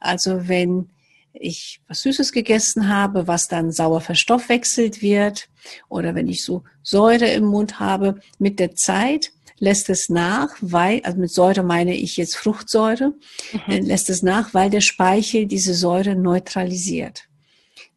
Also 0.00 0.48
wenn 0.48 0.88
ich 1.32 1.80
was 1.88 2.02
Süßes 2.02 2.32
gegessen 2.32 2.88
habe, 2.88 3.26
was 3.26 3.48
dann 3.48 3.72
sauer 3.72 4.00
verstoffwechselt 4.00 5.02
wird, 5.02 5.48
oder 5.88 6.14
wenn 6.14 6.28
ich 6.28 6.44
so 6.44 6.62
Säure 6.82 7.26
im 7.28 7.44
Mund 7.44 7.80
habe, 7.80 8.20
mit 8.38 8.58
der 8.58 8.74
Zeit 8.74 9.32
lässt 9.58 9.88
es 9.90 10.08
nach, 10.08 10.50
weil, 10.60 11.00
also 11.02 11.18
mit 11.18 11.30
Säure 11.30 11.62
meine 11.62 11.94
ich 11.94 12.16
jetzt 12.16 12.36
Fruchtsäure, 12.36 13.14
mhm. 13.52 13.72
Äh, 13.72 13.80
lässt 13.80 14.10
es 14.10 14.22
nach, 14.22 14.54
weil 14.54 14.70
der 14.70 14.80
Speichel 14.80 15.46
diese 15.46 15.74
Säure 15.74 16.14
neutralisiert. 16.14 17.24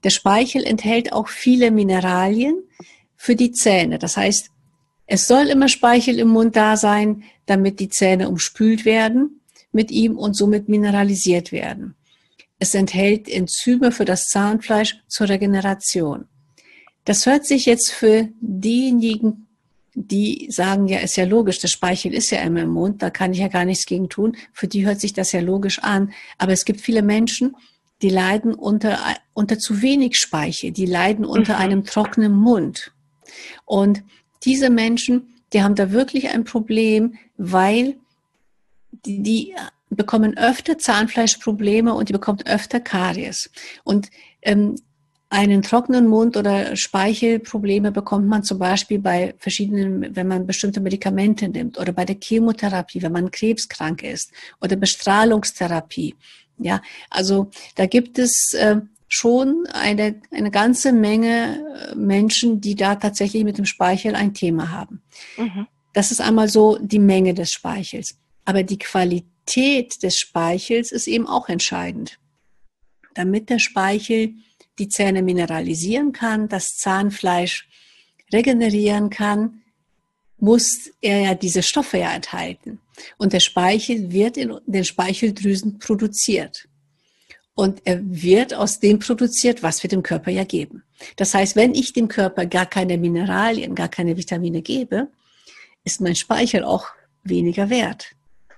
Der 0.03 0.09
Speichel 0.09 0.63
enthält 0.63 1.13
auch 1.13 1.27
viele 1.27 1.71
Mineralien 1.71 2.63
für 3.15 3.35
die 3.35 3.51
Zähne. 3.51 3.99
Das 3.99 4.17
heißt, 4.17 4.49
es 5.07 5.27
soll 5.27 5.47
immer 5.47 5.67
Speichel 5.67 6.19
im 6.19 6.29
Mund 6.29 6.55
da 6.55 6.77
sein, 6.77 7.23
damit 7.45 7.79
die 7.79 7.89
Zähne 7.89 8.29
umspült 8.29 8.85
werden 8.85 9.41
mit 9.71 9.91
ihm 9.91 10.17
und 10.17 10.35
somit 10.35 10.69
mineralisiert 10.69 11.51
werden. 11.51 11.95
Es 12.59 12.75
enthält 12.75 13.27
Enzyme 13.29 13.91
für 13.91 14.05
das 14.05 14.27
Zahnfleisch 14.27 15.01
zur 15.07 15.29
Regeneration. 15.29 16.25
Das 17.05 17.25
hört 17.25 17.45
sich 17.45 17.65
jetzt 17.65 17.91
für 17.91 18.29
diejenigen, 18.39 19.47
die 19.95 20.47
sagen, 20.51 20.87
ja, 20.87 20.99
ist 20.99 21.17
ja 21.17 21.25
logisch, 21.25 21.59
der 21.59 21.67
Speichel 21.67 22.13
ist 22.13 22.29
ja 22.29 22.41
immer 22.41 22.61
im 22.61 22.69
Mund, 22.69 23.01
da 23.01 23.09
kann 23.09 23.33
ich 23.33 23.39
ja 23.39 23.47
gar 23.47 23.65
nichts 23.65 23.85
gegen 23.85 24.09
tun. 24.09 24.37
Für 24.53 24.67
die 24.67 24.85
hört 24.85 24.99
sich 24.99 25.13
das 25.13 25.31
ja 25.31 25.39
logisch 25.39 25.79
an. 25.79 26.13
Aber 26.37 26.53
es 26.53 26.65
gibt 26.65 26.81
viele 26.81 27.01
Menschen, 27.01 27.55
die 28.01 28.09
leiden 28.09 28.53
unter, 28.53 28.97
unter 29.33 29.59
zu 29.59 29.81
wenig 29.81 30.17
Speichel, 30.17 30.71
die 30.71 30.85
leiden 30.85 31.25
unter 31.25 31.55
mhm. 31.55 31.59
einem 31.59 31.85
trockenen 31.85 32.33
Mund. 32.33 32.91
Und 33.65 34.03
diese 34.43 34.69
Menschen, 34.69 35.35
die 35.53 35.63
haben 35.63 35.75
da 35.75 35.91
wirklich 35.91 36.29
ein 36.29 36.43
Problem, 36.43 37.15
weil 37.37 37.97
die, 39.05 39.21
die 39.21 39.55
bekommen 39.89 40.37
öfter 40.37 40.77
Zahnfleischprobleme 40.77 41.93
und 41.93 42.09
die 42.09 42.13
bekommen 42.13 42.39
öfter 42.45 42.79
Karies. 42.79 43.49
Und 43.83 44.09
ähm, 44.41 44.75
einen 45.31 45.61
trockenen 45.61 46.07
Mund 46.07 46.37
oder 46.37 46.75
Speichelprobleme 46.75 47.91
bekommt 47.91 48.27
man 48.27 48.43
zum 48.43 48.57
Beispiel 48.57 48.97
bei 48.97 49.35
verschiedenen, 49.37 50.15
wenn 50.15 50.27
man 50.27 50.47
bestimmte 50.47 50.79
Medikamente 50.79 51.47
nimmt 51.47 51.77
oder 51.77 51.93
bei 51.93 52.03
der 52.03 52.17
Chemotherapie, 52.21 53.01
wenn 53.03 53.11
man 53.11 53.29
krebskrank 53.29 54.01
ist 54.03 54.31
oder 54.59 54.75
Bestrahlungstherapie. 54.75 56.15
Ja, 56.59 56.81
also 57.09 57.49
da 57.75 57.85
gibt 57.85 58.19
es 58.19 58.53
äh, 58.53 58.81
schon 59.07 59.65
eine, 59.71 60.21
eine 60.31 60.51
ganze 60.51 60.91
Menge 60.93 61.91
äh, 61.91 61.95
Menschen, 61.95 62.61
die 62.61 62.75
da 62.75 62.95
tatsächlich 62.95 63.43
mit 63.43 63.57
dem 63.57 63.65
Speichel 63.65 64.15
ein 64.15 64.33
Thema 64.33 64.71
haben. 64.71 65.01
Mhm. 65.37 65.67
Das 65.93 66.11
ist 66.11 66.21
einmal 66.21 66.47
so 66.47 66.77
die 66.79 66.99
Menge 66.99 67.33
des 67.33 67.51
Speichels. 67.51 68.19
Aber 68.45 68.63
die 68.63 68.77
Qualität 68.77 70.03
des 70.03 70.17
Speichels 70.19 70.91
ist 70.91 71.07
eben 71.07 71.27
auch 71.27 71.49
entscheidend. 71.49 72.19
Damit 73.15 73.49
der 73.49 73.59
Speichel 73.59 74.35
die 74.77 74.89
Zähne 74.89 75.23
mineralisieren 75.23 76.13
kann, 76.13 76.47
das 76.47 76.77
Zahnfleisch 76.77 77.67
regenerieren 78.31 79.09
kann, 79.09 79.61
muss 80.37 80.91
er 81.01 81.19
ja 81.21 81.35
diese 81.35 81.63
Stoffe 81.63 81.97
ja 81.97 82.13
enthalten. 82.13 82.79
Und 83.17 83.33
der 83.33 83.39
Speichel 83.39 84.11
wird 84.11 84.37
in 84.37 84.57
den 84.65 84.85
Speicheldrüsen 84.85 85.79
produziert. 85.79 86.67
Und 87.55 87.81
er 87.83 87.99
wird 88.01 88.53
aus 88.53 88.79
dem 88.79 88.99
produziert, 88.99 89.63
was 89.63 89.83
wir 89.83 89.89
dem 89.89 90.03
Körper 90.03 90.31
ja 90.31 90.45
geben. 90.45 90.83
Das 91.17 91.33
heißt, 91.33 91.55
wenn 91.55 91.75
ich 91.75 91.93
dem 91.93 92.07
Körper 92.07 92.45
gar 92.45 92.65
keine 92.65 92.97
Mineralien, 92.97 93.75
gar 93.75 93.89
keine 93.89 94.15
Vitamine 94.15 94.61
gebe, 94.61 95.09
ist 95.83 96.01
mein 96.01 96.15
Speichel 96.15 96.63
auch 96.63 96.87
weniger 97.23 97.69
wert. 97.69 98.11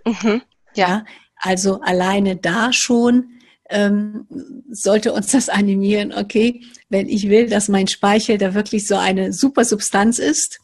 Mhm, 0.06 0.42
ja. 0.76 0.88
ja. 0.88 1.06
Also 1.36 1.82
alleine 1.82 2.36
da 2.36 2.72
schon 2.72 3.42
ähm, 3.72 4.28
sollte 4.70 5.14
uns 5.14 5.32
das 5.32 5.50
animieren, 5.50 6.14
okay, 6.14 6.62
wenn 6.90 7.10
ich 7.10 7.30
will, 7.30 7.50
dass 7.50 7.70
mein 7.70 7.88
Speichel 7.88 8.38
da 8.38 8.54
wirklich 8.54 8.86
so 8.86 8.96
eine 8.96 9.34
super 9.34 9.66
Substanz 9.66 10.20
ist 10.20 10.60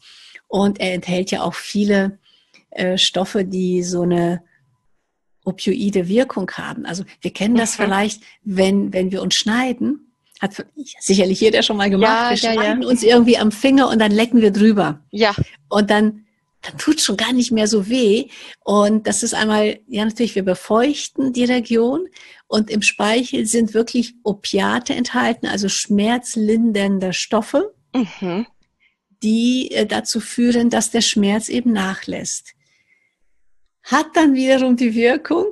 und 0.46 0.78
er 0.78 0.94
enthält 0.94 1.30
ja 1.30 1.42
auch 1.42 1.54
viele 1.54 2.18
äh, 2.70 2.98
Stoffe, 2.98 3.44
die 3.44 3.82
so 3.82 4.02
eine 4.02 4.42
opioide 5.48 6.08
Wirkung 6.08 6.50
haben. 6.52 6.86
Also 6.86 7.04
wir 7.20 7.32
kennen 7.32 7.56
das 7.56 7.78
mhm. 7.78 7.84
vielleicht, 7.84 8.22
wenn, 8.44 8.92
wenn 8.92 9.10
wir 9.10 9.22
uns 9.22 9.34
schneiden, 9.34 10.12
hat 10.40 10.64
sicherlich 11.00 11.40
jeder 11.40 11.62
schon 11.62 11.76
mal 11.76 11.90
gemacht. 11.90 12.10
Ja, 12.10 12.30
wir 12.30 12.36
schneiden 12.36 12.82
ja. 12.82 12.88
uns 12.88 13.02
irgendwie 13.02 13.38
am 13.38 13.50
Finger 13.50 13.88
und 13.88 13.98
dann 13.98 14.12
lecken 14.12 14.40
wir 14.40 14.52
drüber. 14.52 15.00
Ja. 15.10 15.34
Und 15.68 15.90
dann, 15.90 16.26
dann 16.62 16.78
tut 16.78 17.00
schon 17.00 17.16
gar 17.16 17.32
nicht 17.32 17.50
mehr 17.50 17.66
so 17.66 17.88
weh. 17.88 18.28
Und 18.64 19.06
das 19.08 19.22
ist 19.22 19.34
einmal, 19.34 19.80
ja 19.88 20.04
natürlich, 20.04 20.36
wir 20.36 20.44
befeuchten 20.44 21.32
die 21.32 21.44
Region 21.44 22.06
und 22.46 22.70
im 22.70 22.82
Speichel 22.82 23.46
sind 23.46 23.74
wirklich 23.74 24.14
Opiate 24.22 24.94
enthalten, 24.94 25.46
also 25.46 25.68
schmerzlindernde 25.68 27.12
Stoffe, 27.12 27.74
mhm. 27.92 28.46
die 29.22 29.72
äh, 29.72 29.86
dazu 29.86 30.20
führen, 30.20 30.70
dass 30.70 30.90
der 30.90 31.02
Schmerz 31.02 31.48
eben 31.48 31.72
nachlässt 31.72 32.54
hat 33.88 34.08
dann 34.14 34.34
wiederum 34.34 34.76
die 34.76 34.94
Wirkung, 34.94 35.46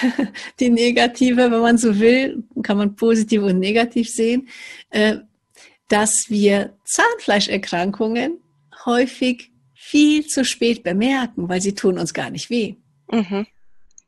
die 0.60 0.70
negative, 0.70 1.50
wenn 1.50 1.60
man 1.60 1.76
so 1.76 1.98
will, 1.98 2.42
kann 2.62 2.78
man 2.78 2.96
positiv 2.96 3.42
und 3.42 3.58
negativ 3.58 4.08
sehen, 4.08 4.48
äh, 4.90 5.18
dass 5.88 6.30
wir 6.30 6.72
Zahnfleischerkrankungen 6.84 8.38
häufig 8.86 9.50
viel 9.74 10.26
zu 10.26 10.44
spät 10.44 10.82
bemerken, 10.82 11.50
weil 11.50 11.60
sie 11.60 11.74
tun 11.74 11.98
uns 11.98 12.14
gar 12.14 12.30
nicht 12.30 12.48
weh. 12.48 12.76
Mhm. 13.10 13.46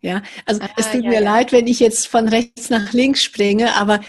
Ja, 0.01 0.22
also 0.47 0.62
ah, 0.62 0.70
es 0.76 0.91
tut 0.91 1.05
ja, 1.05 1.11
mir 1.11 1.20
ja. 1.20 1.32
leid, 1.32 1.53
wenn 1.53 1.66
ich 1.66 1.80
jetzt 1.80 2.09
von 2.09 2.26
rechts 2.28 2.70
nach 2.70 2.93
links 2.95 3.22
springe, 3.22 3.74
aber 3.74 4.01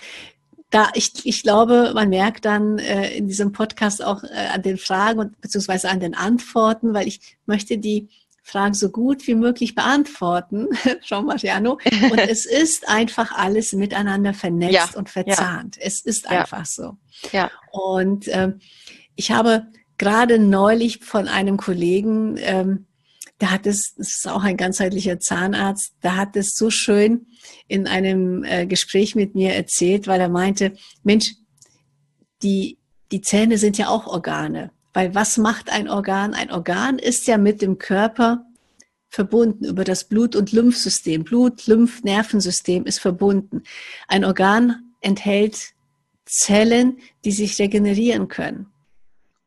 da 0.69 0.89
ich, 0.93 1.11
ich 1.23 1.43
glaube, 1.43 1.91
man 1.93 2.09
merkt 2.09 2.45
dann 2.45 2.79
äh, 2.79 3.15
in 3.15 3.27
diesem 3.27 3.51
Podcast 3.51 4.03
auch 4.03 4.23
äh, 4.23 4.47
an 4.53 4.61
den 4.61 4.77
Fragen 4.77 5.19
und 5.19 5.41
beziehungsweise 5.41 5.89
an 5.89 5.99
den 5.99 6.15
Antworten, 6.15 6.93
weil 6.93 7.07
ich 7.07 7.37
möchte 7.45 7.77
die 7.77 8.07
Fragen 8.47 8.75
so 8.75 8.91
gut 8.91 9.25
wie 9.25 9.33
möglich 9.33 9.73
beantworten, 9.73 10.67
Jean 11.01 11.25
Mariano. 11.25 11.79
Und 12.11 12.19
es 12.29 12.45
ist 12.45 12.87
einfach 12.87 13.31
alles 13.31 13.73
miteinander 13.73 14.35
vernetzt 14.35 14.73
ja, 14.73 14.87
und 14.95 15.09
verzahnt. 15.09 15.77
Ja. 15.77 15.81
Es 15.83 15.99
ist 15.99 16.29
einfach 16.29 16.59
ja. 16.59 16.65
so. 16.65 16.97
Ja. 17.31 17.51
Und 17.71 18.27
ähm, 18.27 18.59
ich 19.15 19.31
habe 19.31 19.65
gerade 19.97 20.37
neulich 20.37 20.99
von 21.03 21.27
einem 21.27 21.57
Kollegen, 21.57 22.37
ähm, 22.37 22.85
der 23.41 23.49
hat 23.49 23.65
es, 23.65 23.95
das 23.95 24.09
ist 24.09 24.27
auch 24.27 24.43
ein 24.43 24.57
ganzheitlicher 24.57 25.19
Zahnarzt, 25.19 25.95
der 26.03 26.15
hat 26.15 26.35
es 26.35 26.53
so 26.55 26.69
schön 26.69 27.25
in 27.67 27.87
einem 27.87 28.43
äh, 28.43 28.67
Gespräch 28.67 29.15
mit 29.15 29.33
mir 29.33 29.55
erzählt, 29.55 30.05
weil 30.05 30.21
er 30.21 30.29
meinte, 30.29 30.73
Mensch, 31.01 31.33
die, 32.43 32.77
die 33.11 33.21
Zähne 33.21 33.57
sind 33.57 33.79
ja 33.79 33.89
auch 33.89 34.05
Organe. 34.05 34.69
Weil 34.95 35.13
was 35.13 35.37
macht 35.37 35.69
ein 35.69 35.89
Organ? 35.89 36.33
Ein 36.33 36.51
Organ 36.51 36.99
ist 36.99 37.27
ja 37.27 37.37
mit 37.37 37.61
dem 37.61 37.77
Körper 37.79 38.45
verbunden 39.09 39.65
über 39.65 39.83
das 39.83 40.05
Blut- 40.05 40.37
und 40.37 40.53
Lymphsystem. 40.53 41.25
Blut, 41.25 41.67
Lymph, 41.67 42.03
Nervensystem 42.03 42.85
ist 42.85 42.99
verbunden. 42.99 43.63
Ein 44.07 44.23
Organ 44.23 44.93
enthält 45.01 45.73
Zellen, 46.25 46.99
die 47.25 47.33
sich 47.33 47.59
regenerieren 47.59 48.29
können. 48.29 48.67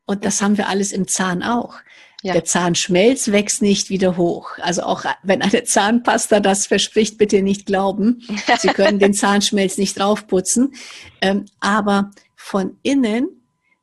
Und 0.05 0.27
das 0.27 0.43
haben 0.43 0.59
wir 0.59 0.69
alles 0.69 0.93
im 0.93 1.09
Zahn 1.09 1.43
auch. 1.43 1.77
Ja. 2.23 2.35
Der 2.35 2.45
Zahnschmelz 2.45 3.29
wächst 3.33 3.63
nicht 3.63 3.89
wieder 3.89 4.19
hoch. 4.19 4.51
Also 4.59 4.83
auch 4.83 5.07
wenn 5.23 5.41
eine 5.41 5.65
Zahnpasta 5.65 6.41
das 6.41 6.67
verspricht, 6.67 7.17
bitte 7.17 7.41
nicht 7.41 7.65
glauben. 7.65 8.23
Sie 8.59 8.69
können 8.69 8.99
den 8.99 9.15
Zahnschmelz 9.15 9.79
nicht 9.79 9.99
draufputzen. 9.99 10.75
Ähm, 11.23 11.47
aber 11.61 12.11
von 12.37 12.77
innen 12.83 13.38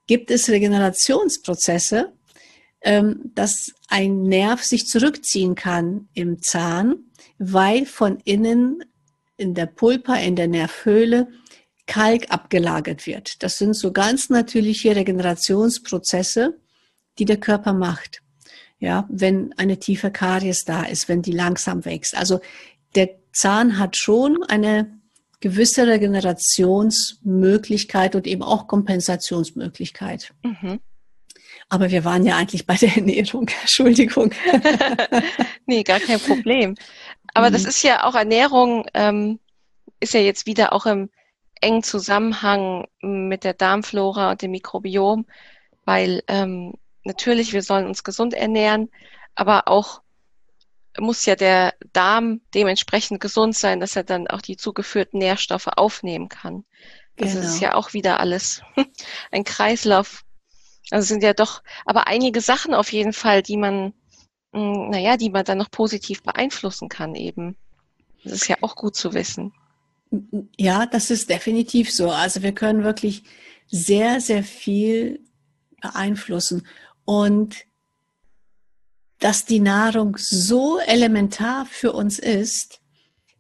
gibt 0.08 0.32
es 0.32 0.50
Regenerationsprozesse, 0.50 2.14
ähm, 2.82 3.32
dass 3.34 3.72
ein 3.88 4.24
Nerv 4.24 4.64
sich 4.64 4.88
zurückziehen 4.88 5.56
kann 5.56 6.08
im 6.14 6.42
Zahn, 6.42 7.06
weil 7.38 7.86
von 7.86 8.20
innen 8.24 8.84
in 9.38 9.54
der 9.54 9.66
Pulpa, 9.66 10.16
in 10.16 10.36
der 10.36 10.48
Nervhöhle, 10.48 11.28
Kalk 11.88 12.32
abgelagert 12.32 13.06
wird. 13.06 13.44
Das 13.44 13.58
sind 13.58 13.76
so 13.76 13.92
ganz 13.92 14.30
natürliche 14.30 14.96
Regenerationsprozesse, 14.96 16.60
die 17.20 17.26
der 17.26 17.38
Körper 17.38 17.74
macht. 17.74 18.22
Ja, 18.80 19.08
wenn 19.10 19.54
eine 19.58 19.80
tiefe 19.80 20.12
Karies 20.12 20.66
da 20.66 20.84
ist, 20.84 21.08
wenn 21.08 21.22
die 21.22 21.32
langsam 21.32 21.86
wächst. 21.86 22.16
Also 22.16 22.42
der 22.96 23.10
Zahn 23.32 23.80
hat 23.80 23.98
schon 23.98 24.44
eine 24.44 24.95
gewisse 25.46 25.86
Regenerationsmöglichkeit 25.86 28.16
und 28.16 28.26
eben 28.26 28.42
auch 28.42 28.66
Kompensationsmöglichkeit. 28.66 30.34
Mhm. 30.42 30.80
Aber 31.70 31.92
wir 31.92 32.04
waren 32.04 32.26
ja 32.26 32.36
eigentlich 32.36 32.66
bei 32.66 32.74
der 32.74 32.96
Ernährung. 32.96 33.48
Entschuldigung. 33.62 34.34
nee, 35.68 35.84
gar 35.84 36.00
kein 36.00 36.20
Problem. 36.20 36.74
Aber 37.36 37.50
mhm. 37.50 37.54
das 37.54 37.66
ist 37.66 37.84
ja 37.84 38.06
auch 38.06 38.16
Ernährung, 38.16 38.88
ähm, 38.96 39.40
ist 40.00 40.16
ja 40.16 40.20
jetzt 40.20 40.48
wieder 40.48 40.74
auch 40.74 40.88
im 40.88 41.12
engen 41.62 41.84
Zusammenhang 41.84 42.88
mit 43.02 43.44
der 43.44 43.54
Darmflora 43.54 44.32
und 44.32 44.42
dem 44.42 44.50
Mikrobiom, 44.50 45.28
weil 45.86 46.24
ähm, 46.28 46.74
natürlich, 47.04 47.54
wir 47.54 47.62
sollen 47.62 47.86
uns 47.86 48.04
gesund 48.04 48.34
ernähren, 48.34 48.90
aber 49.36 49.68
auch 49.68 50.02
muss 51.00 51.26
ja 51.26 51.36
der 51.36 51.74
Darm 51.94 52.42
dementsprechend 52.54 53.20
gesund 53.20 53.56
sein, 53.56 53.80
dass 53.80 53.96
er 53.96 54.04
dann 54.04 54.28
auch 54.28 54.42
die 54.42 54.58
zugeführten 54.58 55.20
Nährstoffe 55.20 55.68
aufnehmen 55.68 56.30
kann. 56.30 56.66
Genau. 57.16 57.30
Also 57.30 57.42
das 57.42 57.54
ist 57.54 57.60
genau. 57.60 57.72
ja 57.72 57.78
auch 57.78 57.94
wieder 57.94 58.20
alles 58.20 58.62
ein 59.32 59.44
Kreislauf. 59.44 60.24
Also 60.92 61.08
sind 61.08 61.24
ja 61.24 61.34
doch, 61.34 61.64
aber 61.86 62.08
einige 62.08 62.42
Sachen 62.42 62.74
auf 62.74 62.92
jeden 62.92 63.14
Fall, 63.14 63.42
die 63.42 63.58
man, 63.58 63.94
hm, 64.54 64.90
naja, 64.90 65.18
die 65.18 65.30
man 65.30 65.46
dann 65.46 65.58
noch 65.58 65.72
positiv 65.72 66.22
beeinflussen 66.24 66.90
kann 66.90 67.16
eben. 67.16 67.56
Das 68.24 68.34
ist 68.34 68.48
ja 68.48 68.58
auch 68.62 68.76
gut 68.76 68.96
zu 68.96 69.14
wissen. 69.14 69.54
Ja, 70.58 70.86
das 70.86 71.10
ist 71.12 71.30
definitiv 71.30 71.92
so. 71.92 72.12
Also 72.12 72.44
wir 72.44 72.54
können 72.54 72.84
wirklich 72.84 73.24
sehr, 73.68 74.22
sehr 74.22 74.44
viel 74.44 75.26
beeinflussen. 75.82 76.68
Und 77.04 77.66
dass 79.26 79.44
die 79.44 79.60
Nahrung 79.60 80.18
so 80.20 80.78
elementar 80.78 81.66
für 81.66 81.94
uns 81.94 82.20
ist, 82.20 82.80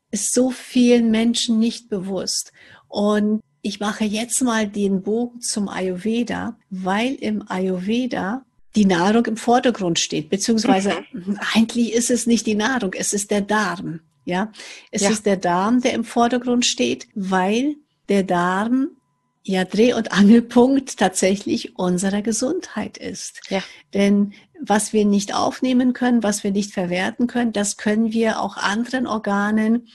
ist 0.09 0.33
so 0.33 0.49
vielen 0.49 1.11
Menschen 1.11 1.59
nicht 1.59 1.89
bewusst. 1.89 2.53
Und 2.87 3.41
ich 3.61 3.79
mache 3.79 4.03
jetzt 4.03 4.41
mal 4.41 4.67
den 4.67 5.03
Bogen 5.03 5.41
zum 5.41 5.69
Ayurveda, 5.69 6.57
weil 6.71 7.13
im 7.13 7.47
Ayurveda 7.47 8.45
die 8.75 8.85
Nahrung 8.85 9.27
im 9.27 9.37
Vordergrund 9.37 9.99
steht, 9.99 10.31
beziehungsweise 10.31 11.03
mhm. 11.13 11.37
eigentlich 11.53 11.93
ist 11.93 12.09
es 12.09 12.25
nicht 12.25 12.47
die 12.47 12.55
Nahrung, 12.55 12.93
es 12.97 13.13
ist 13.13 13.29
der 13.29 13.41
Darm. 13.41 13.99
Ja, 14.23 14.51
es 14.89 15.03
ja. 15.03 15.11
ist 15.11 15.27
der 15.27 15.37
Darm, 15.37 15.81
der 15.81 15.93
im 15.93 16.03
Vordergrund 16.03 16.65
steht, 16.65 17.07
weil 17.13 17.75
der 18.09 18.23
Darm 18.23 18.89
ja 19.43 19.63
Dreh- 19.65 19.93
und 19.93 20.11
Angelpunkt 20.11 20.97
tatsächlich 20.97 21.77
unserer 21.77 22.23
Gesundheit 22.23 22.97
ist. 22.97 23.39
Ja. 23.49 23.61
Denn 23.93 24.33
was 24.67 24.93
wir 24.93 25.05
nicht 25.05 25.33
aufnehmen 25.33 25.93
können, 25.93 26.23
was 26.23 26.43
wir 26.43 26.51
nicht 26.51 26.73
verwerten 26.73 27.27
können, 27.27 27.53
das 27.53 27.77
können 27.77 28.11
wir 28.11 28.39
auch 28.39 28.57
anderen 28.57 29.07
Organen 29.07 29.87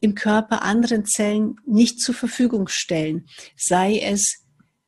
im 0.00 0.14
Körper, 0.14 0.62
anderen 0.62 1.06
Zellen 1.06 1.56
nicht 1.66 2.00
zur 2.00 2.14
Verfügung 2.14 2.68
stellen. 2.68 3.26
Sei 3.56 3.98
es 3.98 4.44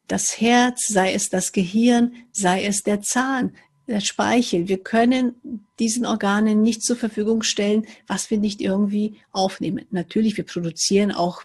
das 0.08 0.40
Herz, 0.40 0.86
sei 0.86 1.14
es 1.14 1.30
das 1.30 1.52
Gehirn, 1.52 2.14
sei 2.32 2.64
es 2.64 2.82
der 2.82 3.00
Zahn, 3.00 3.56
der 3.86 4.00
Speichel. 4.00 4.68
Wir 4.68 4.78
können 4.78 5.66
diesen 5.78 6.06
Organen 6.06 6.62
nicht 6.62 6.82
zur 6.82 6.96
Verfügung 6.96 7.42
stellen, 7.42 7.86
was 8.06 8.30
wir 8.30 8.38
nicht 8.38 8.60
irgendwie 8.60 9.16
aufnehmen. 9.32 9.86
Natürlich, 9.90 10.36
wir 10.36 10.44
produzieren 10.44 11.12
auch 11.12 11.42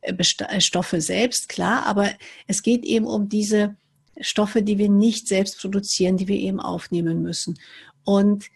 äh, 0.00 0.14
äh, 0.14 0.60
Stoffe 0.60 1.00
selbst, 1.00 1.48
klar, 1.48 1.86
aber 1.86 2.10
es 2.46 2.62
geht 2.62 2.84
eben 2.84 3.06
um 3.06 3.28
diese 3.28 3.76
Stoffe, 4.22 4.62
die 4.62 4.78
wir 4.78 4.88
nicht 4.88 5.28
selbst 5.28 5.60
produzieren, 5.60 6.16
die 6.16 6.28
wir 6.28 6.36
eben 6.36 6.60
aufnehmen 6.60 7.22
müssen. 7.22 7.58
Und 8.04 8.46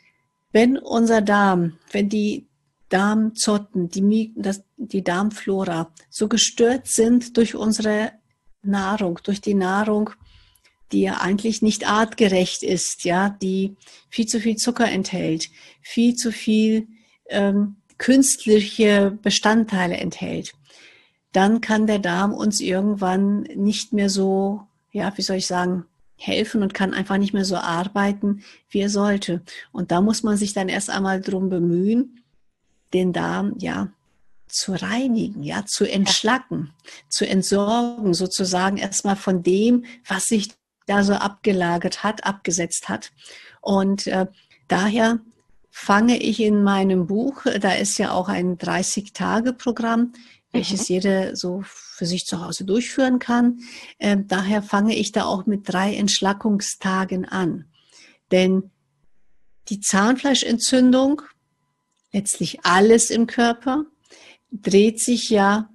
wenn 0.52 0.78
unser 0.78 1.20
Darm, 1.20 1.78
wenn 1.92 2.08
die 2.08 2.46
Darmzotten, 2.88 3.88
die, 3.88 4.32
das, 4.36 4.62
die 4.76 5.02
Darmflora 5.02 5.92
so 6.08 6.28
gestört 6.28 6.86
sind 6.86 7.36
durch 7.36 7.54
unsere 7.54 8.12
Nahrung, 8.62 9.18
durch 9.22 9.40
die 9.40 9.54
Nahrung, 9.54 10.10
die 10.92 11.02
ja 11.02 11.20
eigentlich 11.20 11.62
nicht 11.62 11.88
artgerecht 11.88 12.62
ist, 12.62 13.04
ja, 13.04 13.30
die 13.30 13.76
viel 14.08 14.26
zu 14.26 14.40
viel 14.40 14.56
Zucker 14.56 14.88
enthält, 14.88 15.48
viel 15.82 16.14
zu 16.14 16.30
viel 16.30 16.86
ähm, 17.28 17.76
künstliche 17.98 19.18
Bestandteile 19.22 19.96
enthält, 19.96 20.52
dann 21.32 21.60
kann 21.60 21.86
der 21.86 21.98
Darm 21.98 22.32
uns 22.32 22.60
irgendwann 22.60 23.42
nicht 23.42 23.92
mehr 23.92 24.08
so, 24.08 24.65
ja, 24.96 25.12
wie 25.16 25.22
soll 25.22 25.36
ich 25.36 25.46
sagen, 25.46 25.84
helfen 26.16 26.62
und 26.62 26.72
kann 26.72 26.94
einfach 26.94 27.18
nicht 27.18 27.34
mehr 27.34 27.44
so 27.44 27.56
arbeiten, 27.56 28.42
wie 28.70 28.80
er 28.80 28.88
sollte. 28.88 29.42
Und 29.72 29.90
da 29.90 30.00
muss 30.00 30.22
man 30.22 30.38
sich 30.38 30.54
dann 30.54 30.70
erst 30.70 30.88
einmal 30.88 31.20
drum 31.20 31.50
bemühen, 31.50 32.24
den 32.94 33.12
Darm, 33.12 33.54
ja, 33.58 33.92
zu 34.48 34.72
reinigen, 34.72 35.42
ja, 35.42 35.66
zu 35.66 35.84
entschlacken, 35.84 36.72
zu 37.10 37.28
entsorgen, 37.28 38.14
sozusagen 38.14 38.78
erstmal 38.78 39.16
von 39.16 39.42
dem, 39.42 39.84
was 40.08 40.26
sich 40.26 40.48
da 40.86 41.04
so 41.04 41.12
abgelagert 41.12 42.02
hat, 42.02 42.24
abgesetzt 42.24 42.88
hat. 42.88 43.12
Und 43.60 44.06
äh, 44.06 44.26
daher 44.68 45.18
fange 45.70 46.16
ich 46.16 46.40
in 46.40 46.62
meinem 46.62 47.06
Buch, 47.06 47.42
da 47.60 47.72
ist 47.72 47.98
ja 47.98 48.12
auch 48.12 48.30
ein 48.30 48.56
30-Tage-Programm, 48.56 50.14
welches 50.52 50.88
mhm. 50.88 50.94
jeder 50.94 51.36
so 51.36 51.64
für 51.96 52.06
sich 52.06 52.26
zu 52.26 52.44
Hause 52.44 52.64
durchführen 52.66 53.18
kann. 53.18 53.60
Äh, 53.98 54.18
daher 54.26 54.62
fange 54.62 54.94
ich 54.94 55.12
da 55.12 55.24
auch 55.24 55.46
mit 55.46 55.62
drei 55.64 55.94
Entschlackungstagen 55.94 57.24
an. 57.24 57.64
Denn 58.30 58.70
die 59.68 59.80
Zahnfleischentzündung, 59.80 61.22
letztlich 62.12 62.64
alles 62.64 63.08
im 63.08 63.26
Körper, 63.26 63.86
dreht 64.52 65.00
sich 65.00 65.30
ja 65.30 65.70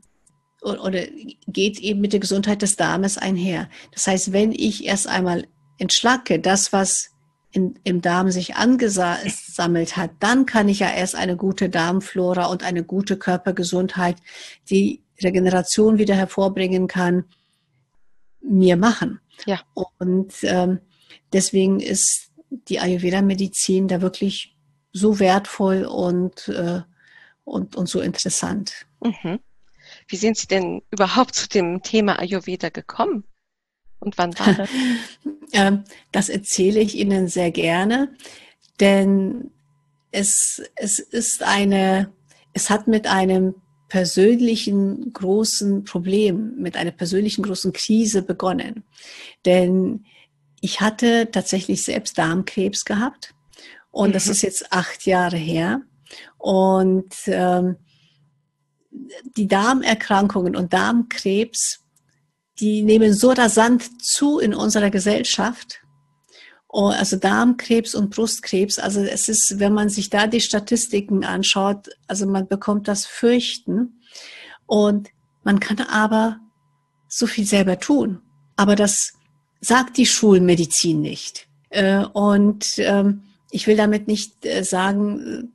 oder 0.62 1.08
geht 1.48 1.80
eben 1.80 2.02
mit 2.02 2.14
der 2.14 2.20
Gesundheit 2.20 2.62
des 2.62 2.76
Darmes 2.76 3.18
einher. 3.18 3.68
Das 3.92 4.06
heißt, 4.06 4.32
wenn 4.32 4.52
ich 4.52 4.86
erst 4.86 5.08
einmal 5.08 5.48
entschlacke, 5.80 6.40
das, 6.40 6.72
was 6.72 7.10
in, 7.52 7.80
im 7.84 8.02
Darm 8.02 8.30
sich 8.30 8.56
angesammelt 8.56 9.98
hat, 9.98 10.12
dann 10.20 10.46
kann 10.46 10.70
ich 10.70 10.80
ja 10.80 10.90
erst 10.92 11.16
eine 11.16 11.36
gute 11.36 11.68
Darmflora 11.68 12.46
und 12.46 12.64
eine 12.64 12.84
gute 12.84 13.18
Körpergesundheit, 13.18 14.18
die 14.70 15.02
Regeneration 15.24 15.98
wieder 15.98 16.16
hervorbringen 16.16 16.88
kann, 16.88 17.26
mir 18.42 18.78
machen. 18.78 19.20
Ja. 19.46 19.62
Und 19.98 20.34
ähm, 20.44 20.80
deswegen 21.34 21.80
ist 21.80 22.32
die 22.50 22.80
Ayurveda-Medizin 22.80 23.88
da 23.88 24.02
wirklich 24.02 24.56
so 24.94 25.20
wertvoll 25.20 25.86
und, 25.86 26.48
äh, 26.50 26.82
und, 27.44 27.76
und 27.76 27.88
so 27.88 28.02
interessant. 28.02 28.86
Mhm. 29.02 29.40
Wie 30.08 30.16
sind 30.16 30.38
Sie 30.38 30.48
denn 30.48 30.82
überhaupt 30.92 31.36
zu 31.36 31.48
dem 31.48 31.82
Thema 31.82 32.20
Ayurveda 32.20 32.70
gekommen? 32.70 33.24
Und 34.00 34.18
wann 34.18 34.38
war 34.40 34.54
das? 34.54 34.70
Ähm, 35.54 35.84
das 36.14 36.30
erzähle 36.30 36.80
ich 36.80 36.96
Ihnen 36.96 37.28
sehr 37.28 37.52
gerne, 37.52 38.16
denn 38.80 39.52
es, 40.12 40.62
es 40.76 40.98
ist 40.98 41.44
eine, 41.44 42.14
es 42.54 42.70
hat 42.70 42.88
mit 42.88 43.06
einem 43.06 43.56
persönlichen 43.92 45.12
großen 45.12 45.84
Problem, 45.84 46.56
mit 46.56 46.78
einer 46.78 46.92
persönlichen 46.92 47.44
großen 47.44 47.74
Krise 47.74 48.22
begonnen. 48.22 48.86
Denn 49.46 50.06
ich 50.62 50.80
hatte 50.80 51.28
tatsächlich 51.30 51.84
selbst 51.84 52.18
Darmkrebs 52.18 52.86
gehabt 52.86 53.34
und 53.90 54.10
mhm. 54.10 54.14
das 54.14 54.30
ist 54.30 54.44
jetzt 54.44 54.72
acht 54.72 55.06
Jahre 55.06 55.36
her. 55.36 55.82
Und 56.38 57.14
ähm, 57.26 57.76
die 59.36 59.50
Darmerkrankungen 59.50 60.56
und 60.56 60.72
Darmkrebs, 60.72 61.82
die 62.62 62.84
nehmen 62.84 63.14
so 63.14 63.32
rasant 63.32 63.84
zu 64.02 64.40
in 64.40 64.54
unserer 64.54 64.90
Gesellschaft. 64.90 65.82
Oh, 66.74 66.88
also 66.88 67.18
Darmkrebs 67.18 67.96
und 67.96 68.12
Brustkrebs, 68.16 68.80
also 68.80 69.02
es 69.02 69.28
ist, 69.28 69.60
wenn 69.60 69.74
man 69.74 69.90
sich 69.90 70.10
da 70.10 70.26
die 70.26 70.40
Statistiken 70.40 71.26
anschaut, 71.26 71.90
also 72.08 72.26
man 72.26 72.48
bekommt 72.48 72.88
das 72.88 73.06
Fürchten 73.06 74.02
und 74.68 75.10
man 75.44 75.60
kann 75.60 75.82
aber 75.82 76.40
so 77.10 77.28
viel 77.28 77.46
selber 77.46 77.78
tun. 77.78 78.22
Aber 78.56 78.78
das 78.78 79.12
sagt 79.60 79.98
die 79.98 80.06
Schulmedizin 80.06 81.02
nicht. 81.02 81.48
Äh, 81.72 82.06
und 82.06 82.78
ähm, 82.78 83.24
ich 83.52 83.68
will 83.68 83.76
damit 83.76 84.08
nicht 84.08 84.46
äh, 84.46 84.64
sagen, 84.64 85.52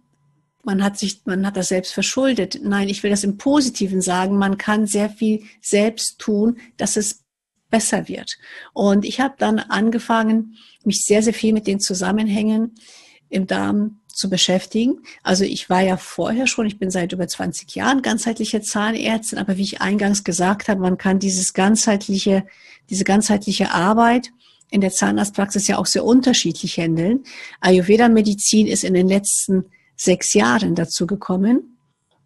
man 0.64 0.82
hat 0.82 0.98
sich, 0.98 1.22
man 1.24 1.46
hat 1.46 1.56
das 1.56 1.68
selbst 1.68 1.94
verschuldet. 1.94 2.60
Nein, 2.62 2.88
ich 2.88 3.02
will 3.02 3.10
das 3.10 3.24
im 3.24 3.38
Positiven 3.38 4.02
sagen. 4.02 4.36
Man 4.36 4.58
kann 4.58 4.86
sehr 4.86 5.08
viel 5.08 5.44
selbst 5.62 6.18
tun, 6.18 6.58
dass 6.76 6.96
es 6.96 7.24
besser 7.70 8.08
wird. 8.08 8.36
Und 8.72 9.04
ich 9.04 9.20
habe 9.20 9.34
dann 9.38 9.58
angefangen, 9.58 10.56
mich 10.84 11.02
sehr, 11.02 11.22
sehr 11.22 11.34
viel 11.34 11.52
mit 11.52 11.66
den 11.66 11.80
Zusammenhängen 11.80 12.74
im 13.28 13.46
Darm 13.46 14.00
zu 14.08 14.30
beschäftigen. 14.30 15.02
Also 15.22 15.44
ich 15.44 15.68
war 15.68 15.82
ja 15.82 15.96
vorher 15.96 16.46
schon, 16.46 16.66
ich 16.66 16.78
bin 16.78 16.90
seit 16.90 17.12
über 17.12 17.28
20 17.28 17.74
Jahren 17.74 18.02
ganzheitliche 18.02 18.62
Zahnärztin, 18.62 19.38
aber 19.38 19.58
wie 19.58 19.62
ich 19.62 19.82
eingangs 19.82 20.24
gesagt 20.24 20.68
habe, 20.68 20.80
man 20.80 20.96
kann 20.96 21.18
dieses 21.18 21.52
ganzheitliche, 21.52 22.46
diese 22.88 23.04
ganzheitliche 23.04 23.72
Arbeit 23.72 24.30
in 24.70 24.80
der 24.80 24.90
Zahnarztpraxis 24.90 25.68
ja 25.68 25.78
auch 25.78 25.86
sehr 25.86 26.04
unterschiedlich 26.04 26.78
handeln. 26.78 27.24
Ayurveda-Medizin 27.60 28.66
ist 28.66 28.84
in 28.84 28.94
den 28.94 29.08
letzten 29.08 29.66
sechs 29.96 30.34
Jahren 30.34 30.74
dazu 30.74 31.06
gekommen. 31.06 31.78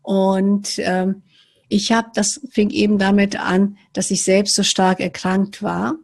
Und 0.02 0.74
ähm, 0.78 1.22
ich 1.70 1.92
habe, 1.92 2.08
das 2.14 2.40
fing 2.50 2.70
eben 2.70 2.98
damit 2.98 3.40
an, 3.40 3.78
dass 3.92 4.10
ich 4.10 4.24
selbst 4.24 4.54
so 4.54 4.62
stark 4.62 5.00
erkrankt 5.00 5.62
war 5.62 5.94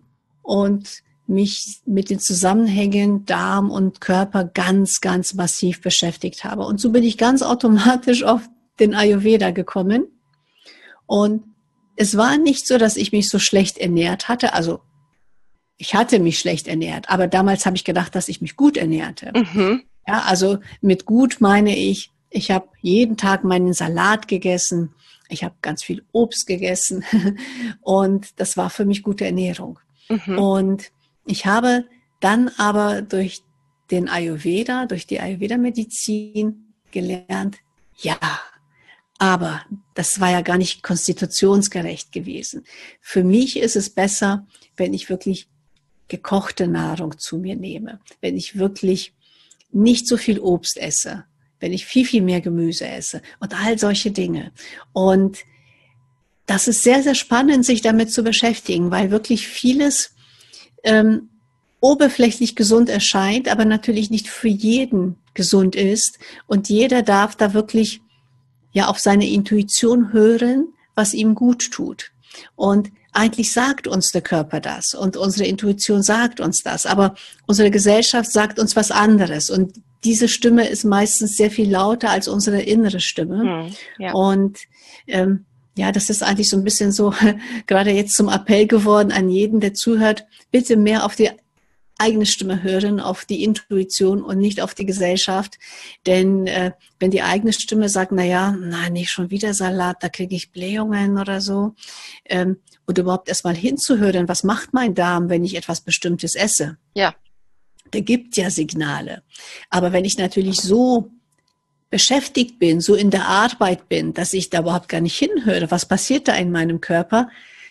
und 0.43 1.03
mich 1.27 1.81
mit 1.85 2.09
den 2.09 2.21
Zusammenhängen 2.21 3.27
Darm 3.27 3.71
und 3.73 4.01
Körper 4.01 4.45
ganz, 4.45 5.01
ganz 5.01 5.35
massiv 5.35 5.83
beschäftigt 5.83 6.45
habe. 6.45 6.65
Und 6.65 6.81
so 6.81 6.91
bin 6.91 7.03
ich 7.03 7.19
ganz 7.19 7.43
automatisch 7.43 8.23
auf 8.23 8.49
den 8.79 8.95
Ayurveda 8.95 9.51
gekommen. 9.51 10.07
Und 11.05 11.43
es 11.97 12.17
war 12.17 12.39
nicht 12.39 12.67
so, 12.67 12.79
dass 12.79 12.97
ich 12.97 13.11
mich 13.11 13.29
so 13.29 13.41
schlecht 13.41 13.77
ernährt 13.77 14.29
hatte. 14.29 14.53
Also 14.53 14.81
ich 15.79 15.97
hatte 15.97 16.21
mich 16.21 16.39
schlecht 16.39 16.69
ernährt, 16.69 17.11
aber 17.11 17.27
damals 17.27 17.67
habe 17.67 17.77
ich 17.77 17.85
gedacht, 17.85 18.15
dass 18.15 18.29
ich 18.29 18.41
mich 18.41 18.55
gut 18.55 18.77
ernährte. 18.77 19.33
Mhm. 19.35 19.83
Ja, 20.07 20.23
also 20.23 20.59
mit 20.81 21.07
gut 21.07 21.39
meine 21.41 21.77
ich, 21.77 22.13
ich 22.31 22.53
habe 22.53 22.69
jeden 22.83 23.17
Tag 23.17 23.43
meinen 23.43 23.73
Salat 23.73 24.29
gegessen, 24.29 24.95
ich 25.29 25.45
habe 25.45 25.55
ganz 25.63 25.83
viel 25.83 26.05
Obst 26.13 26.47
gegessen 26.47 27.05
und 27.81 28.41
das 28.41 28.57
war 28.57 28.71
für 28.71 28.85
mich 28.85 29.03
gute 29.03 29.25
Ernährung. 29.25 29.79
Mhm. 30.09 30.39
Und 30.39 30.93
ich 31.27 31.47
habe 31.47 31.85
dann 32.21 32.51
aber 32.57 33.03
durch 33.03 33.43
den 33.91 34.09
Ayurveda, 34.09 34.87
durch 34.87 35.07
die 35.07 35.21
Ayurveda-Medizin 35.21 36.75
gelernt, 36.91 37.59
ja, 37.99 38.19
aber 39.19 39.65
das 39.95 40.21
war 40.21 40.31
ja 40.31 40.43
gar 40.43 40.59
nicht 40.59 40.83
konstitutionsgerecht 40.83 42.13
gewesen. 42.13 42.65
Für 43.01 43.25
mich 43.25 43.59
ist 43.59 43.77
es 43.77 43.91
besser, 43.91 44.47
wenn 44.77 44.93
ich 44.93 45.09
wirklich 45.09 45.49
gekochte 46.09 46.69
Nahrung 46.69 47.19
zu 47.19 47.39
mir 47.39 47.57
nehme, 47.57 48.01
wenn 48.21 48.37
ich 48.37 48.59
wirklich 48.59 49.15
nicht 49.73 50.07
so 50.07 50.17
viel 50.17 50.39
Obst 50.39 50.77
esse, 50.77 51.25
wenn 51.61 51.73
ich 51.73 51.87
viel, 51.87 52.05
viel 52.05 52.23
mehr 52.23 52.41
Gemüse 52.41 52.87
esse 52.87 53.23
und 53.41 53.55
all 53.55 53.79
solche 53.79 54.11
Dinge. 54.11 54.53
Und 54.93 55.39
das 56.47 56.69
ist 56.69 56.83
sehr, 56.83 57.03
sehr 57.03 57.15
spannend, 57.15 57.65
sich 57.65 57.83
damit 57.83 58.13
zu 58.13 58.23
beschäftigen, 58.23 58.91
weil 58.91 59.11
wirklich 59.11 59.49
vieles 59.49 60.15
ähm, 60.85 61.29
oberflächlich 61.81 62.57
gesund 62.57 62.89
erscheint, 62.89 63.49
aber 63.49 63.65
natürlich 63.65 64.11
nicht 64.11 64.29
für 64.29 64.49
jeden 64.49 65.17
gesund 65.35 65.77
ist. 65.77 66.19
Und 66.47 66.69
jeder 66.69 67.03
darf 67.03 67.37
da 67.37 67.53
wirklich 67.53 68.01
ja 68.73 68.87
auf 68.89 68.99
seine 68.99 69.29
Intuition 69.29 70.13
hören, 70.13 70.73
was 70.95 71.15
ihm 71.15 71.35
gut 71.35 71.71
tut. 71.71 72.13
Und 72.55 72.91
eigentlich 73.13 73.53
sagt 73.53 73.87
uns 73.87 74.13
der 74.13 74.21
Körper 74.21 74.61
das 74.61 74.93
und 74.93 75.17
unsere 75.17 75.49
Intuition 75.49 76.03
sagt 76.03 76.39
uns 76.39 76.63
das, 76.63 76.85
aber 76.85 77.15
unsere 77.47 77.71
Gesellschaft 77.71 78.31
sagt 78.31 78.59
uns 78.59 78.77
was 78.77 78.91
anderes 78.91 79.49
und 79.49 79.81
diese 80.05 80.29
Stimme 80.29 80.69
ist 80.69 80.85
meistens 80.85 81.37
sehr 81.37 81.51
viel 81.51 81.71
lauter 81.71 82.11
als 82.11 82.29
unsere 82.29 82.61
innere 82.61 83.01
Stimme. 83.01 83.41
Hm, 83.41 83.75
ja. 83.99 84.13
Und 84.13 84.59
ähm, 85.07 85.47
ja, 85.77 85.93
das 85.93 86.11
ist 86.11 86.23
eigentlich 86.23 86.49
so 86.49 86.57
ein 86.57 86.65
bisschen 86.65 86.93
so 86.93 87.13
gerade 87.67 87.91
jetzt 87.91 88.15
zum 88.15 88.29
Appell 88.29 88.67
geworden 88.67 89.13
an 89.13 89.29
jeden, 89.29 89.61
der 89.61 89.75
zuhört, 89.75 90.27
bitte 90.51 90.77
mehr 90.77 91.05
auf 91.05 91.17
die 91.17 91.31
eigene 91.99 92.27
Stimme 92.27 92.63
hören, 92.63 93.01
auf 93.01 93.25
die 93.25 93.43
Intuition 93.43 94.23
und 94.23 94.39
nicht 94.39 94.61
auf 94.61 94.75
die 94.75 94.85
Gesellschaft. 94.85 95.59
Denn 96.07 96.47
äh, 96.47 96.73
wenn 96.99 97.11
die 97.11 97.23
eigene 97.23 97.53
Stimme 97.53 97.89
sagt, 97.89 98.13
na 98.13 98.25
ja, 98.25 98.53
nein, 98.53 98.93
nicht 98.93 99.11
schon 99.11 99.31
wieder 99.31 99.55
Salat, 99.55 100.03
da 100.03 100.09
kriege 100.09 100.37
ich 100.37 100.53
Blähungen 100.53 101.19
oder 101.19 101.41
so, 101.41 101.75
ähm, 102.27 102.59
und 102.87 102.99
überhaupt 102.99 103.29
erstmal 103.29 103.57
hinzuhören, 103.57 104.29
was 104.29 104.45
macht 104.45 104.73
mein 104.73 104.95
Darm, 104.95 105.29
wenn 105.29 105.45
ich 105.45 105.57
etwas 105.57 105.81
Bestimmtes 105.81 106.35
esse? 106.35 106.77
Ja. 106.95 107.15
Der 107.93 108.03
gibt 108.03 108.37
ja 108.37 108.51
Signale. 108.51 109.23
Aber 109.71 109.93
wenn 109.93 110.05
ich 110.05 110.19
natürlich 110.19 110.61
so 110.61 111.11
beschäftigt 111.91 112.59
bin, 112.59 112.81
so 112.81 112.95
in 112.95 113.11
der 113.11 113.27
Arbeit 113.27 113.89
bin, 113.89 114.13
dass 114.13 114.33
ich 114.33 114.51
da 114.51 114.61
überhaupt 114.61 114.89
gar 114.89 115.01
nicht 115.01 115.19
hinhöre, 115.19 115.71
was 115.71 115.87
passiert 115.87 116.29
da 116.29 116.35
in 116.35 116.51
meinem 116.51 116.81
Körper, 116.81 117.29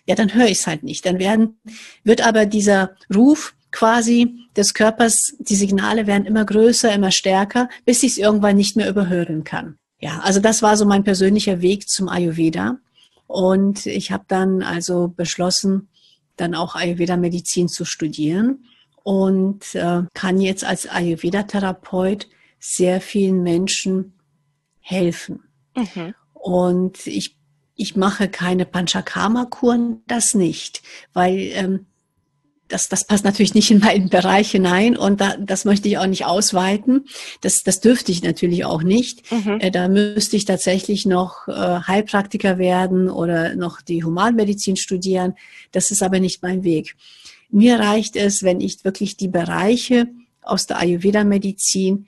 ja, 0.07 0.15
dann 0.15 0.33
höre 0.33 0.45
ich 0.45 0.59
es 0.59 0.67
halt 0.67 0.83
nicht. 0.83 1.05
Dann 1.05 1.19
werden, 1.19 1.57
wird 2.03 2.25
aber 2.25 2.45
dieser 2.45 2.95
Ruf 3.13 3.55
quasi 3.71 4.35
des 4.55 4.73
Körpers, 4.73 5.33
die 5.39 5.55
Signale 5.55 6.07
werden 6.07 6.25
immer 6.25 6.45
größer, 6.45 6.93
immer 6.93 7.11
stärker, 7.11 7.69
bis 7.85 8.03
ich 8.03 8.13
es 8.13 8.17
irgendwann 8.17 8.55
nicht 8.55 8.77
mehr 8.77 8.89
überhören 8.89 9.43
kann. 9.43 9.77
Ja, 9.99 10.19
also 10.19 10.39
das 10.39 10.61
war 10.61 10.77
so 10.77 10.85
mein 10.85 11.03
persönlicher 11.03 11.61
Weg 11.61 11.89
zum 11.89 12.07
Ayurveda. 12.07 12.77
Und 13.27 13.85
ich 13.85 14.11
habe 14.11 14.23
dann 14.27 14.61
also 14.61 15.07
beschlossen, 15.07 15.89
dann 16.37 16.53
auch 16.53 16.75
Ayurveda-Medizin 16.75 17.67
zu 17.67 17.83
studieren 17.85 18.65
und 19.05 19.75
äh, 19.75 20.01
kann 20.15 20.41
jetzt 20.41 20.65
als 20.65 20.89
Ayurveda-Therapeut 20.89 22.27
sehr 22.59 22.99
vielen 22.99 23.43
Menschen 23.43 24.13
helfen. 24.79 25.43
Mhm. 25.75 26.15
Und 26.33 27.05
ich, 27.05 27.37
ich 27.75 27.95
mache 27.95 28.29
keine 28.29 28.65
Panchakarma-Kuren, 28.65 30.01
das 30.07 30.33
nicht, 30.33 30.81
weil 31.13 31.37
ähm, 31.53 31.85
das, 32.67 32.89
das 32.89 33.05
passt 33.05 33.25
natürlich 33.25 33.53
nicht 33.53 33.69
in 33.69 33.77
meinen 33.77 34.09
Bereich 34.09 34.49
hinein 34.49 34.97
und 34.97 35.21
da, 35.21 35.37
das 35.37 35.65
möchte 35.65 35.87
ich 35.87 35.99
auch 35.99 36.07
nicht 36.07 36.25
ausweiten. 36.25 37.05
Das, 37.41 37.61
das 37.61 37.81
dürfte 37.81 38.11
ich 38.11 38.23
natürlich 38.23 38.65
auch 38.65 38.81
nicht. 38.81 39.31
Mhm. 39.31 39.59
Äh, 39.59 39.69
da 39.69 39.87
müsste 39.87 40.35
ich 40.35 40.45
tatsächlich 40.45 41.05
noch 41.05 41.47
äh, 41.47 41.51
Heilpraktiker 41.51 42.57
werden 42.57 43.07
oder 43.11 43.53
noch 43.53 43.81
die 43.81 44.03
Humanmedizin 44.03 44.77
studieren. 44.77 45.35
Das 45.71 45.91
ist 45.91 46.01
aber 46.01 46.19
nicht 46.19 46.41
mein 46.41 46.63
Weg. 46.63 46.95
Mir 47.55 47.79
reicht 47.79 48.17
es, 48.17 48.43
wenn 48.43 48.59
ich 48.59 48.83
wirklich 48.83 49.15
die 49.15 49.29
Bereiche 49.29 50.09
aus 50.41 50.67
der 50.67 50.77
Ayurveda-Medizin, 50.77 52.07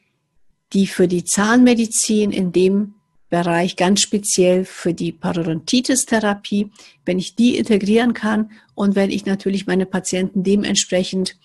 die 0.73 0.87
für 0.87 1.07
die 1.07 1.23
Zahnmedizin 1.23 2.31
in 2.31 2.51
dem 2.51 2.95
Bereich 3.29 3.77
ganz 3.77 4.01
speziell 4.01 4.65
für 4.65 4.93
die 4.93 5.13
Parodontitis-Therapie, 5.13 6.69
wenn 7.05 7.17
ich 7.17 7.35
die 7.35 7.57
integrieren 7.57 8.13
kann 8.13 8.51
und 8.75 8.97
wenn 8.97 9.09
ich 9.09 9.25
natürlich 9.25 9.67
meine 9.67 9.85
Patienten 9.85 10.43
dementsprechend, 10.43 11.37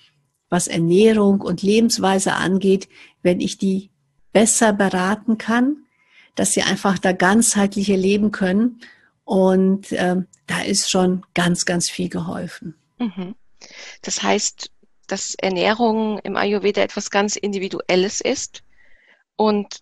was 0.49 0.67
Ernährung 0.67 1.41
und 1.41 1.63
Lebensweise 1.63 2.33
angeht, 2.33 2.89
wenn 3.23 3.41
ich 3.41 3.57
die 3.57 3.91
besser 4.33 4.73
beraten 4.73 5.39
kann, 5.39 5.77
dass 6.35 6.55
sie 6.55 6.63
einfach 6.63 6.99
da 6.99 7.13
ganzheitliche 7.13 7.95
leben 7.95 8.33
können. 8.33 8.81
Und 9.23 9.93
äh, 9.93 10.17
da 10.49 10.63
ist 10.63 10.91
schon 10.91 11.25
ganz, 11.35 11.67
ganz 11.67 11.89
viel 11.89 12.09
geholfen. 12.09 12.75
Mhm. 12.99 13.37
Das 14.03 14.23
heißt, 14.23 14.71
dass 15.07 15.35
Ernährung 15.35 16.19
im 16.21 16.37
Ayurveda 16.37 16.83
etwas 16.83 17.11
ganz 17.11 17.37
Individuelles 17.37 18.21
ist 18.21 18.63
und 19.37 19.81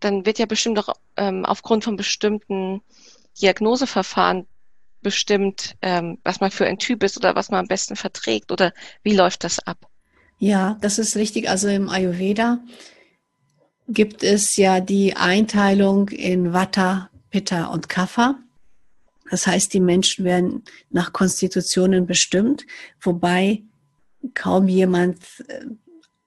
dann 0.00 0.26
wird 0.26 0.38
ja 0.38 0.46
bestimmt 0.46 0.78
auch 0.78 0.94
ähm, 1.16 1.44
aufgrund 1.44 1.84
von 1.84 1.96
bestimmten 1.96 2.82
Diagnoseverfahren 3.40 4.46
bestimmt, 5.00 5.76
ähm, 5.82 6.18
was 6.24 6.40
man 6.40 6.50
für 6.50 6.66
ein 6.66 6.78
Typ 6.78 7.02
ist 7.02 7.16
oder 7.16 7.34
was 7.34 7.50
man 7.50 7.60
am 7.60 7.68
besten 7.68 7.96
verträgt? 7.96 8.52
Oder 8.52 8.72
wie 9.02 9.14
läuft 9.14 9.44
das 9.44 9.58
ab? 9.60 9.88
Ja, 10.38 10.76
das 10.80 10.98
ist 10.98 11.16
richtig. 11.16 11.48
Also 11.48 11.68
im 11.68 11.88
Ayurveda 11.88 12.60
gibt 13.88 14.22
es 14.22 14.56
ja 14.56 14.80
die 14.80 15.16
Einteilung 15.16 16.08
in 16.10 16.52
Vata, 16.52 17.10
Pitta 17.30 17.66
und 17.66 17.88
Kapha. 17.88 18.36
Das 19.30 19.46
heißt, 19.46 19.72
die 19.72 19.80
Menschen 19.80 20.24
werden 20.24 20.62
nach 20.90 21.12
Konstitutionen 21.12 22.06
bestimmt, 22.06 22.66
wobei 23.00 23.62
kaum 24.34 24.68
jemand 24.68 25.18
äh, 25.48 25.66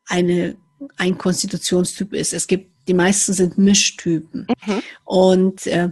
eine, 0.05 0.55
ein 0.97 1.17
Konstitutionstyp 1.17 2.13
ist. 2.13 2.33
Es 2.33 2.47
gibt, 2.47 2.71
die 2.87 2.93
meisten 2.93 3.33
sind 3.33 3.57
Mischtypen. 3.57 4.47
Mhm. 4.65 4.83
Und 5.05 5.67
äh, 5.67 5.89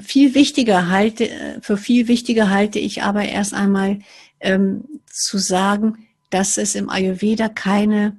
viel 0.00 0.34
wichtiger 0.34 0.88
halte, 0.88 1.60
für 1.62 1.76
viel 1.76 2.08
wichtiger 2.08 2.48
halte 2.48 2.78
ich 2.78 3.02
aber 3.02 3.24
erst 3.24 3.52
einmal 3.52 4.00
ähm, 4.40 4.84
zu 5.06 5.38
sagen, 5.38 6.06
dass 6.30 6.56
es 6.56 6.74
im 6.74 6.88
Ayurveda 6.88 7.48
keine 7.48 8.16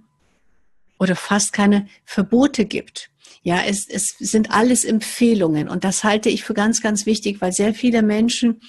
oder 0.99 1.15
fast 1.15 1.51
keine 1.53 1.87
Verbote 2.05 2.65
gibt. 2.65 3.10
Ja, 3.43 3.61
es, 3.65 3.87
es 3.87 4.15
sind 4.19 4.51
alles 4.51 4.85
Empfehlungen 4.85 5.67
und 5.67 5.83
das 5.83 6.03
halte 6.03 6.29
ich 6.29 6.43
für 6.43 6.53
ganz, 6.53 6.81
ganz 6.81 7.05
wichtig, 7.05 7.41
weil 7.41 7.51
sehr 7.51 7.73
viele 7.73 8.03
Menschen 8.03 8.61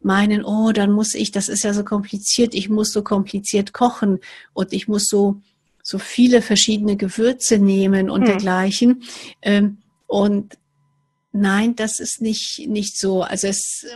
meinen, 0.00 0.44
oh, 0.44 0.72
dann 0.72 0.92
muss 0.92 1.14
ich, 1.14 1.32
das 1.32 1.48
ist 1.48 1.64
ja 1.64 1.72
so 1.72 1.82
kompliziert, 1.84 2.54
ich 2.54 2.68
muss 2.68 2.92
so 2.92 3.02
kompliziert 3.02 3.72
kochen 3.72 4.20
und 4.52 4.72
ich 4.72 4.86
muss 4.86 5.08
so, 5.08 5.40
so 5.82 5.98
viele 5.98 6.42
verschiedene 6.42 6.96
Gewürze 6.96 7.58
nehmen 7.58 8.10
und 8.10 8.22
hm. 8.22 8.26
dergleichen. 8.26 9.02
Ähm, 9.42 9.78
und 10.06 10.58
nein, 11.32 11.74
das 11.74 11.98
ist 11.98 12.20
nicht, 12.20 12.66
nicht 12.68 12.98
so. 12.98 13.22
Also 13.22 13.46
es, 13.46 13.86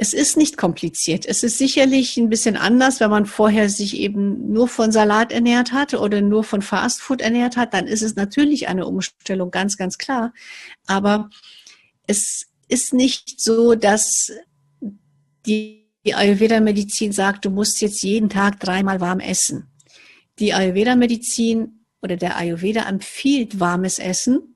es 0.00 0.12
ist 0.12 0.36
nicht 0.36 0.56
kompliziert. 0.56 1.26
Es 1.26 1.42
ist 1.42 1.58
sicherlich 1.58 2.16
ein 2.16 2.30
bisschen 2.30 2.56
anders, 2.56 3.00
wenn 3.00 3.10
man 3.10 3.26
vorher 3.26 3.68
sich 3.68 3.96
eben 3.98 4.52
nur 4.52 4.68
von 4.68 4.92
Salat 4.92 5.32
ernährt 5.32 5.72
hat 5.72 5.92
oder 5.94 6.20
nur 6.20 6.44
von 6.44 6.62
Fastfood 6.62 7.20
ernährt 7.20 7.56
hat, 7.56 7.74
dann 7.74 7.88
ist 7.88 8.02
es 8.02 8.14
natürlich 8.14 8.68
eine 8.68 8.86
Umstellung, 8.86 9.50
ganz, 9.50 9.76
ganz 9.76 9.98
klar. 9.98 10.32
Aber 10.86 11.30
es 12.06 12.46
ist 12.68 12.94
nicht 12.94 13.40
so, 13.40 13.74
dass 13.74 14.30
die 15.46 15.84
Ayurveda-Medizin 16.04 17.10
sagt, 17.10 17.44
du 17.44 17.50
musst 17.50 17.80
jetzt 17.80 18.02
jeden 18.02 18.28
Tag 18.28 18.60
dreimal 18.60 19.00
warm 19.00 19.18
essen. 19.18 19.66
Die 20.38 20.54
Ayurveda-Medizin 20.54 21.84
oder 22.02 22.16
der 22.16 22.36
Ayurveda 22.36 22.88
empfiehlt 22.88 23.58
warmes 23.58 23.98
Essen, 23.98 24.54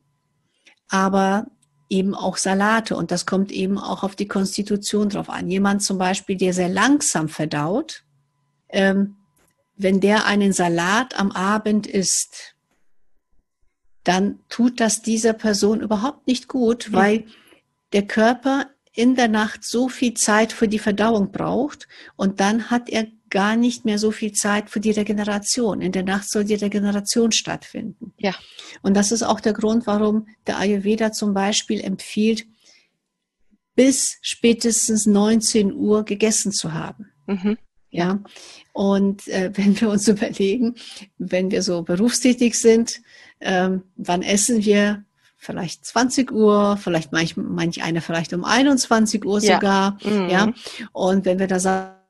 aber 0.89 1.49
eben 1.93 2.15
auch 2.15 2.39
Salate 2.39 2.97
und 2.97 3.11
das 3.11 3.27
kommt 3.27 3.53
eben 3.53 3.79
auch 3.79 4.03
auf 4.03 4.17
die 4.17 4.27
Konstitution 4.27 5.11
drauf 5.11 5.29
an. 5.29 5.49
Jemand 5.49 5.83
zum 5.83 5.99
Beispiel, 5.99 6.37
der 6.37 6.55
sehr 6.55 6.71
langsam 6.71 7.29
verdaut, 7.29 8.03
ähm, 8.71 9.17
wenn 9.77 10.01
der 10.01 10.25
einen 10.27 10.53
Salat 10.53 11.19
am 11.19 11.31
Abend 11.33 11.87
isst, 11.87 12.55
dann 14.05 14.41
tut 14.49 14.81
das 14.81 15.03
dieser 15.03 15.35
Person 15.35 15.81
überhaupt 15.81 16.27
nicht 16.27 16.49
gut, 16.49 16.93
weil 16.93 17.27
der 17.93 18.07
Körper 18.07 18.67
in 18.95 19.15
der 19.15 19.29
Nacht 19.29 19.63
so 19.63 19.89
viel 19.89 20.15
Zeit 20.15 20.53
für 20.53 20.69
die 20.69 20.79
Verdauung 20.79 21.31
braucht 21.31 21.89
und 22.17 22.41
dann 22.41 22.71
hat 22.71 22.89
er 22.89 23.07
gar 23.33 23.57
nicht 23.57 23.87
mehr 23.87 23.99
so 23.99 24.11
viel 24.11 24.33
Zeit 24.33 24.69
für 24.69 24.79
die 24.79 24.91
Regeneration. 24.91 25.81
In 25.81 25.91
der 25.91 26.05
Nacht 26.05 26.31
soll 26.31 26.45
die 26.45 26.55
Regeneration 26.55 27.33
stattfinden. 27.33 28.13
Ja. 28.19 28.35
Und 28.83 28.95
das 28.95 29.11
ist 29.11 29.23
auch 29.23 29.41
der 29.41 29.55
Grund, 29.55 29.87
warum 29.87 30.29
der 30.47 30.59
Ayurveda 30.59 31.13
zum 31.13 31.33
Beispiel 31.33 31.81
empfiehlt, 31.81 32.47
bis 33.75 34.19
spätestens 34.21 35.07
19 35.07 35.73
Uhr 35.73 36.05
gegessen 36.05 36.53
zu 36.53 36.75
haben. 36.75 37.11
Mhm. 37.27 37.57
Ja. 37.89 38.21
Und 38.75 39.27
äh, 39.29 39.51
wenn 39.57 39.81
wir 39.81 39.89
uns 39.89 40.07
überlegen, 40.07 40.75
wenn 41.17 41.51
wir 41.51 41.63
so 41.63 41.83
berufstätig 41.83 42.61
sind, 42.61 43.01
ähm, 43.41 43.83
wann 43.97 44.23
essen 44.23 44.63
wir? 44.65 45.05
Vielleicht 45.39 45.85
20 45.87 46.31
Uhr, 46.31 46.77
vielleicht 46.77 47.11
manch, 47.11 47.37
manch 47.37 47.83
eine 47.83 48.01
vielleicht 48.01 48.33
um 48.33 48.45
21 48.45 49.25
Uhr 49.25 49.41
sogar. 49.41 49.99
Ja. 50.03 50.11
Mhm. 50.11 50.29
ja. 50.29 50.53
Und 50.93 51.25
wenn 51.25 51.39
wir 51.39 51.49
da 51.49 51.59
sagen, 51.59 52.02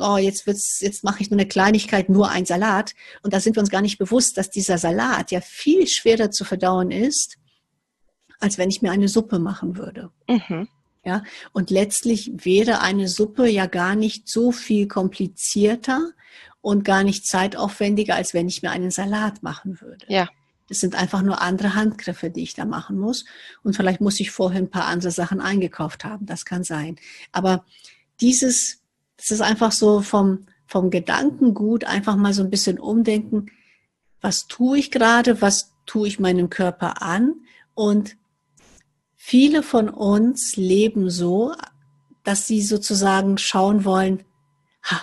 oh, 0.00 0.16
jetzt 0.16 0.46
wird's, 0.46 0.80
jetzt 0.80 1.04
mache 1.04 1.22
ich 1.22 1.30
nur 1.30 1.38
eine 1.38 1.48
Kleinigkeit, 1.48 2.08
nur 2.08 2.30
ein 2.30 2.46
Salat. 2.46 2.94
Und 3.22 3.32
da 3.32 3.40
sind 3.40 3.56
wir 3.56 3.60
uns 3.60 3.70
gar 3.70 3.82
nicht 3.82 3.98
bewusst, 3.98 4.38
dass 4.38 4.50
dieser 4.50 4.78
Salat 4.78 5.30
ja 5.30 5.40
viel 5.40 5.86
schwerer 5.86 6.30
zu 6.30 6.44
verdauen 6.44 6.90
ist, 6.90 7.36
als 8.40 8.58
wenn 8.58 8.70
ich 8.70 8.82
mir 8.82 8.92
eine 8.92 9.08
Suppe 9.08 9.38
machen 9.38 9.76
würde. 9.76 10.10
Mhm. 10.28 10.68
Ja, 11.04 11.24
und 11.52 11.70
letztlich 11.70 12.30
wäre 12.44 12.80
eine 12.80 13.08
Suppe 13.08 13.48
ja 13.48 13.66
gar 13.66 13.96
nicht 13.96 14.28
so 14.28 14.52
viel 14.52 14.86
komplizierter 14.86 16.12
und 16.60 16.84
gar 16.84 17.02
nicht 17.02 17.26
zeitaufwendiger, 17.26 18.14
als 18.14 18.34
wenn 18.34 18.46
ich 18.46 18.62
mir 18.62 18.70
einen 18.70 18.92
Salat 18.92 19.42
machen 19.42 19.80
würde. 19.80 20.06
Ja. 20.08 20.28
Das 20.68 20.78
sind 20.80 20.94
einfach 20.94 21.22
nur 21.22 21.42
andere 21.42 21.74
Handgriffe, 21.74 22.30
die 22.30 22.44
ich 22.44 22.54
da 22.54 22.64
machen 22.64 22.98
muss. 22.98 23.24
Und 23.64 23.76
vielleicht 23.76 24.00
muss 24.00 24.20
ich 24.20 24.30
vorher 24.30 24.60
ein 24.62 24.70
paar 24.70 24.86
andere 24.86 25.10
Sachen 25.10 25.40
eingekauft 25.40 26.04
haben. 26.04 26.24
Das 26.24 26.44
kann 26.44 26.62
sein. 26.62 26.96
Aber 27.32 27.64
dieses 28.20 28.81
es 29.22 29.30
ist 29.30 29.40
einfach 29.40 29.70
so 29.70 30.00
vom, 30.00 30.46
vom 30.66 30.90
Gedankengut 30.90 31.84
einfach 31.84 32.16
mal 32.16 32.34
so 32.34 32.42
ein 32.42 32.50
bisschen 32.50 32.80
umdenken, 32.80 33.52
was 34.20 34.48
tue 34.48 34.78
ich 34.78 34.90
gerade, 34.90 35.40
was 35.40 35.74
tue 35.86 36.08
ich 36.08 36.18
meinem 36.18 36.50
Körper 36.50 37.02
an? 37.02 37.34
Und 37.74 38.16
viele 39.14 39.62
von 39.62 39.88
uns 39.88 40.56
leben 40.56 41.08
so, 41.08 41.54
dass 42.24 42.48
sie 42.48 42.62
sozusagen 42.62 43.38
schauen 43.38 43.84
wollen, 43.84 44.24
ha, 44.82 45.00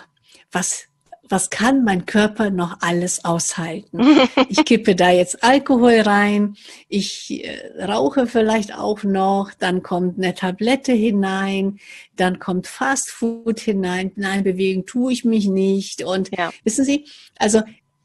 was 0.52 0.84
was 1.30 1.52
kann 1.52 1.84
mein 1.84 2.08
Körper 2.08 2.50
noch 2.50 2.78
alles 2.82 3.24
aushalten? 3.24 4.00
Ich 4.50 4.66
kippe 4.66 4.96
da 4.96 5.12
jetzt 5.12 5.44
Alkohol 5.44 6.00
rein, 6.00 6.56
ich 6.88 7.44
äh, 7.44 7.84
rauche 7.84 8.26
vielleicht 8.26 8.74
auch 8.74 9.04
noch, 9.04 9.54
dann 9.54 9.84
kommt 9.84 10.18
eine 10.18 10.34
Tablette 10.34 10.92
hinein, 10.92 11.80
dann 12.16 12.40
kommt 12.40 12.66
Fast 12.68 13.12
Food 13.12 13.60
hinein, 13.60 14.12
nein, 14.16 14.44
bewegen 14.44 14.86
tue 14.86 15.14
ich 15.14 15.24
mich 15.24 15.48
nicht. 15.48 16.04
Und 16.04 16.36
ja. 16.36 16.52
wissen 16.64 16.84
Sie, 16.84 17.06
also 17.38 17.60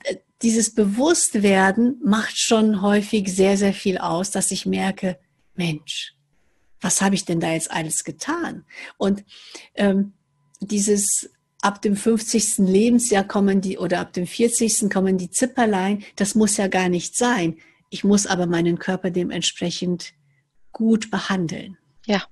äh, 0.05 0.17
dieses 0.43 0.75
Bewusstwerden 0.75 2.01
macht 2.05 2.39
schon 2.39 2.83
häufig 2.83 3.35
sehr, 3.35 3.57
sehr 3.57 3.73
viel 3.73 3.99
aus, 3.99 4.31
dass 4.31 4.51
ich 4.51 4.67
merke, 4.67 5.19
Mensch, 5.55 6.15
was 6.81 7.01
habe 7.01 7.15
ich 7.15 7.25
denn 7.25 7.41
da 7.41 7.53
jetzt 7.53 7.71
alles 7.71 8.05
getan? 8.05 8.65
Und 8.99 9.25
ähm, 9.75 10.13
dieses 10.61 11.31
ab 11.65 11.81
dem 11.81 11.97
50. 11.97 12.59
Lebensjahr 12.59 13.25
kommen 13.25 13.63
die 13.63 13.79
oder 13.79 14.01
ab 14.01 14.13
dem 14.13 14.27
40. 14.27 14.91
kommen 14.91 15.17
die 15.17 15.31
Zipperlein. 15.31 16.05
Das 16.17 16.35
muss 16.35 16.59
ja 16.59 16.69
gar 16.69 16.91
nicht 16.91 17.17
sein. 17.17 17.57
Ich 17.89 18.05
muss 18.05 18.27
aber 18.27 18.47
meinen 18.47 18.79
Körper 18.79 19.11
dementsprechend 19.11 20.13
gut 20.73 21.11
behandeln. 21.11 21.79
Ja. 22.07 22.23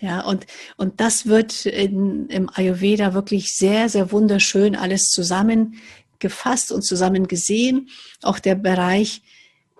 Ja, 0.00 0.20
und, 0.20 0.46
und 0.76 1.00
das 1.00 1.26
wird 1.26 1.66
in, 1.66 2.28
im 2.28 2.50
Ayurveda 2.52 3.14
wirklich 3.14 3.54
sehr, 3.54 3.88
sehr 3.88 4.12
wunderschön 4.12 4.76
alles 4.76 5.10
zusammengefasst 5.10 6.70
und 6.70 6.82
zusammen 6.82 7.26
gesehen. 7.26 7.88
Auch 8.22 8.38
der 8.38 8.54
Bereich 8.54 9.22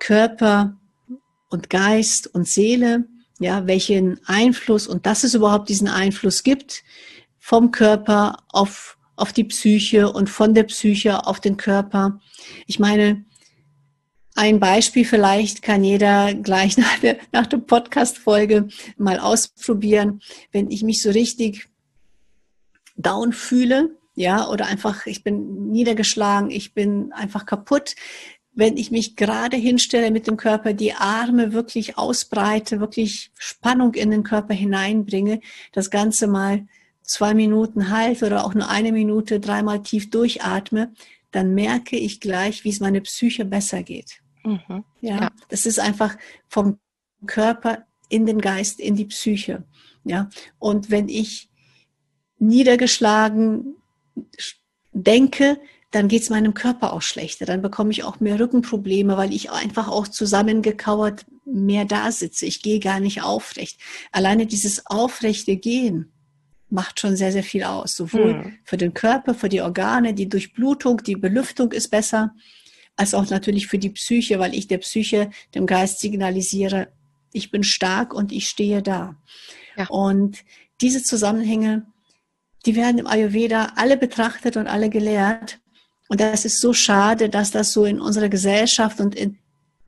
Körper 0.00 0.80
und 1.48 1.70
Geist 1.70 2.26
und 2.26 2.48
Seele, 2.48 3.04
ja, 3.38 3.66
welchen 3.66 4.20
Einfluss 4.24 4.86
und 4.86 5.06
dass 5.06 5.24
es 5.24 5.34
überhaupt 5.34 5.68
diesen 5.68 5.88
Einfluss 5.88 6.42
gibt, 6.42 6.82
vom 7.44 7.72
Körper 7.72 8.38
auf, 8.48 8.96
auf 9.16 9.34
die 9.34 9.44
Psyche 9.44 10.10
und 10.10 10.30
von 10.30 10.54
der 10.54 10.62
Psyche 10.62 11.26
auf 11.26 11.40
den 11.40 11.58
Körper. 11.58 12.18
Ich 12.66 12.78
meine, 12.78 13.26
ein 14.34 14.60
Beispiel 14.60 15.04
vielleicht 15.04 15.60
kann 15.60 15.84
jeder 15.84 16.32
gleich 16.32 16.78
nach 16.78 16.98
der, 17.00 17.18
nach 17.32 17.46
der 17.46 17.58
Podcast-Folge 17.58 18.68
mal 18.96 19.18
ausprobieren. 19.18 20.22
Wenn 20.52 20.70
ich 20.70 20.82
mich 20.82 21.02
so 21.02 21.10
richtig 21.10 21.68
down 22.96 23.34
fühle, 23.34 23.90
ja, 24.14 24.48
oder 24.48 24.64
einfach, 24.64 25.04
ich 25.04 25.22
bin 25.22 25.70
niedergeschlagen, 25.70 26.50
ich 26.50 26.72
bin 26.72 27.12
einfach 27.12 27.44
kaputt. 27.44 27.94
Wenn 28.54 28.78
ich 28.78 28.90
mich 28.90 29.16
gerade 29.16 29.58
hinstelle 29.58 30.10
mit 30.10 30.26
dem 30.28 30.38
Körper, 30.38 30.72
die 30.72 30.94
Arme 30.94 31.52
wirklich 31.52 31.98
ausbreite, 31.98 32.80
wirklich 32.80 33.32
Spannung 33.36 33.92
in 33.92 34.10
den 34.10 34.22
Körper 34.22 34.54
hineinbringe, 34.54 35.40
das 35.72 35.90
Ganze 35.90 36.26
mal 36.26 36.66
zwei 37.04 37.34
Minuten 37.34 37.90
halte 37.90 38.26
oder 38.26 38.44
auch 38.44 38.54
nur 38.54 38.68
eine 38.68 38.90
Minute 38.90 39.38
dreimal 39.38 39.82
tief 39.82 40.10
durchatme, 40.10 40.92
dann 41.30 41.54
merke 41.54 41.96
ich 41.96 42.20
gleich, 42.20 42.64
wie 42.64 42.70
es 42.70 42.80
meine 42.80 43.00
Psyche 43.02 43.44
besser 43.44 43.82
geht. 43.82 44.20
Mhm. 44.44 44.84
Ja, 45.00 45.20
ja, 45.20 45.30
das 45.48 45.66
ist 45.66 45.78
einfach 45.78 46.16
vom 46.48 46.78
Körper 47.26 47.84
in 48.08 48.26
den 48.26 48.40
Geist, 48.40 48.80
in 48.80 48.96
die 48.96 49.06
Psyche. 49.06 49.64
Ja, 50.04 50.28
und 50.58 50.90
wenn 50.90 51.08
ich 51.08 51.48
niedergeschlagen 52.38 53.76
denke, 54.92 55.58
dann 55.90 56.08
geht 56.08 56.22
es 56.22 56.30
meinem 56.30 56.54
Körper 56.54 56.92
auch 56.92 57.02
schlechter. 57.02 57.46
Dann 57.46 57.62
bekomme 57.62 57.90
ich 57.90 58.04
auch 58.04 58.20
mehr 58.20 58.38
Rückenprobleme, 58.38 59.16
weil 59.16 59.32
ich 59.32 59.50
einfach 59.50 59.88
auch 59.88 60.08
zusammengekauert 60.08 61.24
mehr 61.44 61.84
da 61.84 62.10
sitze. 62.10 62.46
Ich 62.46 62.62
gehe 62.62 62.80
gar 62.80 63.00
nicht 63.00 63.22
aufrecht. 63.22 63.78
Alleine 64.10 64.46
dieses 64.46 64.86
aufrechte 64.86 65.56
Gehen 65.56 66.13
macht 66.74 67.00
schon 67.00 67.16
sehr, 67.16 67.32
sehr 67.32 67.44
viel 67.44 67.62
aus. 67.62 67.94
Sowohl 67.94 68.34
hm. 68.34 68.58
für 68.64 68.76
den 68.76 68.92
Körper, 68.92 69.32
für 69.34 69.48
die 69.48 69.62
Organe, 69.62 70.12
die 70.12 70.28
Durchblutung, 70.28 70.98
die 70.98 71.14
Belüftung 71.14 71.72
ist 71.72 71.88
besser, 71.88 72.34
als 72.96 73.14
auch 73.14 73.30
natürlich 73.30 73.68
für 73.68 73.78
die 73.78 73.90
Psyche, 73.90 74.38
weil 74.38 74.54
ich 74.54 74.66
der 74.66 74.78
Psyche, 74.78 75.30
dem 75.54 75.66
Geist 75.66 76.00
signalisiere, 76.00 76.88
ich 77.32 77.50
bin 77.50 77.64
stark 77.64 78.12
und 78.12 78.32
ich 78.32 78.48
stehe 78.48 78.82
da. 78.82 79.16
Ja. 79.76 79.86
Und 79.88 80.44
diese 80.80 81.02
Zusammenhänge, 81.02 81.86
die 82.66 82.76
werden 82.76 82.98
im 82.98 83.06
Ayurveda 83.06 83.72
alle 83.76 83.96
betrachtet 83.96 84.56
und 84.56 84.66
alle 84.66 84.90
gelehrt. 84.90 85.60
Und 86.08 86.20
das 86.20 86.44
ist 86.44 86.60
so 86.60 86.72
schade, 86.72 87.28
dass 87.28 87.50
das 87.50 87.72
so 87.72 87.84
in 87.84 88.00
unserer 88.00 88.28
Gesellschaft 88.28 89.00
und 89.00 89.14
in, 89.14 89.38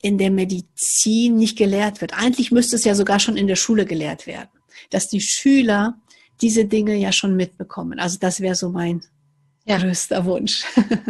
in 0.03 0.19
der 0.19 0.31
Medizin 0.31 1.37
nicht 1.37 1.57
gelehrt 1.59 2.01
wird. 2.01 2.15
Eigentlich 2.15 2.51
müsste 2.51 2.77
es 2.77 2.85
ja 2.85 2.95
sogar 2.95 3.21
schon 3.21 3.37
in 3.37 3.47
der 3.47 3.57
Schule 3.57 3.87
gelehrt 3.87 4.27
werden, 4.27 4.51
dass 4.91 5.09
die 5.09 5.21
Schüler 5.21 6.01
diese 6.41 6.65
Dinge 6.65 6.95
ja 6.97 7.13
schon 7.13 7.37
mitbekommen. 7.37 7.99
Also 7.99 8.19
das 8.19 8.41
wäre 8.41 8.55
so 8.55 8.71
mein 8.71 9.03
ja. 9.65 9.79
größter 9.79 10.25
Wunsch. 10.25 10.65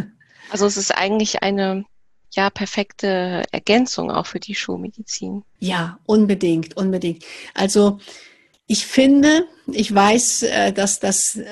also 0.50 0.66
es 0.66 0.76
ist 0.76 0.90
eigentlich 0.92 1.42
eine 1.42 1.84
ja 2.32 2.50
perfekte 2.50 3.44
Ergänzung 3.50 4.10
auch 4.10 4.26
für 4.26 4.40
die 4.40 4.54
Schulmedizin. 4.54 5.42
Ja, 5.58 5.98
unbedingt, 6.04 6.76
unbedingt. 6.76 7.24
Also 7.54 7.98
ich 8.66 8.84
finde, 8.86 9.46
ich 9.68 9.94
weiß, 9.94 10.42
äh, 10.42 10.72
dass 10.72 11.00
das, 11.00 11.36
äh, 11.36 11.46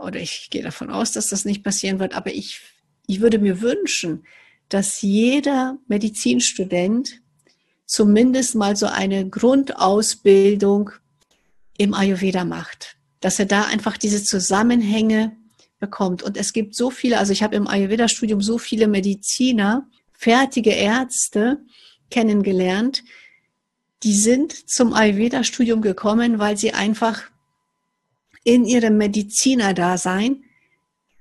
oder 0.00 0.20
ich 0.20 0.48
gehe 0.50 0.62
davon 0.62 0.90
aus, 0.90 1.12
dass 1.12 1.28
das 1.28 1.44
nicht 1.44 1.62
passieren 1.62 1.98
wird, 1.98 2.14
aber 2.14 2.32
ich, 2.32 2.60
ich 3.06 3.20
würde 3.20 3.38
mir 3.38 3.60
wünschen, 3.60 4.24
dass 4.68 5.02
jeder 5.02 5.78
Medizinstudent 5.88 7.20
zumindest 7.86 8.54
mal 8.54 8.76
so 8.76 8.86
eine 8.86 9.28
Grundausbildung 9.28 10.90
im 11.76 11.92
Ayurveda 11.92 12.44
macht, 12.44 12.96
dass 13.24 13.38
er 13.38 13.46
da 13.46 13.62
einfach 13.62 13.96
diese 13.96 14.22
Zusammenhänge 14.22 15.34
bekommt. 15.78 16.22
Und 16.22 16.36
es 16.36 16.52
gibt 16.52 16.74
so 16.74 16.90
viele, 16.90 17.18
also 17.18 17.32
ich 17.32 17.42
habe 17.42 17.56
im 17.56 17.66
Ayurveda-Studium 17.66 18.42
so 18.42 18.58
viele 18.58 18.86
Mediziner, 18.86 19.88
fertige 20.12 20.72
Ärzte 20.72 21.64
kennengelernt, 22.10 23.02
die 24.02 24.12
sind 24.12 24.52
zum 24.68 24.92
Ayurveda-Studium 24.92 25.80
gekommen, 25.80 26.38
weil 26.38 26.58
sie 26.58 26.74
einfach 26.74 27.22
in 28.44 28.66
ihrem 28.66 28.98
Medizinerdasein 28.98 30.44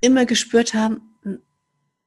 immer 0.02 0.26
gespürt 0.26 0.74
haben, 0.74 1.14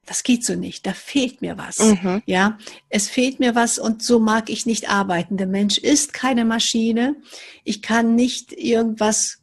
das 0.05 0.21
geht 0.21 0.45
so 0.45 0.53
nicht, 0.53 0.85
da 0.85 0.93
fehlt 0.93 1.41
mir 1.41 1.57
was. 1.57 1.79
Mhm. 1.79 2.21
Ja, 2.27 2.59
es 2.89 3.09
fehlt 3.09 3.39
mir 3.39 3.55
was 3.55 3.79
und 3.79 4.03
so 4.03 4.19
mag 4.19 4.51
ich 4.51 4.67
nicht 4.67 4.89
arbeiten. 4.89 5.37
Der 5.37 5.47
Mensch 5.47 5.79
ist 5.79 6.13
keine 6.13 6.45
Maschine. 6.45 7.15
Ich 7.63 7.81
kann 7.81 8.13
nicht 8.13 8.53
irgendwas 8.53 9.36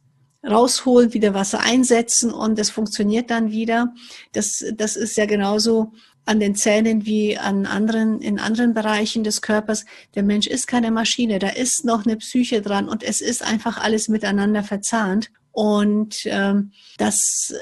rausholen, 0.47 1.13
wieder 1.13 1.33
Wasser 1.33 1.61
einsetzen 1.61 2.31
und 2.31 2.59
es 2.59 2.69
funktioniert 2.69 3.31
dann 3.31 3.51
wieder. 3.51 3.93
Das, 4.31 4.63
das 4.75 4.95
ist 4.95 5.17
ja 5.17 5.25
genauso 5.25 5.91
an 6.25 6.39
den 6.39 6.55
Zähnen 6.55 7.05
wie 7.05 7.37
an 7.37 7.65
anderen, 7.65 8.19
in 8.19 8.39
anderen 8.39 8.73
Bereichen 8.73 9.23
des 9.23 9.41
Körpers. 9.41 9.85
Der 10.15 10.23
Mensch 10.23 10.47
ist 10.47 10.67
keine 10.67 10.91
Maschine, 10.91 11.39
da 11.39 11.49
ist 11.49 11.85
noch 11.85 12.05
eine 12.05 12.17
Psyche 12.17 12.61
dran 12.61 12.89
und 12.89 13.03
es 13.03 13.21
ist 13.21 13.43
einfach 13.43 13.77
alles 13.77 14.07
miteinander 14.07 14.63
verzahnt. 14.63 15.31
Und 15.51 16.17
ähm, 16.25 16.71
das, 16.97 17.53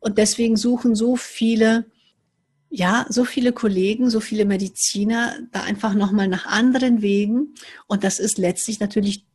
und 0.00 0.18
deswegen 0.18 0.56
suchen 0.56 0.94
so 0.94 1.16
viele, 1.16 1.86
ja, 2.70 3.04
so 3.08 3.24
viele 3.24 3.52
Kollegen, 3.52 4.08
so 4.08 4.20
viele 4.20 4.46
Mediziner 4.46 5.36
da 5.50 5.62
einfach 5.62 5.94
nochmal 5.94 6.28
nach 6.28 6.46
anderen 6.46 7.02
Wegen. 7.02 7.54
Und 7.88 8.04
das 8.04 8.18
ist 8.18 8.38
letztlich 8.38 8.80
natürlich 8.80 9.26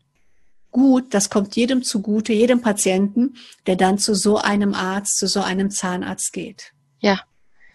gut, 0.72 1.14
das 1.14 1.30
kommt 1.30 1.56
jedem 1.56 1.84
zugute, 1.84 2.34
jedem 2.34 2.62
Patienten, 2.62 3.36
der 3.66 3.76
dann 3.76 3.98
zu 3.98 4.16
so 4.16 4.38
einem 4.38 4.74
Arzt, 4.74 5.18
zu 5.18 5.28
so 5.28 5.42
einem 5.42 5.72
Zahnarzt 5.72 6.34
geht. 6.34 6.74
Ja, 7.00 7.20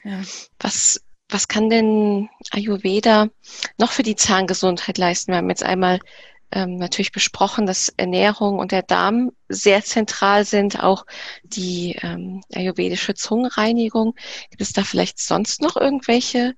ja. 0.04 0.22
Was, 0.58 1.00
was 1.28 1.48
kann 1.48 1.70
denn 1.70 2.28
Ayurveda 2.50 3.28
noch 3.78 3.92
für 3.92 4.02
die 4.02 4.16
Zahngesundheit 4.16 4.98
leisten? 4.98 5.32
Wir 5.32 5.38
haben 5.38 5.48
jetzt 5.48 5.64
einmal 5.64 6.00
ähm, 6.50 6.76
natürlich 6.76 7.12
besprochen, 7.12 7.66
dass 7.66 7.88
Ernährung 7.96 8.58
und 8.58 8.72
der 8.72 8.82
Darm 8.82 9.32
sehr 9.48 9.82
zentral 9.82 10.44
sind, 10.44 10.82
auch 10.82 11.06
die 11.42 11.96
ähm, 12.02 12.42
ayurvedische 12.52 13.14
Zungenreinigung. 13.14 14.14
Gibt 14.50 14.62
es 14.62 14.72
da 14.72 14.84
vielleicht 14.84 15.18
sonst 15.18 15.62
noch 15.62 15.76
irgendwelche 15.76 16.54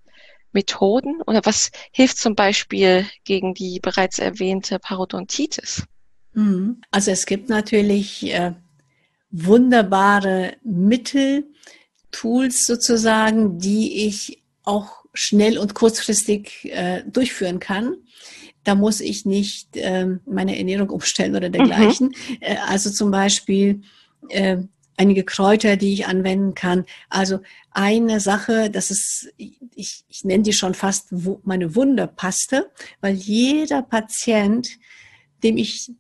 Methoden 0.52 1.20
oder 1.22 1.40
was 1.44 1.70
hilft 1.92 2.18
zum 2.18 2.34
Beispiel 2.34 3.06
gegen 3.24 3.54
die 3.54 3.80
bereits 3.80 4.18
erwähnte 4.18 4.78
Parodontitis? 4.78 5.84
Mhm. 6.34 6.80
Also 6.90 7.10
es 7.10 7.26
gibt 7.26 7.48
natürlich 7.48 8.32
äh, 8.32 8.52
wunderbare 9.30 10.56
Mittel, 10.62 11.46
Tools 12.10 12.66
sozusagen, 12.66 13.58
die 13.58 14.06
ich 14.06 14.42
auch 14.62 15.04
schnell 15.12 15.58
und 15.58 15.74
kurzfristig 15.74 16.70
äh, 16.72 17.02
durchführen 17.06 17.58
kann. 17.58 17.96
Da 18.62 18.74
muss 18.74 19.00
ich 19.00 19.26
nicht 19.26 19.70
ähm, 19.74 20.20
meine 20.24 20.56
Ernährung 20.56 20.90
umstellen 20.90 21.36
oder 21.36 21.50
dergleichen. 21.50 22.08
Mhm. 22.08 22.36
Äh, 22.40 22.56
also 22.68 22.90
zum 22.90 23.10
Beispiel 23.10 23.82
äh, 24.28 24.58
einige 24.96 25.24
Kräuter, 25.24 25.76
die 25.76 25.92
ich 25.92 26.06
anwenden 26.06 26.54
kann. 26.54 26.84
Also 27.08 27.40
eine 27.72 28.20
Sache, 28.20 28.70
das 28.70 28.90
ist, 28.90 29.32
ich, 29.36 30.04
ich 30.08 30.24
nenne 30.24 30.44
die 30.44 30.52
schon 30.52 30.74
fast 30.74 31.08
meine 31.42 31.74
Wunderpaste, 31.74 32.70
weil 33.00 33.14
jeder 33.14 33.82
Patient, 33.82 34.78
dem 35.42 35.56
ich 35.56 35.90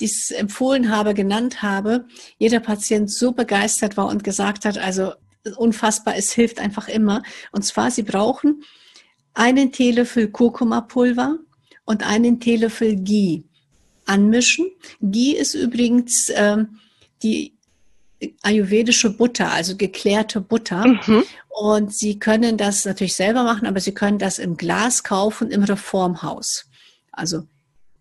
dies 0.00 0.30
empfohlen 0.30 0.90
habe, 0.90 1.14
genannt 1.14 1.62
habe, 1.62 2.06
jeder 2.38 2.60
Patient 2.60 3.12
so 3.12 3.32
begeistert 3.32 3.96
war 3.96 4.08
und 4.08 4.24
gesagt 4.24 4.64
hat, 4.64 4.78
also 4.78 5.12
unfassbar, 5.56 6.16
es 6.16 6.32
hilft 6.32 6.60
einfach 6.60 6.88
immer. 6.88 7.22
Und 7.52 7.62
zwar, 7.62 7.90
Sie 7.90 8.02
brauchen 8.02 8.62
einen 9.34 9.72
Teelöffel 9.72 10.30
Kurkuma-Pulver 10.30 11.38
und 11.84 12.06
einen 12.06 12.40
Teelöffel 12.40 12.96
Ghee 12.96 13.44
anmischen. 14.06 14.70
Ghee 15.00 15.32
ist 15.32 15.54
übrigens 15.54 16.30
ähm, 16.34 16.78
die 17.22 17.54
ayurvedische 18.42 19.10
Butter, 19.10 19.50
also 19.50 19.76
geklärte 19.76 20.40
Butter. 20.40 20.86
Mhm. 20.86 21.24
Und 21.48 21.94
Sie 21.94 22.18
können 22.18 22.56
das 22.56 22.84
natürlich 22.84 23.14
selber 23.14 23.42
machen, 23.42 23.66
aber 23.66 23.80
Sie 23.80 23.94
können 23.94 24.18
das 24.18 24.38
im 24.38 24.56
Glas 24.56 25.02
kaufen 25.02 25.50
im 25.50 25.64
Reformhaus. 25.64 26.68
Also 27.10 27.44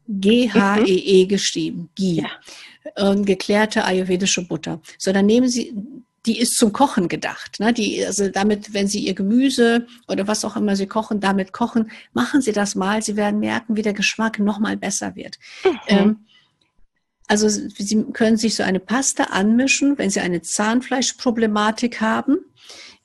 G-H-E-E 0.08 1.24
-E 1.24 1.28
geschrieben, 1.28 1.90
Ghee. 1.96 2.22
Ja. 2.22 2.30
Und 3.12 3.26
geklärte 3.26 3.86
ayurvedische 3.86 4.48
Butter. 4.48 4.82
So, 4.98 5.12
dann 5.12 5.26
nehmen 5.26 5.48
Sie 5.48 5.74
die 6.26 6.40
ist 6.40 6.56
zum 6.56 6.72
Kochen 6.72 7.08
gedacht. 7.08 7.60
Ne? 7.60 7.74
Die, 7.74 8.06
also 8.06 8.30
damit, 8.30 8.74
wenn 8.74 8.88
Sie 8.88 9.00
Ihr 9.00 9.16
Gemüse 9.16 9.88
oder 10.08 10.28
was 10.28 10.46
auch 10.46 10.56
immer 10.56 10.76
Sie 10.76 10.86
kochen, 10.86 11.20
damit 11.20 11.52
kochen, 11.52 11.92
machen 12.14 12.42
Sie 12.42 12.52
das 12.52 12.76
mal. 12.76 13.02
Sie 13.02 13.16
werden 13.16 13.40
merken, 13.40 13.76
wie 13.76 13.82
der 13.82 13.94
Geschmack 13.94 14.40
noch 14.40 14.60
mal 14.60 14.78
besser 14.78 15.16
wird. 15.16 15.40
Mhm. 15.64 15.80
Ähm, 15.88 16.26
also 17.28 17.50
Sie 17.50 18.04
können 18.14 18.38
sich 18.38 18.56
so 18.56 18.64
eine 18.64 18.80
Paste 18.80 19.32
anmischen, 19.32 19.98
wenn 19.98 20.10
Sie 20.10 20.20
eine 20.20 20.42
Zahnfleischproblematik 20.42 22.02
haben. 22.02 22.38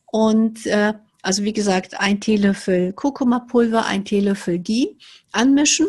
Und 0.07 0.67
äh, 0.67 0.95
also 1.23 1.43
wie 1.43 1.53
gesagt, 1.53 1.99
ein 1.99 2.21
Teelöffel 2.21 2.93
Kurkuma-Pulver, 2.93 3.87
ein 3.87 4.05
Teelöffel 4.05 4.59
Ghee 4.59 4.97
anmischen. 5.33 5.87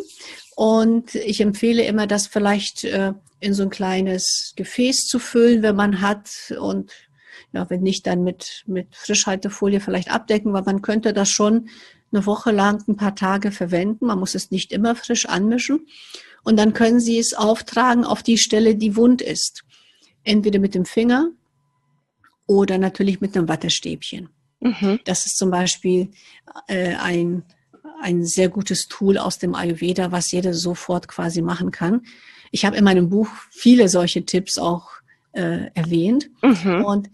Und 0.57 1.13
ich 1.13 1.39
empfehle 1.39 1.83
immer, 1.83 2.07
das 2.07 2.25
vielleicht 2.25 2.83
äh, 2.83 3.13
in 3.39 3.53
so 3.53 3.61
ein 3.61 3.69
kleines 3.69 4.53
Gefäß 4.55 5.05
zu 5.05 5.19
füllen, 5.19 5.61
wenn 5.61 5.75
man 5.75 6.01
hat 6.01 6.31
und 6.59 6.91
ja, 7.53 7.69
wenn 7.69 7.83
nicht, 7.83 8.07
dann 8.07 8.23
mit, 8.23 8.63
mit 8.65 8.95
Frischhaltefolie 8.95 9.79
vielleicht 9.79 10.09
abdecken, 10.09 10.53
weil 10.53 10.63
man 10.63 10.81
könnte 10.81 11.13
das 11.13 11.29
schon 11.29 11.69
eine 12.11 12.25
Woche 12.25 12.49
lang, 12.49 12.83
ein 12.87 12.95
paar 12.95 13.13
Tage 13.13 13.51
verwenden. 13.51 14.07
Man 14.07 14.17
muss 14.17 14.33
es 14.33 14.49
nicht 14.49 14.71
immer 14.71 14.95
frisch 14.95 15.27
anmischen. 15.27 15.85
Und 16.43 16.57
dann 16.57 16.73
können 16.73 16.99
Sie 16.99 17.19
es 17.19 17.35
auftragen 17.35 18.03
auf 18.03 18.23
die 18.23 18.39
Stelle, 18.39 18.75
die 18.75 18.95
wund 18.95 19.21
ist. 19.21 19.63
Entweder 20.23 20.57
mit 20.57 20.73
dem 20.73 20.85
Finger 20.85 21.29
oder 22.47 22.79
natürlich 22.79 23.21
mit 23.21 23.37
einem 23.37 23.47
Wattestäbchen. 23.47 24.29
Mhm. 24.59 25.01
Das 25.05 25.27
ist 25.27 25.37
zum 25.37 25.51
Beispiel 25.51 26.09
äh, 26.67 26.95
ein, 26.95 27.43
ein 28.01 28.25
sehr 28.25 28.49
gutes 28.49 28.87
Tool 28.87 29.17
aus 29.17 29.39
dem 29.39 29.55
Ayurveda, 29.55 30.11
was 30.11 30.31
jeder 30.31 30.53
sofort 30.53 31.07
quasi 31.07 31.41
machen 31.41 31.71
kann. 31.71 32.01
Ich 32.51 32.65
habe 32.65 32.77
in 32.77 32.83
meinem 32.83 33.09
Buch 33.09 33.29
viele 33.51 33.89
solche 33.89 34.25
Tipps 34.25 34.57
auch 34.57 34.89
äh, 35.33 35.69
erwähnt. 35.73 36.29
Mhm. 36.41 36.85
Und 36.85 37.09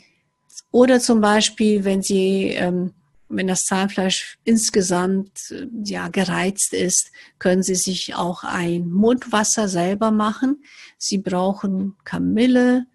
oder 0.72 1.00
zum 1.00 1.22
Beispiel, 1.22 1.84
wenn 1.84 2.02
Sie, 2.02 2.48
ähm, 2.50 2.94
wenn 3.30 3.48
das 3.48 3.66
Zahnfleisch 3.66 4.38
insgesamt 4.44 5.52
äh, 5.52 5.68
ja 5.84 6.08
gereizt 6.10 6.74
ist, 6.74 7.12
können 7.40 7.64
Sie 7.64 7.76
sich 7.76 8.16
auch 8.16 8.44
ein 8.44 8.90
Mundwasser 8.90 9.68
selber 9.68 10.12
machen. 10.12 10.64
Sie 10.98 11.18
brauchen 11.18 11.96
Kamille, 12.04 12.86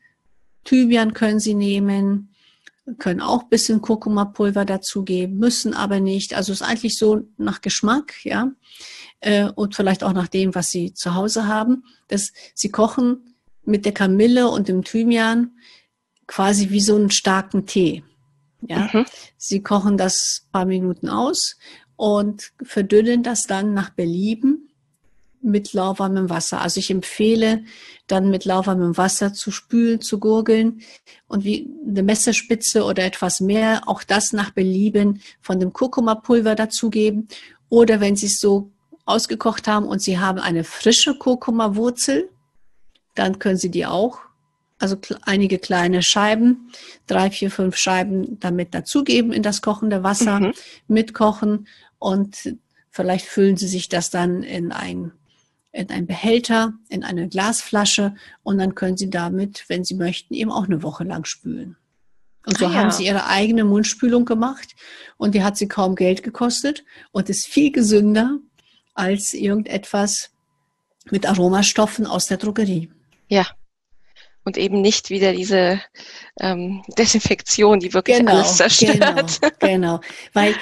Thymian 0.64 1.14
können 1.14 1.40
Sie 1.40 1.54
nehmen, 1.54 2.27
können 2.96 3.20
auch 3.20 3.42
ein 3.42 3.48
bisschen 3.48 3.82
Kurkuma-Pulver 3.82 4.64
dazugeben, 4.64 5.38
müssen 5.38 5.74
aber 5.74 6.00
nicht. 6.00 6.34
Also 6.34 6.52
ist 6.52 6.62
eigentlich 6.62 6.96
so 6.98 7.22
nach 7.36 7.60
Geschmack, 7.60 8.24
ja. 8.24 8.52
Äh, 9.20 9.50
und 9.50 9.74
vielleicht 9.74 10.04
auch 10.04 10.12
nach 10.12 10.28
dem, 10.28 10.54
was 10.54 10.70
sie 10.70 10.94
zu 10.94 11.14
Hause 11.14 11.46
haben. 11.46 11.84
dass 12.08 12.32
sie 12.54 12.70
kochen 12.70 13.34
mit 13.64 13.84
der 13.84 13.92
Kamille 13.92 14.48
und 14.48 14.68
dem 14.68 14.82
Thymian 14.82 15.52
quasi 16.26 16.70
wie 16.70 16.80
so 16.80 16.96
einen 16.96 17.10
starken 17.10 17.66
Tee. 17.66 18.02
Ja, 18.62 18.88
mhm. 18.92 19.04
sie 19.36 19.62
kochen 19.62 19.96
das 19.96 20.46
paar 20.52 20.64
Minuten 20.64 21.08
aus 21.08 21.56
und 21.96 22.52
verdünnen 22.62 23.22
das 23.22 23.46
dann 23.46 23.74
nach 23.74 23.90
Belieben 23.90 24.67
mit 25.40 25.72
lauwarmem 25.72 26.30
Wasser. 26.30 26.60
Also 26.60 26.80
ich 26.80 26.90
empfehle 26.90 27.64
dann 28.06 28.30
mit 28.30 28.44
lauwarmem 28.44 28.96
Wasser 28.96 29.32
zu 29.32 29.50
spülen, 29.50 30.00
zu 30.00 30.18
gurgeln 30.18 30.82
und 31.26 31.44
wie 31.44 31.70
eine 31.86 32.02
Messerspitze 32.02 32.84
oder 32.84 33.04
etwas 33.04 33.40
mehr, 33.40 33.82
auch 33.86 34.02
das 34.02 34.32
nach 34.32 34.50
Belieben 34.50 35.22
von 35.40 35.60
dem 35.60 35.72
Kurkuma-Pulver 35.72 36.54
dazugeben. 36.54 37.28
Oder 37.68 38.00
wenn 38.00 38.16
Sie 38.16 38.26
es 38.26 38.40
so 38.40 38.70
ausgekocht 39.04 39.68
haben 39.68 39.86
und 39.86 40.00
Sie 40.00 40.18
haben 40.18 40.38
eine 40.38 40.64
frische 40.64 41.16
Kurkuma-Wurzel, 41.16 42.30
dann 43.14 43.38
können 43.38 43.58
Sie 43.58 43.70
die 43.70 43.86
auch 43.86 44.20
also 44.78 44.96
einige 45.22 45.58
kleine 45.58 46.02
Scheiben, 46.02 46.70
drei, 47.06 47.30
vier, 47.30 47.50
fünf 47.50 47.76
Scheiben 47.76 48.38
damit 48.38 48.74
dazugeben 48.74 49.32
in 49.32 49.42
das 49.42 49.60
kochende 49.60 50.02
Wasser, 50.02 50.40
mhm. 50.40 50.52
mitkochen 50.86 51.66
und 51.98 52.54
vielleicht 52.90 53.26
füllen 53.26 53.56
Sie 53.56 53.66
sich 53.66 53.88
das 53.88 54.10
dann 54.10 54.42
in 54.42 54.72
ein 54.72 55.12
in 55.72 55.90
einen 55.90 56.06
Behälter, 56.06 56.72
in 56.88 57.04
eine 57.04 57.28
Glasflasche 57.28 58.14
und 58.42 58.58
dann 58.58 58.74
können 58.74 58.96
Sie 58.96 59.10
damit, 59.10 59.64
wenn 59.68 59.84
Sie 59.84 59.94
möchten, 59.94 60.34
eben 60.34 60.50
auch 60.50 60.64
eine 60.64 60.82
Woche 60.82 61.04
lang 61.04 61.24
spülen. 61.24 61.76
Und 62.46 62.58
so 62.58 62.66
ah, 62.66 62.70
ja. 62.70 62.74
haben 62.76 62.90
Sie 62.90 63.06
Ihre 63.06 63.26
eigene 63.26 63.64
Mundspülung 63.64 64.24
gemacht 64.24 64.74
und 65.16 65.34
die 65.34 65.42
hat 65.42 65.56
Sie 65.56 65.68
kaum 65.68 65.94
Geld 65.94 66.22
gekostet 66.22 66.84
und 67.12 67.28
ist 67.28 67.46
viel 67.46 67.70
gesünder 67.70 68.38
als 68.94 69.34
irgendetwas 69.34 70.30
mit 71.10 71.26
Aromastoffen 71.26 72.06
aus 72.06 72.26
der 72.26 72.38
Drogerie. 72.38 72.90
Ja, 73.28 73.46
und 74.48 74.56
eben 74.56 74.80
nicht 74.80 75.10
wieder 75.10 75.34
diese 75.34 75.80
ähm, 76.40 76.82
Desinfektion, 76.98 77.80
die 77.80 77.92
wirklich 77.92 78.16
genau, 78.16 78.32
alles 78.32 78.56
zerstört. 78.56 79.40
Genau, 79.40 79.52
genau. 79.60 80.00
Weil 80.32 80.56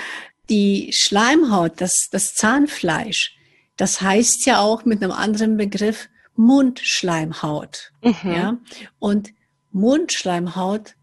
die 0.51 0.91
Schleimhaut, 0.93 1.81
das, 1.81 2.09
das 2.11 2.35
Zahnfleisch, 2.35 3.36
das 3.77 4.01
heißt 4.01 4.47
ja 4.47 4.61
auch 4.61 4.85
mit 4.85 5.03
einem 5.03 5.13
anderen 5.13 5.57
Begriff 5.57 6.09
Mundschleimhaut. 6.37 7.93
Mhm. 8.03 8.33
Ja? 8.33 8.59
Und 8.99 9.33
Mundschleimhaut 9.73 10.95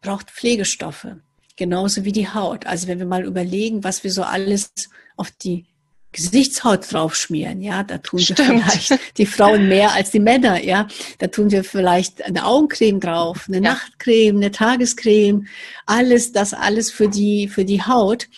braucht 0.00 0.30
Pflegestoffe, 0.30 1.20
genauso 1.56 2.04
wie 2.04 2.12
die 2.12 2.28
Haut. 2.28 2.66
Also 2.66 2.88
wenn 2.88 2.98
wir 2.98 3.06
mal 3.06 3.24
überlegen, 3.24 3.84
was 3.84 4.04
wir 4.04 4.12
so 4.12 4.22
alles 4.22 4.70
auf 5.16 5.30
die 5.30 5.66
Gesichtshaut 6.12 6.92
draufschmieren, 6.92 7.62
ja, 7.62 7.84
da 7.84 7.96
tun 7.98 8.20
wir 8.20 8.36
vielleicht 8.36 8.98
die 9.16 9.24
Frauen 9.24 9.68
mehr 9.68 9.92
als 9.92 10.10
die 10.10 10.20
Männer, 10.20 10.62
ja, 10.62 10.86
da 11.18 11.28
tun 11.28 11.50
wir 11.50 11.64
vielleicht 11.64 12.22
eine 12.22 12.44
Augencreme 12.44 13.00
drauf, 13.00 13.46
eine 13.48 13.56
ja. 13.56 13.62
Nachtcreme, 13.62 14.36
eine 14.36 14.50
Tagescreme, 14.50 15.46
alles, 15.86 16.32
das 16.32 16.52
alles 16.52 16.90
für 16.90 17.08
die, 17.08 17.48
für 17.48 17.64
die 17.64 17.82
Haut. 17.82 18.28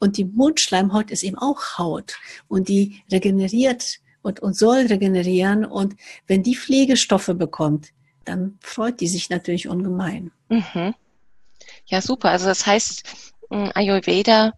Und 0.00 0.16
die 0.16 0.24
Mundschleimhaut 0.24 1.10
ist 1.10 1.22
eben 1.22 1.38
auch 1.38 1.78
Haut 1.78 2.16
und 2.46 2.68
die 2.68 3.02
regeneriert 3.10 3.98
und, 4.22 4.40
und 4.40 4.56
soll 4.56 4.86
regenerieren. 4.86 5.64
Und 5.64 5.96
wenn 6.26 6.42
die 6.42 6.56
Pflegestoffe 6.56 7.34
bekommt, 7.34 7.88
dann 8.24 8.58
freut 8.60 9.00
die 9.00 9.08
sich 9.08 9.30
natürlich 9.30 9.68
ungemein. 9.68 10.30
Mhm. 10.48 10.94
Ja, 11.86 12.00
super. 12.00 12.30
Also 12.30 12.46
das 12.46 12.66
heißt, 12.66 13.34
Ayurveda 13.50 14.52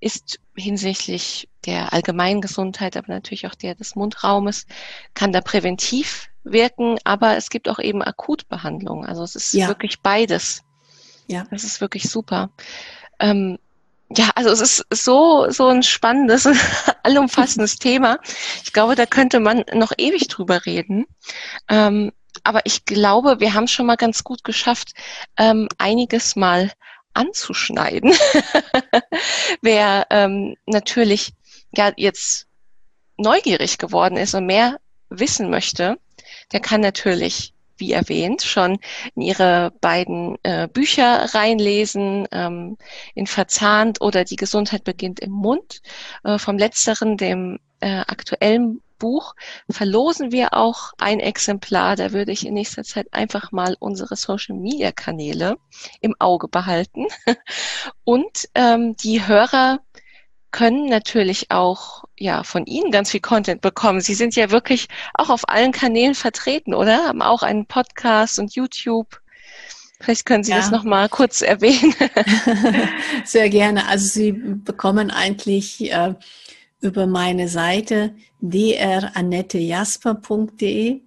ist 0.00 0.38
hinsichtlich 0.54 1.48
der 1.64 1.92
allgemeinen 1.92 2.40
Gesundheit, 2.40 2.96
aber 2.96 3.08
natürlich 3.08 3.46
auch 3.46 3.54
der 3.54 3.74
des 3.74 3.96
Mundraumes, 3.96 4.66
kann 5.14 5.32
da 5.32 5.40
präventiv 5.40 6.28
wirken, 6.44 6.98
aber 7.04 7.36
es 7.36 7.50
gibt 7.50 7.68
auch 7.68 7.78
eben 7.78 8.02
Akutbehandlung. 8.02 9.04
Also 9.04 9.22
es 9.22 9.34
ist 9.34 9.52
ja. 9.52 9.68
wirklich 9.68 10.00
beides. 10.00 10.62
Ja. 11.26 11.44
Das 11.50 11.64
ist 11.64 11.80
wirklich 11.80 12.04
super. 12.04 12.50
Ähm, 13.18 13.58
ja, 14.08 14.30
also 14.34 14.50
es 14.50 14.60
ist 14.60 15.04
so, 15.04 15.50
so 15.50 15.68
ein 15.68 15.82
spannendes, 15.82 16.48
allumfassendes 17.02 17.78
Thema. 17.78 18.18
Ich 18.62 18.72
glaube, 18.72 18.94
da 18.94 19.06
könnte 19.06 19.40
man 19.40 19.64
noch 19.74 19.92
ewig 19.98 20.28
drüber 20.28 20.64
reden. 20.64 21.06
Ähm, 21.68 22.12
aber 22.44 22.60
ich 22.64 22.84
glaube, 22.84 23.40
wir 23.40 23.54
haben 23.54 23.66
schon 23.66 23.86
mal 23.86 23.96
ganz 23.96 24.22
gut 24.22 24.44
geschafft, 24.44 24.92
ähm, 25.36 25.68
einiges 25.78 26.36
mal 26.36 26.72
anzuschneiden. 27.14 28.12
Wer 29.62 30.06
ähm, 30.10 30.56
natürlich 30.66 31.32
ja 31.74 31.92
jetzt 31.96 32.46
neugierig 33.16 33.78
geworden 33.78 34.16
ist 34.16 34.34
und 34.34 34.46
mehr 34.46 34.78
wissen 35.08 35.50
möchte, 35.50 35.98
der 36.52 36.60
kann 36.60 36.80
natürlich 36.80 37.54
wie 37.78 37.92
erwähnt, 37.92 38.42
schon 38.42 38.78
in 39.14 39.22
ihre 39.22 39.72
beiden 39.80 40.36
äh, 40.42 40.68
Bücher 40.68 41.34
reinlesen, 41.34 42.26
ähm, 42.32 42.76
in 43.14 43.26
Verzahnt 43.26 44.00
oder 44.00 44.24
Die 44.24 44.36
Gesundheit 44.36 44.84
beginnt 44.84 45.20
im 45.20 45.32
Mund. 45.32 45.80
Äh, 46.24 46.38
vom 46.38 46.58
letzteren, 46.58 47.16
dem 47.16 47.58
äh, 47.80 48.00
aktuellen 48.00 48.80
Buch 48.98 49.34
verlosen 49.70 50.32
wir 50.32 50.54
auch 50.54 50.92
ein 50.98 51.20
Exemplar. 51.20 51.96
Da 51.96 52.12
würde 52.12 52.32
ich 52.32 52.46
in 52.46 52.54
nächster 52.54 52.84
Zeit 52.84 53.12
einfach 53.12 53.52
mal 53.52 53.76
unsere 53.78 54.16
Social-Media-Kanäle 54.16 55.56
im 56.00 56.14
Auge 56.18 56.48
behalten. 56.48 57.06
Und 58.04 58.48
ähm, 58.54 58.96
die 58.96 59.26
Hörer 59.26 59.80
können 60.50 60.86
natürlich 60.86 61.50
auch 61.50 62.04
ja 62.18 62.42
von 62.42 62.66
Ihnen 62.66 62.90
ganz 62.90 63.10
viel 63.10 63.20
Content 63.20 63.60
bekommen. 63.60 64.00
Sie 64.00 64.14
sind 64.14 64.34
ja 64.36 64.50
wirklich 64.50 64.88
auch 65.14 65.30
auf 65.30 65.48
allen 65.48 65.72
Kanälen 65.72 66.14
vertreten, 66.14 66.74
oder? 66.74 67.08
Haben 67.08 67.22
auch 67.22 67.42
einen 67.42 67.66
Podcast 67.66 68.38
und 68.38 68.54
YouTube. 68.54 69.20
Vielleicht 70.00 70.26
können 70.26 70.44
Sie 70.44 70.52
ja. 70.52 70.58
das 70.58 70.70
noch 70.70 70.84
mal 70.84 71.08
kurz 71.08 71.42
erwähnen. 71.42 71.94
Sehr 73.24 73.48
gerne. 73.48 73.88
Also 73.88 74.06
Sie 74.06 74.30
bekommen 74.32 75.10
eigentlich 75.10 75.90
äh, 75.90 76.14
über 76.80 77.06
meine 77.06 77.48
Seite 77.48 78.14
drannettejasper.de. 78.40 80.92
Mhm, 80.94 81.05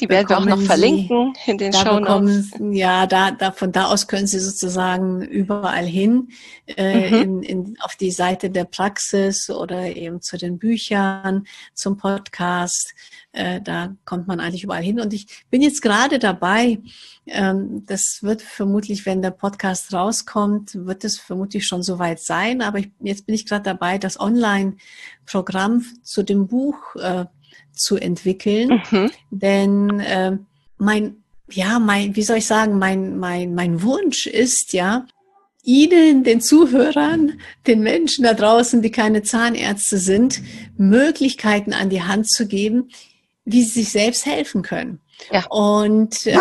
die 0.00 0.08
werden 0.08 0.28
wir 0.28 0.38
auch 0.38 0.44
noch 0.44 0.60
verlinken 0.62 1.34
Sie, 1.44 1.50
in 1.50 1.58
den 1.58 1.72
Show 1.72 2.00
Notes. 2.00 2.50
Ja, 2.58 3.06
da, 3.06 3.30
da, 3.30 3.52
von 3.52 3.72
da 3.72 3.86
aus 3.86 4.06
können 4.06 4.26
Sie 4.26 4.38
sozusagen 4.38 5.22
überall 5.22 5.84
hin, 5.84 6.28
äh, 6.66 7.10
mhm. 7.10 7.16
in, 7.16 7.42
in, 7.42 7.76
auf 7.80 7.96
die 7.96 8.10
Seite 8.10 8.50
der 8.50 8.64
Praxis 8.64 9.50
oder 9.50 9.94
eben 9.96 10.20
zu 10.20 10.38
den 10.38 10.58
Büchern, 10.58 11.46
zum 11.74 11.96
Podcast. 11.96 12.94
Äh, 13.32 13.60
da 13.60 13.94
kommt 14.04 14.26
man 14.26 14.40
eigentlich 14.40 14.64
überall 14.64 14.82
hin. 14.82 15.00
Und 15.00 15.12
ich 15.12 15.44
bin 15.50 15.60
jetzt 15.60 15.82
gerade 15.82 16.18
dabei, 16.18 16.78
ähm, 17.26 17.84
das 17.86 18.20
wird 18.22 18.42
vermutlich, 18.42 19.06
wenn 19.06 19.22
der 19.22 19.32
Podcast 19.32 19.92
rauskommt, 19.92 20.86
wird 20.86 21.04
es 21.04 21.18
vermutlich 21.18 21.66
schon 21.66 21.82
soweit 21.82 22.20
sein. 22.20 22.62
Aber 22.62 22.78
ich, 22.78 22.90
jetzt 23.00 23.26
bin 23.26 23.34
ich 23.34 23.46
gerade 23.46 23.64
dabei, 23.64 23.98
das 23.98 24.18
Online-Programm 24.18 25.84
zu 26.02 26.22
dem 26.22 26.46
Buch 26.46 26.96
äh, 26.96 27.26
zu 27.72 27.96
entwickeln. 27.96 28.82
Mhm. 28.90 29.10
Denn 29.30 30.00
äh, 30.00 30.36
mein, 30.78 31.22
ja, 31.50 31.78
mein, 31.78 32.16
wie 32.16 32.22
soll 32.22 32.38
ich 32.38 32.46
sagen, 32.46 32.78
mein, 32.78 33.18
mein, 33.18 33.54
mein 33.54 33.82
Wunsch 33.82 34.26
ist 34.26 34.72
ja, 34.72 35.06
Ihnen, 35.62 36.24
den 36.24 36.40
Zuhörern, 36.40 37.40
den 37.66 37.80
Menschen 37.80 38.24
da 38.24 38.32
draußen, 38.32 38.80
die 38.80 38.90
keine 38.90 39.22
Zahnärzte 39.22 39.98
sind, 39.98 40.40
Möglichkeiten 40.78 41.74
an 41.74 41.90
die 41.90 42.02
Hand 42.02 42.30
zu 42.30 42.46
geben, 42.46 42.88
wie 43.44 43.62
sie 43.62 43.82
sich 43.82 43.90
selbst 43.90 44.24
helfen 44.24 44.62
können. 44.62 45.00
Ja. 45.32 45.46
Und 45.50 46.26
äh, 46.26 46.36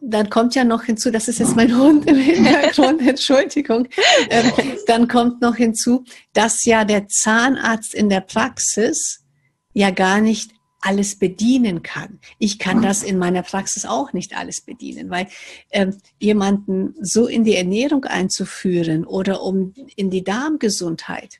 dann 0.00 0.30
kommt 0.30 0.54
ja 0.54 0.64
noch 0.64 0.84
hinzu, 0.84 1.10
das 1.10 1.28
ist 1.28 1.38
jetzt 1.38 1.56
mein 1.56 1.76
Hund 1.76 2.06
im 2.06 2.16
Hintergrund, 2.16 3.00
Entschuldigung, 3.06 3.88
äh, 4.28 4.42
dann 4.86 5.08
kommt 5.08 5.40
noch 5.40 5.56
hinzu, 5.56 6.04
dass 6.32 6.64
ja 6.64 6.84
der 6.84 7.08
Zahnarzt 7.08 7.94
in 7.94 8.08
der 8.08 8.20
Praxis 8.20 9.24
ja 9.72 9.90
gar 9.90 10.20
nicht 10.20 10.52
alles 10.80 11.18
bedienen 11.18 11.82
kann. 11.82 12.20
Ich 12.38 12.58
kann 12.58 12.80
das 12.80 13.02
in 13.02 13.18
meiner 13.18 13.42
Praxis 13.42 13.84
auch 13.84 14.12
nicht 14.12 14.34
alles 14.34 14.62
bedienen, 14.62 15.10
weil 15.10 15.28
äh, 15.68 15.88
jemanden 16.18 16.94
so 17.00 17.26
in 17.26 17.44
die 17.44 17.54
Ernährung 17.54 18.04
einzuführen 18.06 19.04
oder 19.04 19.42
um 19.42 19.74
in 19.96 20.10
die 20.10 20.24
Darmgesundheit, 20.24 21.38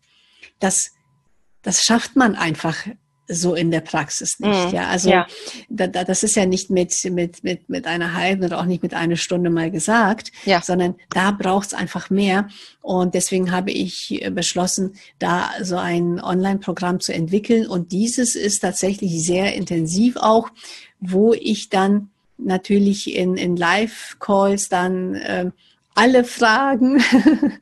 das, 0.58 0.92
das 1.62 1.82
schafft 1.82 2.16
man 2.16 2.34
einfach 2.34 2.86
so 3.30 3.54
in 3.54 3.70
der 3.70 3.80
Praxis 3.80 4.40
nicht. 4.40 4.68
Mhm. 4.68 4.74
Ja, 4.74 4.88
also 4.88 5.10
ja. 5.10 5.26
Da, 5.68 5.86
da, 5.86 6.04
das 6.04 6.22
ist 6.22 6.36
ja 6.36 6.46
nicht 6.46 6.70
mit, 6.70 6.92
mit, 7.04 7.44
mit, 7.44 7.68
mit 7.68 7.86
einer 7.86 8.14
halben 8.14 8.44
oder 8.44 8.58
auch 8.58 8.64
nicht 8.64 8.82
mit 8.82 8.94
einer 8.94 9.16
Stunde 9.16 9.50
mal 9.50 9.70
gesagt, 9.70 10.32
ja. 10.44 10.60
sondern 10.60 10.96
da 11.10 11.30
braucht 11.30 11.68
es 11.68 11.74
einfach 11.74 12.10
mehr. 12.10 12.48
Und 12.82 13.14
deswegen 13.14 13.52
habe 13.52 13.70
ich 13.70 14.26
beschlossen, 14.32 14.94
da 15.18 15.50
so 15.62 15.76
ein 15.76 16.20
Online-Programm 16.20 17.00
zu 17.00 17.12
entwickeln. 17.12 17.66
Und 17.66 17.92
dieses 17.92 18.34
ist 18.34 18.60
tatsächlich 18.60 19.24
sehr 19.24 19.54
intensiv 19.54 20.16
auch, 20.16 20.48
wo 20.98 21.32
ich 21.32 21.68
dann 21.68 22.10
natürlich 22.38 23.14
in, 23.14 23.36
in 23.36 23.56
Live-Calls 23.56 24.68
dann 24.68 25.14
äh, 25.14 25.50
alle 25.94 26.24
Fragen, 26.24 27.02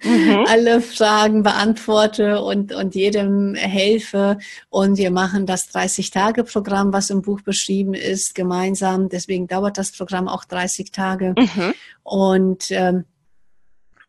mhm. 0.03 0.45
alle 0.47 0.81
Fragen 0.81 1.43
beantworte 1.43 2.43
und, 2.43 2.73
und 2.73 2.95
jedem 2.95 3.55
helfe. 3.55 4.39
Und 4.69 4.99
wir 4.99 5.11
machen 5.11 5.47
das 5.47 5.71
30-Tage-Programm, 5.75 6.93
was 6.93 7.11
im 7.11 7.23
Buch 7.23 7.41
beschrieben 7.41 7.95
ist, 7.95 8.35
gemeinsam. 8.35 9.09
Deswegen 9.09 9.47
dauert 9.47 9.79
das 9.79 9.93
Programm 9.93 10.29
auch 10.29 10.45
30 10.45 10.93
Tage. 10.93 11.35
Mhm. 11.37 11.75
Und 12.03 12.71
ähm, 12.71 13.05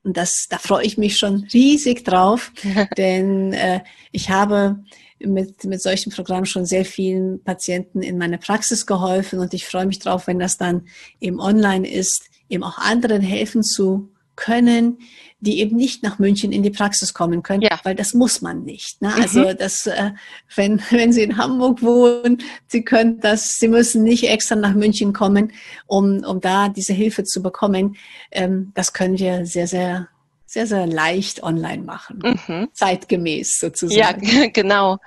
das, 0.04 0.48
da 0.50 0.58
freue 0.58 0.86
ich 0.86 0.98
mich 0.98 1.18
schon 1.18 1.48
riesig 1.54 2.04
drauf, 2.04 2.52
denn 2.98 3.54
äh, 3.54 3.82
ich 4.12 4.30
habe 4.30 4.80
mit, 5.20 5.66
mit 5.66 5.82
solchen 5.82 6.12
Programmen 6.12 6.46
schon 6.46 6.66
sehr 6.66 6.86
vielen 6.86 7.44
Patienten 7.44 8.02
in 8.02 8.18
meiner 8.18 8.38
Praxis 8.38 8.86
geholfen 8.86 9.40
und 9.40 9.54
ich 9.54 9.66
freue 9.66 9.86
mich 9.86 10.00
drauf, 10.00 10.28
wenn 10.28 10.40
das 10.40 10.58
dann 10.58 10.88
eben 11.20 11.40
online 11.40 11.90
ist, 11.90 12.30
eben 12.50 12.64
auch 12.64 12.78
anderen 12.78 13.22
helfen 13.22 13.64
zu 13.64 14.10
können, 14.36 15.00
die 15.42 15.60
eben 15.60 15.76
nicht 15.76 16.04
nach 16.04 16.20
München 16.20 16.52
in 16.52 16.64
die 16.64 16.70
Praxis 16.70 17.14
kommen 17.14 17.44
können, 17.44 17.62
ja. 17.62 17.80
weil 17.84 17.96
das 17.96 18.14
muss 18.14 18.42
man 18.42 18.64
nicht. 18.64 19.02
Ne? 19.02 19.14
Also 19.14 19.42
mhm. 19.42 19.58
das, 19.58 19.86
äh, 19.86 20.12
wenn, 20.56 20.82
wenn 20.90 21.14
Sie 21.14 21.24
in 21.24 21.38
Hamburg 21.38 21.82
wohnen, 21.82 22.40
Sie 22.68 22.84
können 22.84 23.20
das, 23.20 23.58
Sie 23.58 23.68
müssen 23.68 24.04
nicht 24.04 24.24
extra 24.30 24.56
nach 24.56 24.74
München 24.74 25.14
kommen, 25.14 25.52
um, 25.88 26.24
um 26.24 26.42
da 26.42 26.70
diese 26.70 26.94
Hilfe 26.94 27.24
zu 27.24 27.42
bekommen. 27.42 27.98
Ähm, 28.32 28.72
das 28.76 28.94
können 28.94 29.18
wir 29.18 29.46
sehr, 29.46 29.68
sehr 29.68 30.08
sehr, 30.50 30.66
sehr 30.66 30.88
leicht 30.88 31.44
online 31.44 31.84
machen. 31.84 32.22
Mhm. 32.24 32.70
Zeitgemäß 32.74 33.60
sozusagen. 33.60 34.26
Ja, 34.26 34.48
genau. 34.54 34.98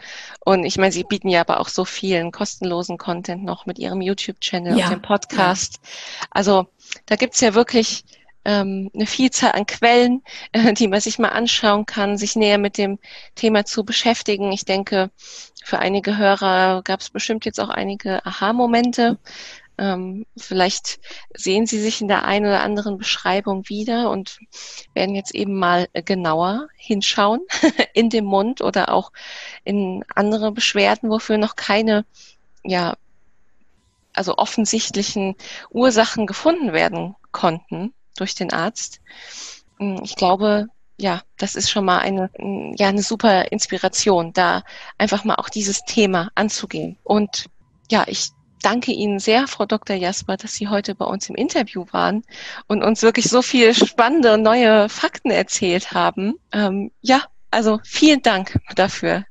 Und 0.45 0.65
ich 0.65 0.79
meine, 0.79 0.93
Sie 0.93 1.03
bieten 1.03 1.29
ja 1.29 1.41
aber 1.41 1.59
auch 1.59 1.69
so 1.69 1.85
vielen 1.85 2.31
kostenlosen 2.31 2.97
Content 2.97 3.43
noch 3.43 3.67
mit 3.67 3.81
Ihrem 3.81 4.01
YouTube-Channel 4.01 4.79
ja. 4.79 4.85
und 4.85 4.93
dem 4.93 5.03
Podcast. 5.03 5.81
Ja. 5.83 6.27
Also 6.31 6.67
da 7.07 7.17
gibt's 7.17 7.41
ja 7.41 7.55
wirklich 7.55 8.05
ähm, 8.45 8.91
eine 8.95 9.07
Vielzahl 9.07 9.53
an 9.53 9.67
Quellen, 9.67 10.23
äh, 10.53 10.73
die 10.75 10.87
man 10.87 11.01
sich 11.01 11.19
mal 11.19 11.31
anschauen 11.31 11.87
kann, 11.87 12.19
sich 12.19 12.37
näher 12.37 12.59
mit 12.59 12.79
dem 12.79 13.01
Thema 13.35 13.65
zu 13.65 13.85
beschäftigen. 13.85 14.53
Ich 14.53 14.65
denke, 14.65 15.11
für 15.65 15.81
einige 15.81 16.19
Hörer 16.19 16.83
gab 16.85 17.01
es 17.01 17.11
bestimmt 17.11 17.45
jetzt 17.45 17.59
auch 17.61 17.69
einige 17.69 18.25
Aha-Momente. 18.25 19.19
Ähm, 19.83 20.27
vielleicht 20.37 21.01
sehen 21.35 21.67
Sie 21.67 21.81
sich 21.81 22.01
in 22.01 22.07
der 22.07 22.25
einen 22.25 22.47
oder 22.47 22.63
anderen 22.63 22.99
Beschreibung 22.99 23.69
wieder 23.69 24.11
und 24.11 24.39
werden 24.95 25.17
jetzt 25.17 25.35
eben 25.35 25.59
mal 25.59 25.89
genauer 25.93 26.69
hinschauen 26.77 27.41
in 27.93 28.09
dem 28.09 28.25
Mund 28.25 28.61
oder 28.61 28.93
auch 28.93 29.11
in 29.65 30.05
andere 30.15 30.53
Beschwerden, 30.53 31.11
wofür 31.11 31.37
noch 31.37 31.57
keine 31.57 32.05
ja, 32.63 32.97
also 34.13 34.37
offensichtlichen 34.37 35.35
Ursachen 35.71 36.29
gefunden 36.29 36.73
werden 36.73 37.17
konnten 37.33 37.93
durch 38.17 38.37
den 38.37 38.53
Arzt. 38.53 39.01
Hm, 39.81 39.99
ich 40.05 40.15
glaube, 40.15 40.69
ja, 40.97 41.23
das 41.39 41.57
ist 41.57 41.71
schon 41.73 41.85
mal 41.85 41.99
eine, 41.99 42.31
hm, 42.37 42.77
ja, 42.79 42.87
eine 42.87 43.03
super 43.03 43.51
Inspiration, 43.51 44.33
da 44.33 44.63
einfach 44.97 45.25
mal 45.25 45.35
auch 45.35 45.49
dieses 45.49 45.83
Thema 45.83 46.31
anzugehen. 46.37 46.99
Und 47.03 47.47
ja, 47.91 48.05
ich 48.07 48.31
danke 48.63 48.93
Ihnen 48.93 49.19
sehr, 49.19 49.47
Frau 49.47 49.67
Dr. 49.67 49.97
Jasper, 49.97 50.37
dass 50.37 50.55
Sie 50.55 50.69
heute 50.69 50.95
bei 50.95 51.05
uns 51.05 51.29
im 51.29 51.35
Interview 51.35 51.85
waren 51.91 52.23
und 52.67 52.83
uns 52.83 53.03
wirklich 53.03 53.27
so 53.29 53.43
viele 53.43 53.75
spannende 53.75 54.39
neue 54.39 54.89
Fakten 54.89 55.31
erzählt 55.31 55.93
haben. 55.93 56.35
Ähm, 56.53 56.91
ja, 57.01 57.23
also 57.51 57.81
vielen 57.85 58.23
Dank 58.23 58.59
dafür. 58.75 59.25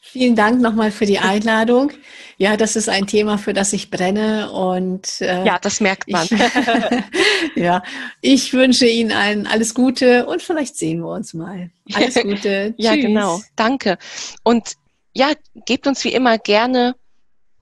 Vielen 0.00 0.36
Dank 0.36 0.60
nochmal 0.62 0.90
für 0.90 1.04
die 1.04 1.18
Einladung. 1.18 1.92
Ja, 2.38 2.56
das 2.56 2.76
ist 2.76 2.88
ein 2.88 3.06
Thema, 3.06 3.36
für 3.36 3.52
das 3.52 3.74
ich 3.74 3.90
brenne 3.90 4.50
und 4.50 5.20
äh, 5.20 5.44
ja, 5.44 5.58
das 5.58 5.80
merkt 5.80 6.08
man. 6.10 6.24
Ich, 6.24 7.56
ja, 7.56 7.82
ich 8.22 8.52
wünsche 8.54 8.86
Ihnen 8.86 9.12
allen 9.12 9.46
alles 9.46 9.74
Gute 9.74 10.24
und 10.24 10.40
vielleicht 10.40 10.76
sehen 10.76 11.00
wir 11.00 11.10
uns 11.10 11.34
mal. 11.34 11.70
Alles 11.92 12.14
Gute. 12.22 12.74
ja, 12.78 12.94
genau. 12.94 13.42
Danke. 13.54 13.98
Und 14.44 14.74
ja, 15.12 15.32
gebt 15.66 15.86
uns 15.86 16.02
wie 16.04 16.12
immer 16.12 16.38
gerne 16.38 16.94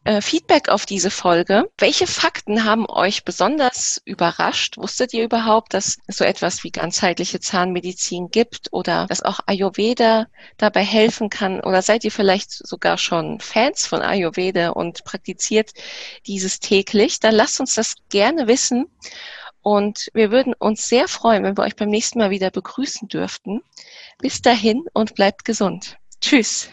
äh, 0.07 0.20
Feedback 0.20 0.68
auf 0.68 0.86
diese 0.86 1.11
Folge. 1.11 1.68
Welche 1.78 2.07
Fakten 2.07 2.64
haben 2.64 2.88
euch 2.88 3.24
besonders 3.24 4.00
überrascht? 4.04 4.76
Wusstet 4.78 5.12
ihr 5.12 5.24
überhaupt, 5.24 5.74
dass 5.74 5.98
es 6.07 6.16
so 6.16 6.24
etwas 6.24 6.62
wie 6.62 6.70
ganzheitliche 6.70 7.40
Zahnmedizin 7.40 8.30
gibt 8.30 8.68
oder 8.72 9.07
dass 9.09 9.22
auch 9.22 9.40
Ayurveda 9.46 10.28
dabei 10.59 10.84
helfen 10.84 11.28
kann? 11.28 11.61
Oder 11.61 11.82
seid 11.82 12.04
ihr 12.04 12.12
vielleicht 12.12 12.52
sogar 12.52 12.98
schon 12.98 13.40
Fans 13.40 13.86
von 13.86 14.00
Ayurveda 14.00 14.70
und 14.70 15.04
praktiziert 15.04 15.72
dieses 16.26 16.61
täglich? 16.61 17.18
Dann 17.18 17.34
lasst 17.34 17.59
uns 17.59 17.74
das 17.74 17.96
gerne 18.09 18.46
wissen. 18.46 18.86
Und 19.61 20.11
wir 20.14 20.30
würden 20.30 20.54
uns 20.57 20.86
sehr 20.86 21.09
freuen, 21.09 21.42
wenn 21.42 21.59
wir 21.59 21.64
euch 21.64 21.74
beim 21.74 21.88
nächsten 21.88 22.20
Mal 22.20 22.30
wieder 22.30 22.52
begrüßen 22.52 23.09
dürften. 23.09 23.62
Bis 24.18 24.40
dahin 24.40 24.84
und 24.92 25.16
bleibt 25.16 25.44
gesund. 25.44 25.96
Tschüss. 26.20 26.70